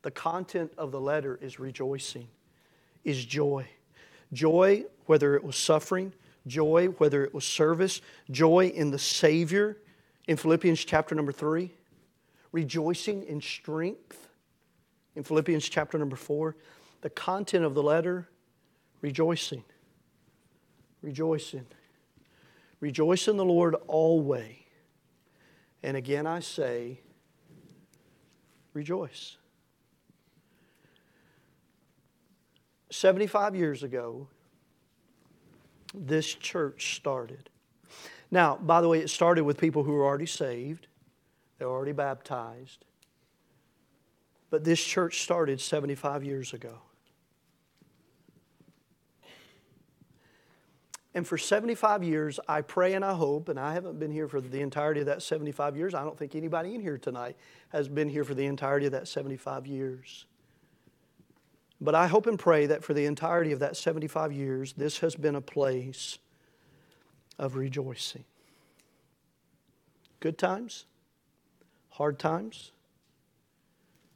The 0.02 0.12
content 0.12 0.72
of 0.78 0.92
the 0.92 1.00
letter 1.00 1.38
is 1.42 1.58
rejoicing, 1.58 2.28
is 3.04 3.24
joy. 3.24 3.66
Joy, 4.32 4.84
whether 5.06 5.34
it 5.34 5.42
was 5.42 5.56
suffering, 5.56 6.12
joy, 6.46 6.86
whether 6.98 7.24
it 7.24 7.34
was 7.34 7.44
service, 7.44 8.00
joy 8.30 8.68
in 8.68 8.92
the 8.92 8.98
Savior 8.98 9.76
in 10.28 10.36
Philippians 10.36 10.84
chapter 10.84 11.16
number 11.16 11.32
three, 11.32 11.72
rejoicing 12.58 13.22
in 13.22 13.40
strength 13.40 14.30
in 15.14 15.22
Philippians 15.22 15.68
chapter 15.68 15.96
number 15.96 16.16
four. 16.16 16.56
The 17.02 17.10
content 17.10 17.64
of 17.64 17.74
the 17.74 17.84
letter, 17.84 18.28
rejoicing. 19.00 19.62
Rejoicing. 21.00 21.66
Rejoice 22.80 23.28
in 23.28 23.36
the 23.36 23.44
Lord 23.44 23.76
always. 23.86 24.56
And 25.84 25.96
again 25.96 26.26
I 26.26 26.40
say, 26.40 26.98
rejoice. 28.74 29.36
75 32.90 33.54
years 33.54 33.84
ago, 33.84 34.26
this 35.94 36.26
church 36.26 36.96
started. 36.96 37.50
Now, 38.32 38.56
by 38.56 38.80
the 38.80 38.88
way, 38.88 38.98
it 38.98 39.10
started 39.10 39.44
with 39.44 39.58
people 39.58 39.84
who 39.84 39.92
were 39.92 40.04
already 40.04 40.26
saved, 40.26 40.87
they 41.58 41.64
were 41.64 41.72
already 41.72 41.92
baptized. 41.92 42.84
But 44.50 44.64
this 44.64 44.82
church 44.82 45.22
started 45.22 45.60
75 45.60 46.24
years 46.24 46.52
ago. 46.52 46.80
And 51.14 51.26
for 51.26 51.36
75 51.36 52.04
years, 52.04 52.38
I 52.46 52.60
pray 52.60 52.94
and 52.94 53.04
I 53.04 53.14
hope, 53.14 53.48
and 53.48 53.58
I 53.58 53.74
haven't 53.74 53.98
been 53.98 54.12
here 54.12 54.28
for 54.28 54.40
the 54.40 54.60
entirety 54.60 55.00
of 55.00 55.06
that 55.06 55.20
75 55.20 55.76
years. 55.76 55.92
I 55.92 56.04
don't 56.04 56.16
think 56.16 56.34
anybody 56.34 56.74
in 56.74 56.80
here 56.80 56.96
tonight 56.96 57.36
has 57.70 57.88
been 57.88 58.08
here 58.08 58.24
for 58.24 58.34
the 58.34 58.46
entirety 58.46 58.86
of 58.86 58.92
that 58.92 59.08
75 59.08 59.66
years. 59.66 60.26
But 61.80 61.94
I 61.94 62.06
hope 62.06 62.26
and 62.26 62.38
pray 62.38 62.66
that 62.66 62.84
for 62.84 62.94
the 62.94 63.04
entirety 63.04 63.52
of 63.52 63.58
that 63.60 63.76
75 63.76 64.32
years, 64.32 64.74
this 64.74 64.98
has 64.98 65.14
been 65.16 65.34
a 65.34 65.40
place 65.40 66.18
of 67.38 67.56
rejoicing. 67.56 68.24
Good 70.20 70.38
times, 70.38 70.86
hard 71.98 72.16
times, 72.16 72.70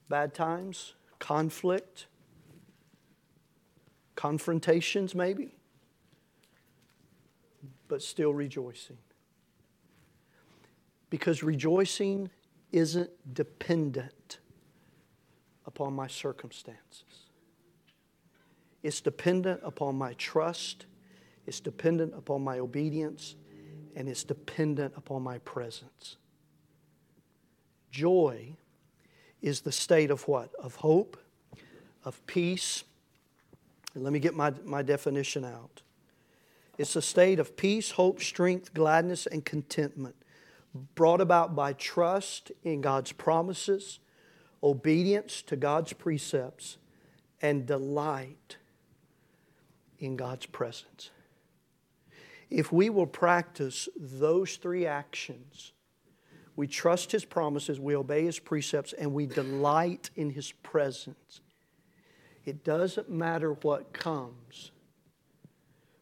bad 0.09 0.33
times, 0.33 0.95
conflict, 1.19 2.07
confrontations, 4.15 5.17
maybe, 5.17 5.57
but 7.89 8.01
still 8.01 8.33
rejoicing. 8.33 8.99
Because 11.11 11.43
rejoicing 11.43 12.31
isn't 12.71 13.11
dependent 13.35 14.39
upon 15.67 15.93
my 15.93 16.07
circumstances. 16.07 17.27
It's 18.85 19.01
dependent 19.01 19.61
upon 19.65 19.97
my 19.97 20.13
trust, 20.13 20.87
it's 21.49 21.59
dependent 21.59 22.15
upon 22.17 22.43
my 22.45 22.61
obedience, 22.61 23.35
and 23.97 24.09
it's 24.09 24.23
dependent 24.23 24.95
upon 24.97 25.23
my 25.23 25.39
presence. 25.39 26.17
Joy 27.93 28.57
is 29.43 29.61
the 29.61 29.71
state 29.71 30.11
of 30.11 30.27
what? 30.27 30.51
Of 30.59 30.77
hope, 30.77 31.17
of 32.05 32.25
peace. 32.27 32.83
And 33.95 34.03
let 34.03 34.13
me 34.13 34.19
get 34.19 34.35
my, 34.35 34.53
my 34.65 34.83
definition 34.83 35.45
out. 35.45 35.83
It's 36.79 36.97
a 36.97 37.03
state 37.03 37.39
of 37.39 37.57
peace, 37.57 37.93
hope, 37.93 38.21
strength, 38.21 38.75
gladness, 38.75 39.27
and 39.27 39.45
contentment 39.45 40.17
brought 40.95 41.21
about 41.21 41.55
by 41.55 41.75
trust 41.75 42.51
in 42.65 42.81
God's 42.81 43.13
promises, 43.13 43.99
obedience 44.63 45.43
to 45.43 45.57
God's 45.57 45.93
precepts, 45.93 46.79
and 47.43 47.67
delight 47.67 48.57
in 49.99 50.17
God's 50.17 50.47
presence. 50.47 51.11
If 52.49 52.73
we 52.73 52.89
will 52.89 53.07
practice 53.07 53.89
those 53.97 54.57
three 54.57 54.87
actions, 54.87 55.73
we 56.57 56.67
trust 56.67 57.13
His 57.13 57.25
promises, 57.25 57.81
we 57.81 57.97
obey 57.97 58.25
His 58.25 58.39
precepts, 58.39 58.93
and 58.93 59.13
we 59.13 59.27
delight 59.27 60.11
in 60.17 60.31
His 60.31 60.53
presence. 60.53 61.41
It 62.45 62.65
doesn't 62.65 63.09
matter 63.09 63.53
what 63.63 63.93
comes, 63.93 64.73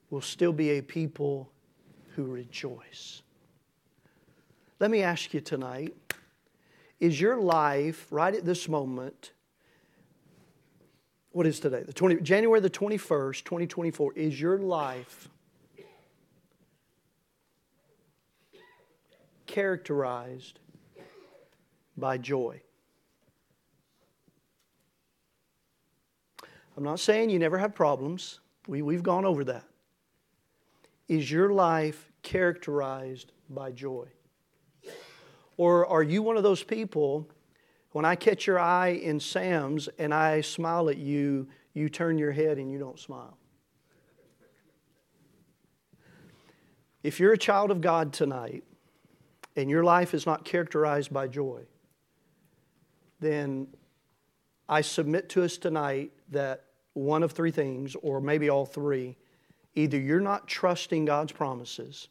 we'll 0.08 0.20
still 0.20 0.52
be 0.52 0.70
a 0.70 0.82
people 0.82 1.50
who 2.14 2.24
rejoice. 2.24 3.22
Let 4.78 4.90
me 4.90 5.02
ask 5.02 5.34
you 5.34 5.40
tonight 5.40 5.94
is 6.98 7.18
your 7.18 7.38
life, 7.38 8.06
right 8.10 8.34
at 8.34 8.44
this 8.44 8.68
moment, 8.68 9.32
what 11.32 11.46
is 11.46 11.60
today? 11.60 11.82
The 11.82 11.92
20, 11.92 12.16
January 12.16 12.60
the 12.60 12.68
21st, 12.68 13.44
2024, 13.44 14.12
is 14.14 14.40
your 14.40 14.58
life 14.58 15.28
characterized 19.50 20.60
by 21.96 22.16
joy? 22.16 22.62
I'm 26.76 26.84
not 26.84 27.00
saying 27.00 27.30
you 27.30 27.38
never 27.38 27.58
have 27.58 27.74
problems. 27.74 28.40
We, 28.68 28.80
we've 28.80 29.02
gone 29.02 29.24
over 29.24 29.44
that. 29.44 29.64
Is 31.08 31.30
your 31.30 31.52
life 31.52 32.12
characterized 32.22 33.32
by 33.50 33.72
joy? 33.72 34.06
Or 35.56 35.84
are 35.86 36.02
you 36.02 36.22
one 36.22 36.36
of 36.36 36.42
those 36.42 36.62
people 36.62 37.28
when 37.92 38.04
I 38.04 38.14
catch 38.14 38.46
your 38.46 38.58
eye 38.58 38.90
in 38.90 39.18
Sam's 39.18 39.88
and 39.98 40.14
I 40.14 40.42
smile 40.42 40.88
at 40.88 40.96
you, 40.96 41.48
you 41.74 41.88
turn 41.88 42.18
your 42.18 42.30
head 42.30 42.58
and 42.58 42.70
you 42.70 42.78
don't 42.78 42.98
smile. 42.98 43.36
If 47.02 47.18
you're 47.18 47.32
a 47.32 47.38
child 47.38 47.70
of 47.70 47.80
God 47.80 48.12
tonight 48.12 48.62
and 49.56 49.68
your 49.68 49.84
life 49.84 50.14
is 50.14 50.26
not 50.26 50.44
characterized 50.44 51.12
by 51.12 51.28
joy, 51.28 51.62
then 53.20 53.68
I 54.68 54.80
submit 54.80 55.28
to 55.30 55.42
us 55.42 55.58
tonight 55.58 56.12
that 56.30 56.64
one 56.94 57.22
of 57.22 57.32
three 57.32 57.50
things, 57.50 57.96
or 58.02 58.20
maybe 58.20 58.48
all 58.48 58.66
three, 58.66 59.16
either 59.74 59.98
you're 59.98 60.20
not 60.20 60.48
trusting 60.48 61.04
God's 61.04 61.32
promises, 61.32 62.08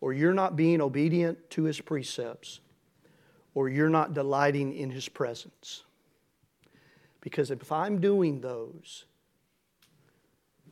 or 0.00 0.12
you're 0.12 0.34
not 0.34 0.56
being 0.56 0.80
obedient 0.80 1.50
to 1.50 1.64
His 1.64 1.80
precepts, 1.80 2.60
or 3.54 3.68
you're 3.68 3.88
not 3.88 4.14
delighting 4.14 4.74
in 4.74 4.90
His 4.90 5.08
presence. 5.08 5.84
Because 7.20 7.50
if 7.50 7.70
I'm 7.70 8.00
doing 8.00 8.40
those, 8.40 9.04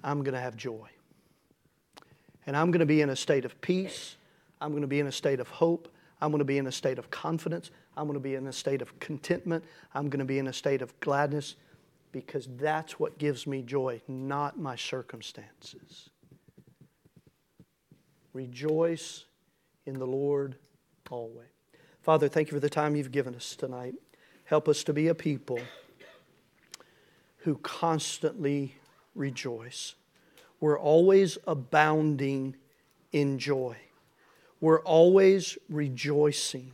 I'm 0.02 0.22
going 0.22 0.34
to 0.34 0.40
have 0.40 0.56
joy. 0.56 0.88
And 2.46 2.56
I'm 2.56 2.70
going 2.70 2.80
to 2.80 2.86
be 2.86 3.02
in 3.02 3.10
a 3.10 3.16
state 3.16 3.44
of 3.44 3.60
peace. 3.60 4.16
I'm 4.60 4.70
going 4.70 4.82
to 4.82 4.88
be 4.88 5.00
in 5.00 5.06
a 5.06 5.12
state 5.12 5.40
of 5.40 5.48
hope. 5.48 5.88
I'm 6.20 6.30
going 6.30 6.40
to 6.40 6.44
be 6.44 6.58
in 6.58 6.66
a 6.66 6.72
state 6.72 6.98
of 6.98 7.10
confidence. 7.10 7.70
I'm 7.96 8.06
going 8.06 8.14
to 8.14 8.20
be 8.20 8.34
in 8.34 8.46
a 8.46 8.52
state 8.52 8.82
of 8.82 8.98
contentment. 8.98 9.64
I'm 9.94 10.08
going 10.08 10.18
to 10.18 10.24
be 10.24 10.38
in 10.38 10.48
a 10.48 10.52
state 10.52 10.82
of 10.82 10.98
gladness 11.00 11.56
because 12.12 12.48
that's 12.56 12.98
what 12.98 13.18
gives 13.18 13.46
me 13.46 13.62
joy, 13.62 14.02
not 14.08 14.58
my 14.58 14.76
circumstances. 14.76 16.10
Rejoice 18.32 19.24
in 19.86 19.98
the 19.98 20.06
Lord 20.06 20.56
always. 21.10 21.46
Father, 22.02 22.28
thank 22.28 22.48
you 22.48 22.54
for 22.54 22.60
the 22.60 22.70
time 22.70 22.96
you've 22.96 23.12
given 23.12 23.34
us 23.34 23.56
tonight. 23.56 23.94
Help 24.44 24.68
us 24.68 24.82
to 24.84 24.92
be 24.92 25.08
a 25.08 25.14
people 25.14 25.60
who 27.38 27.56
constantly 27.56 28.74
rejoice. 29.14 29.94
We're 30.60 30.78
always 30.78 31.38
abounding 31.46 32.56
in 33.12 33.38
joy. 33.38 33.76
We're 34.60 34.80
always 34.80 35.56
rejoicing. 35.68 36.72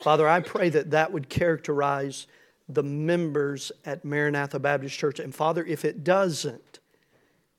Father, 0.00 0.28
I 0.28 0.40
pray 0.40 0.68
that 0.70 0.92
that 0.92 1.12
would 1.12 1.28
characterize 1.28 2.26
the 2.68 2.82
members 2.82 3.72
at 3.84 4.04
Maranatha 4.04 4.58
Baptist 4.58 4.98
Church. 4.98 5.18
And 5.18 5.34
Father, 5.34 5.64
if 5.64 5.84
it 5.84 6.04
doesn't, 6.04 6.78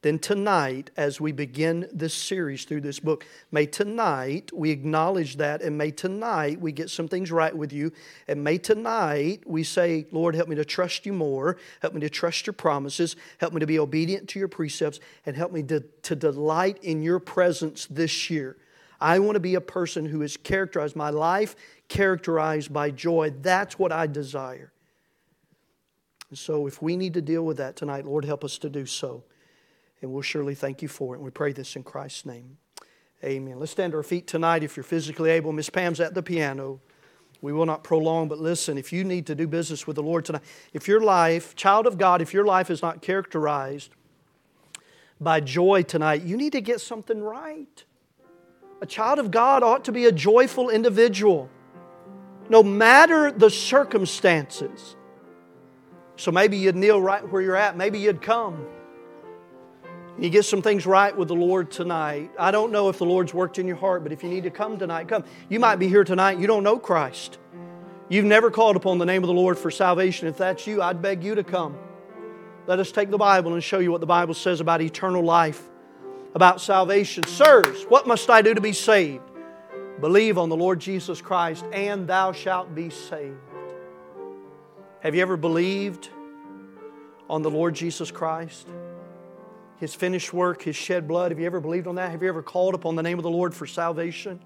then 0.02 0.18
tonight, 0.18 0.92
as 0.96 1.20
we 1.20 1.34
begin 1.34 1.90
this 1.92 2.14
series 2.14 2.64
through 2.64 2.80
this 2.82 3.02
book, 3.02 3.26
may 3.52 3.66
tonight 3.66 4.50
we 4.54 4.72
acknowledge 4.72 5.36
that, 5.38 5.62
and 5.62 5.78
may 5.78 5.92
tonight 5.92 6.62
we 6.62 6.72
get 6.72 6.90
some 6.90 7.10
things 7.10 7.34
right 7.34 7.56
with 7.56 7.74
you, 7.74 7.92
and 8.26 8.42
may 8.42 8.58
tonight 8.58 9.44
we 9.46 9.62
say, 9.62 10.08
Lord, 10.14 10.36
help 10.36 10.48
me 10.48 10.56
to 10.56 10.64
trust 10.64 11.06
you 11.06 11.12
more, 11.12 11.58
help 11.82 11.94
me 11.94 12.00
to 12.00 12.10
trust 12.10 12.48
your 12.48 12.54
promises, 12.54 13.18
help 13.40 13.52
me 13.52 13.60
to 13.60 13.68
be 13.68 13.78
obedient 13.78 14.30
to 14.30 14.40
your 14.40 14.48
precepts, 14.48 15.02
and 15.26 15.36
help 15.36 15.52
me 15.52 15.64
to, 15.64 15.82
to 16.04 16.16
delight 16.16 16.82
in 16.82 17.04
your 17.04 17.20
presence 17.20 17.86
this 17.88 18.30
year. 18.30 18.56
I 19.02 19.20
want 19.20 19.36
to 19.36 19.40
be 19.40 19.56
a 19.56 19.62
person 19.62 20.06
who 20.06 20.22
is 20.22 20.38
characterized, 20.38 20.96
my 20.96 21.10
life 21.10 21.56
characterized 21.88 22.74
by 22.74 22.92
joy. 22.92 23.34
That's 23.42 23.80
what 23.80 23.92
I 23.92 24.08
desire. 24.08 24.72
And 26.30 26.38
so, 26.38 26.68
if 26.68 26.82
we 26.82 26.96
need 26.96 27.14
to 27.16 27.22
deal 27.22 27.44
with 27.44 27.58
that 27.58 27.76
tonight, 27.76 28.06
Lord, 28.06 28.26
help 28.26 28.44
us 28.44 28.58
to 28.60 28.70
do 28.70 28.86
so. 28.86 29.24
And 30.02 30.12
we'll 30.12 30.22
surely 30.22 30.56
thank 30.56 30.82
you 30.82 30.88
for 30.88 31.14
it. 31.14 31.18
And 31.18 31.26
we 31.26 31.32
pray 31.32 31.54
this 31.54 31.76
in 31.76 31.84
Christ's 31.84 32.26
name. 32.26 32.58
Amen. 33.24 33.60
Let's 33.60 33.72
stand 33.72 33.92
to 33.92 33.98
our 33.98 34.04
feet 34.04 34.28
tonight 34.28 34.64
if 34.64 34.78
you're 34.78 34.84
physically 34.84 35.32
able. 35.32 35.52
Miss 35.52 35.70
Pam's 35.70 36.00
at 36.00 36.14
the 36.14 36.24
piano. 36.24 36.80
We 37.42 37.54
will 37.54 37.66
not 37.66 37.84
prolong, 37.84 38.28
but 38.28 38.38
listen, 38.38 38.78
if 38.78 38.92
you 38.92 39.04
need 39.04 39.26
to 39.28 39.36
do 39.36 39.48
business 39.48 39.88
with 39.88 39.96
the 39.96 40.04
Lord 40.04 40.26
tonight, 40.26 40.42
if 40.74 40.88
your 40.88 41.00
life, 41.00 41.56
child 41.56 41.88
of 41.88 41.98
God, 41.98 42.22
if 42.22 42.34
your 42.34 42.46
life 42.46 42.70
is 42.70 42.82
not 42.82 43.02
characterized 43.02 43.92
by 45.22 45.40
joy 45.40 45.84
tonight, 45.84 46.24
you 46.24 46.38
need 46.38 46.52
to 46.52 46.62
get 46.62 46.82
something 46.82 47.22
right. 47.22 47.84
A 48.82 48.86
child 48.86 49.20
of 49.20 49.32
God 49.32 49.62
ought 49.64 49.86
to 49.86 49.92
be 49.92 50.06
a 50.06 50.12
joyful 50.12 50.70
individual, 50.70 51.50
no 52.50 52.64
matter 52.64 53.32
the 53.32 53.50
circumstances. 53.50 54.96
So 56.16 56.32
maybe 56.32 56.58
you'd 56.58 56.76
kneel 56.76 57.02
right 57.02 57.28
where 57.30 57.42
you're 57.42 57.56
at. 57.56 57.78
Maybe 57.78 58.00
you'd 58.00 58.22
come. 58.22 58.66
You 60.18 60.30
get 60.30 60.44
some 60.44 60.62
things 60.62 60.86
right 60.86 61.16
with 61.16 61.30
the 61.30 61.36
Lord 61.36 61.72
tonight. 61.72 62.32
I 62.38 62.52
don't 62.52 62.74
know 62.74 62.90
if 62.90 62.98
the 62.98 63.06
Lord's 63.06 63.34
worked 63.34 63.58
in 63.58 63.68
your 63.68 63.78
heart, 63.78 64.04
but 64.04 64.12
if 64.12 64.22
you 64.22 64.30
need 64.30 64.44
to 64.44 64.50
come 64.50 64.78
tonight, 64.78 65.08
come. 65.08 65.24
You 65.48 65.62
might 65.62 65.78
be 65.78 65.88
here 65.88 66.04
tonight, 66.04 66.40
you 66.40 66.48
don't 66.48 66.64
know 66.64 66.78
Christ. 66.78 67.38
You've 68.10 68.26
never 68.26 68.52
called 68.52 68.76
upon 68.76 68.98
the 68.98 69.06
name 69.06 69.24
of 69.24 69.28
the 69.28 69.34
Lord 69.34 69.58
for 69.58 69.72
salvation. 69.72 70.28
If 70.28 70.38
that's 70.38 70.66
you, 70.68 70.82
I'd 70.82 71.02
beg 71.02 71.24
you 71.24 71.36
to 71.36 71.44
come. 71.44 71.78
Let 72.68 72.80
us 72.80 72.92
take 72.92 73.12
the 73.12 73.18
Bible 73.18 73.54
and 73.54 73.64
show 73.64 73.80
you 73.80 73.92
what 73.92 74.02
the 74.02 74.08
Bible 74.08 74.34
says 74.34 74.60
about 74.60 74.82
eternal 74.82 75.24
life, 75.24 75.69
about 76.36 76.62
salvation. 76.62 77.24
Sirs, 77.24 77.84
what 77.90 78.08
must 78.08 78.30
I 78.30 78.42
do 78.42 78.54
to 78.54 78.62
be 78.62 78.74
saved? 78.74 79.24
Believe 80.00 80.38
on 80.38 80.50
the 80.50 80.56
Lord 80.56 80.80
Jesus 80.80 81.22
Christ, 81.22 81.66
and 81.74 82.08
thou 82.08 82.32
shalt 82.32 82.74
be 82.74 82.90
saved. 82.90 83.38
Have 85.02 85.16
you 85.16 85.22
ever 85.22 85.38
believed 85.38 86.10
on 87.30 87.42
the 87.42 87.50
Lord 87.50 87.76
Jesus 87.76 88.12
Christ? 88.12 88.68
His 89.78 89.96
finished 89.96 90.34
work, 90.34 90.62
His 90.62 90.76
shed 90.76 91.08
blood. 91.08 91.32
Have 91.32 91.40
you 91.40 91.46
ever 91.46 91.60
believed 91.60 91.88
on 91.88 91.96
that? 91.96 92.12
Have 92.12 92.22
you 92.22 92.30
ever 92.30 92.44
called 92.44 92.76
upon 92.76 92.96
the 92.96 93.04
name 93.04 93.18
of 93.18 93.24
the 93.24 93.30
Lord 93.30 93.54
for 93.54 93.66
salvation? 93.66 94.42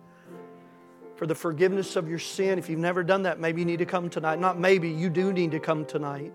For 1.15 1.27
the 1.27 1.35
forgiveness 1.35 1.95
of 1.95 2.07
your 2.07 2.19
sin? 2.19 2.59
If 2.59 2.69
you've 2.69 2.79
never 2.79 3.03
done 3.03 3.23
that, 3.23 3.39
maybe 3.39 3.61
you 3.61 3.65
need 3.65 3.79
to 3.79 3.85
come 3.85 4.09
tonight. 4.09 4.39
Not 4.39 4.59
maybe, 4.59 4.89
you 4.89 5.09
do 5.09 5.33
need 5.33 5.51
to 5.51 5.59
come 5.59 5.85
tonight. 5.85 6.33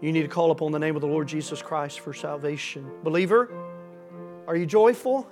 You 0.00 0.12
need 0.12 0.22
to 0.22 0.28
call 0.28 0.50
upon 0.50 0.72
the 0.72 0.78
name 0.78 0.94
of 0.94 1.02
the 1.02 1.08
Lord 1.08 1.28
Jesus 1.28 1.60
Christ 1.60 2.00
for 2.00 2.14
salvation. 2.14 2.90
Believer, 3.02 3.50
are 4.50 4.56
you 4.56 4.66
joyful? 4.66 5.28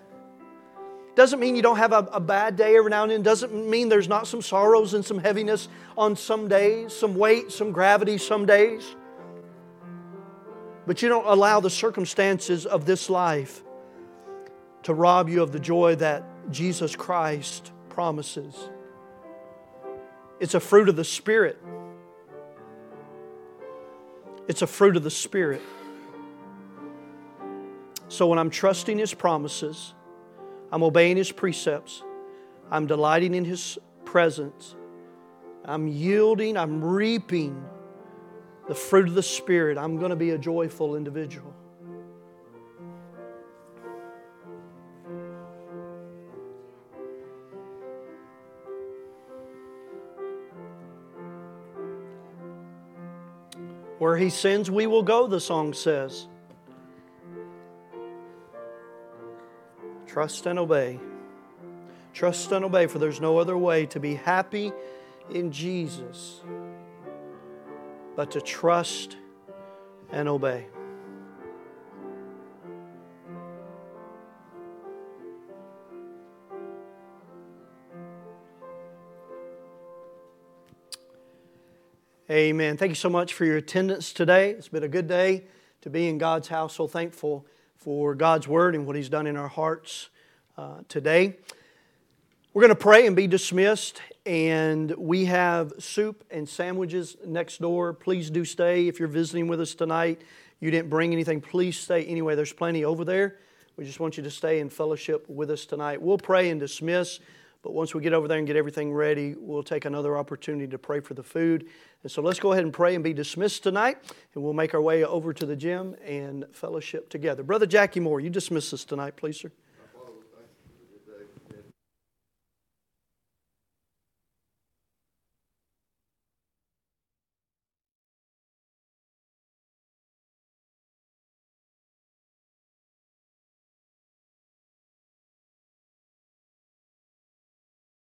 Doesn't 1.16 1.40
mean 1.40 1.56
you 1.56 1.62
don't 1.62 1.78
have 1.78 1.92
a, 1.92 2.08
a, 2.12 2.20
bad 2.20 2.54
day 2.54 2.76
every 2.76 2.88
now 2.88 3.02
and 3.02 3.10
then. 3.10 3.22
Doesn't 3.22 3.52
mean 3.52 3.88
there's 3.88 4.06
not 4.06 4.28
some 4.28 4.40
sorrows 4.40 4.94
and 4.94 5.04
some 5.04 5.18
heaviness 5.18 5.66
on 5.96 6.14
some 6.14 6.46
days, 6.46 6.92
some 6.92 7.16
weight, 7.16 7.50
some 7.50 7.72
gravity 7.72 8.16
some 8.16 8.46
days. 8.46 8.94
But 10.86 11.02
you 11.02 11.08
don't 11.08 11.26
allow 11.26 11.58
the 11.58 11.68
circumstances 11.68 12.64
of 12.64 12.86
this 12.86 13.10
life 13.10 13.64
to 14.84 14.94
rob 14.94 15.28
you 15.28 15.42
of 15.42 15.50
the 15.50 15.58
joy 15.58 15.96
that 15.96 16.22
Jesus 16.52 16.94
Christ 16.94 17.72
promises. 17.88 18.54
It's 20.38 20.54
a 20.54 20.60
fruit 20.60 20.88
of 20.88 20.94
the 20.94 21.02
Spirit. 21.02 21.60
It's 24.46 24.62
a 24.62 24.68
fruit 24.68 24.96
of 24.96 25.02
the 25.02 25.10
Spirit. 25.10 25.62
So 28.08 28.26
when 28.26 28.38
I'm 28.38 28.50
trusting 28.50 28.98
His 28.98 29.14
promises, 29.14 29.94
I'm 30.72 30.82
obeying 30.82 31.16
His 31.16 31.30
precepts, 31.30 32.02
I'm 32.70 32.86
delighting 32.86 33.34
in 33.34 33.44
His 33.44 33.78
presence, 34.04 34.74
I'm 35.64 35.86
yielding, 35.86 36.56
I'm 36.56 36.82
reaping 36.82 37.62
the 38.66 38.74
fruit 38.74 39.08
of 39.08 39.14
the 39.14 39.22
Spirit, 39.22 39.78
I'm 39.78 39.98
going 39.98 40.10
to 40.10 40.16
be 40.16 40.30
a 40.30 40.38
joyful 40.38 40.96
individual. 40.96 41.54
Where 53.98 54.16
he 54.16 54.30
sends, 54.30 54.70
we 54.70 54.86
will 54.86 55.02
go, 55.02 55.26
the 55.26 55.40
song 55.40 55.74
says. 55.74 56.28
Trust 60.18 60.46
and 60.46 60.58
obey. 60.58 60.98
Trust 62.12 62.50
and 62.50 62.64
obey, 62.64 62.88
for 62.88 62.98
there's 62.98 63.20
no 63.20 63.38
other 63.38 63.56
way 63.56 63.86
to 63.86 64.00
be 64.00 64.16
happy 64.16 64.72
in 65.30 65.52
Jesus 65.52 66.40
but 68.16 68.32
to 68.32 68.40
trust 68.40 69.16
and 70.10 70.28
obey. 70.28 70.66
Amen. 82.28 82.76
Thank 82.76 82.90
you 82.90 82.96
so 82.96 83.08
much 83.08 83.32
for 83.34 83.44
your 83.44 83.58
attendance 83.58 84.12
today. 84.12 84.50
It's 84.50 84.66
been 84.66 84.82
a 84.82 84.88
good 84.88 85.06
day 85.06 85.44
to 85.82 85.90
be 85.90 86.08
in 86.08 86.18
God's 86.18 86.48
house. 86.48 86.74
So 86.74 86.88
thankful 86.88 87.46
for 87.78 88.14
God's 88.14 88.46
word 88.46 88.74
and 88.74 88.86
what 88.86 88.96
He's 88.96 89.08
done 89.08 89.26
in 89.26 89.36
our 89.36 89.48
hearts 89.48 90.10
uh, 90.56 90.80
today. 90.88 91.36
We're 92.52 92.62
going 92.62 92.70
to 92.70 92.74
pray 92.74 93.06
and 93.06 93.14
be 93.14 93.26
dismissed 93.26 94.00
and 94.26 94.90
we 94.96 95.26
have 95.26 95.72
soup 95.78 96.24
and 96.30 96.48
sandwiches 96.48 97.16
next 97.24 97.60
door. 97.60 97.92
Please 97.92 98.30
do 98.30 98.44
stay. 98.44 98.88
If 98.88 98.98
you're 98.98 99.08
visiting 99.08 99.48
with 99.48 99.60
us 99.60 99.74
tonight, 99.74 100.20
you 100.60 100.70
didn't 100.70 100.90
bring 100.90 101.12
anything, 101.12 101.40
please 101.40 101.78
stay 101.78 102.04
anyway. 102.04 102.34
There's 102.34 102.52
plenty 102.52 102.84
over 102.84 103.04
there. 103.04 103.36
We 103.76 103.84
just 103.84 104.00
want 104.00 104.16
you 104.16 104.24
to 104.24 104.30
stay 104.30 104.58
in 104.58 104.70
fellowship 104.70 105.24
with 105.28 105.50
us 105.50 105.64
tonight. 105.64 106.02
We'll 106.02 106.18
pray 106.18 106.50
and 106.50 106.58
dismiss, 106.58 107.20
but 107.62 107.72
once 107.72 107.94
we 107.94 108.00
get 108.00 108.12
over 108.12 108.28
there 108.28 108.38
and 108.38 108.46
get 108.46 108.56
everything 108.56 108.92
ready, 108.92 109.34
we'll 109.38 109.62
take 109.62 109.84
another 109.84 110.16
opportunity 110.16 110.68
to 110.68 110.78
pray 110.78 111.00
for 111.00 111.14
the 111.14 111.22
food. 111.22 111.66
And 112.02 112.10
so 112.10 112.22
let's 112.22 112.38
go 112.38 112.52
ahead 112.52 112.64
and 112.64 112.72
pray 112.72 112.94
and 112.94 113.02
be 113.02 113.12
dismissed 113.12 113.62
tonight, 113.62 113.98
and 114.34 114.42
we'll 114.42 114.52
make 114.52 114.74
our 114.74 114.80
way 114.80 115.04
over 115.04 115.32
to 115.32 115.44
the 115.44 115.56
gym 115.56 115.96
and 116.04 116.46
fellowship 116.52 117.08
together. 117.08 117.42
Brother 117.42 117.66
Jackie 117.66 118.00
Moore, 118.00 118.20
you 118.20 118.30
dismiss 118.30 118.72
us 118.72 118.84
tonight, 118.84 119.16
please, 119.16 119.40
sir. 119.40 119.50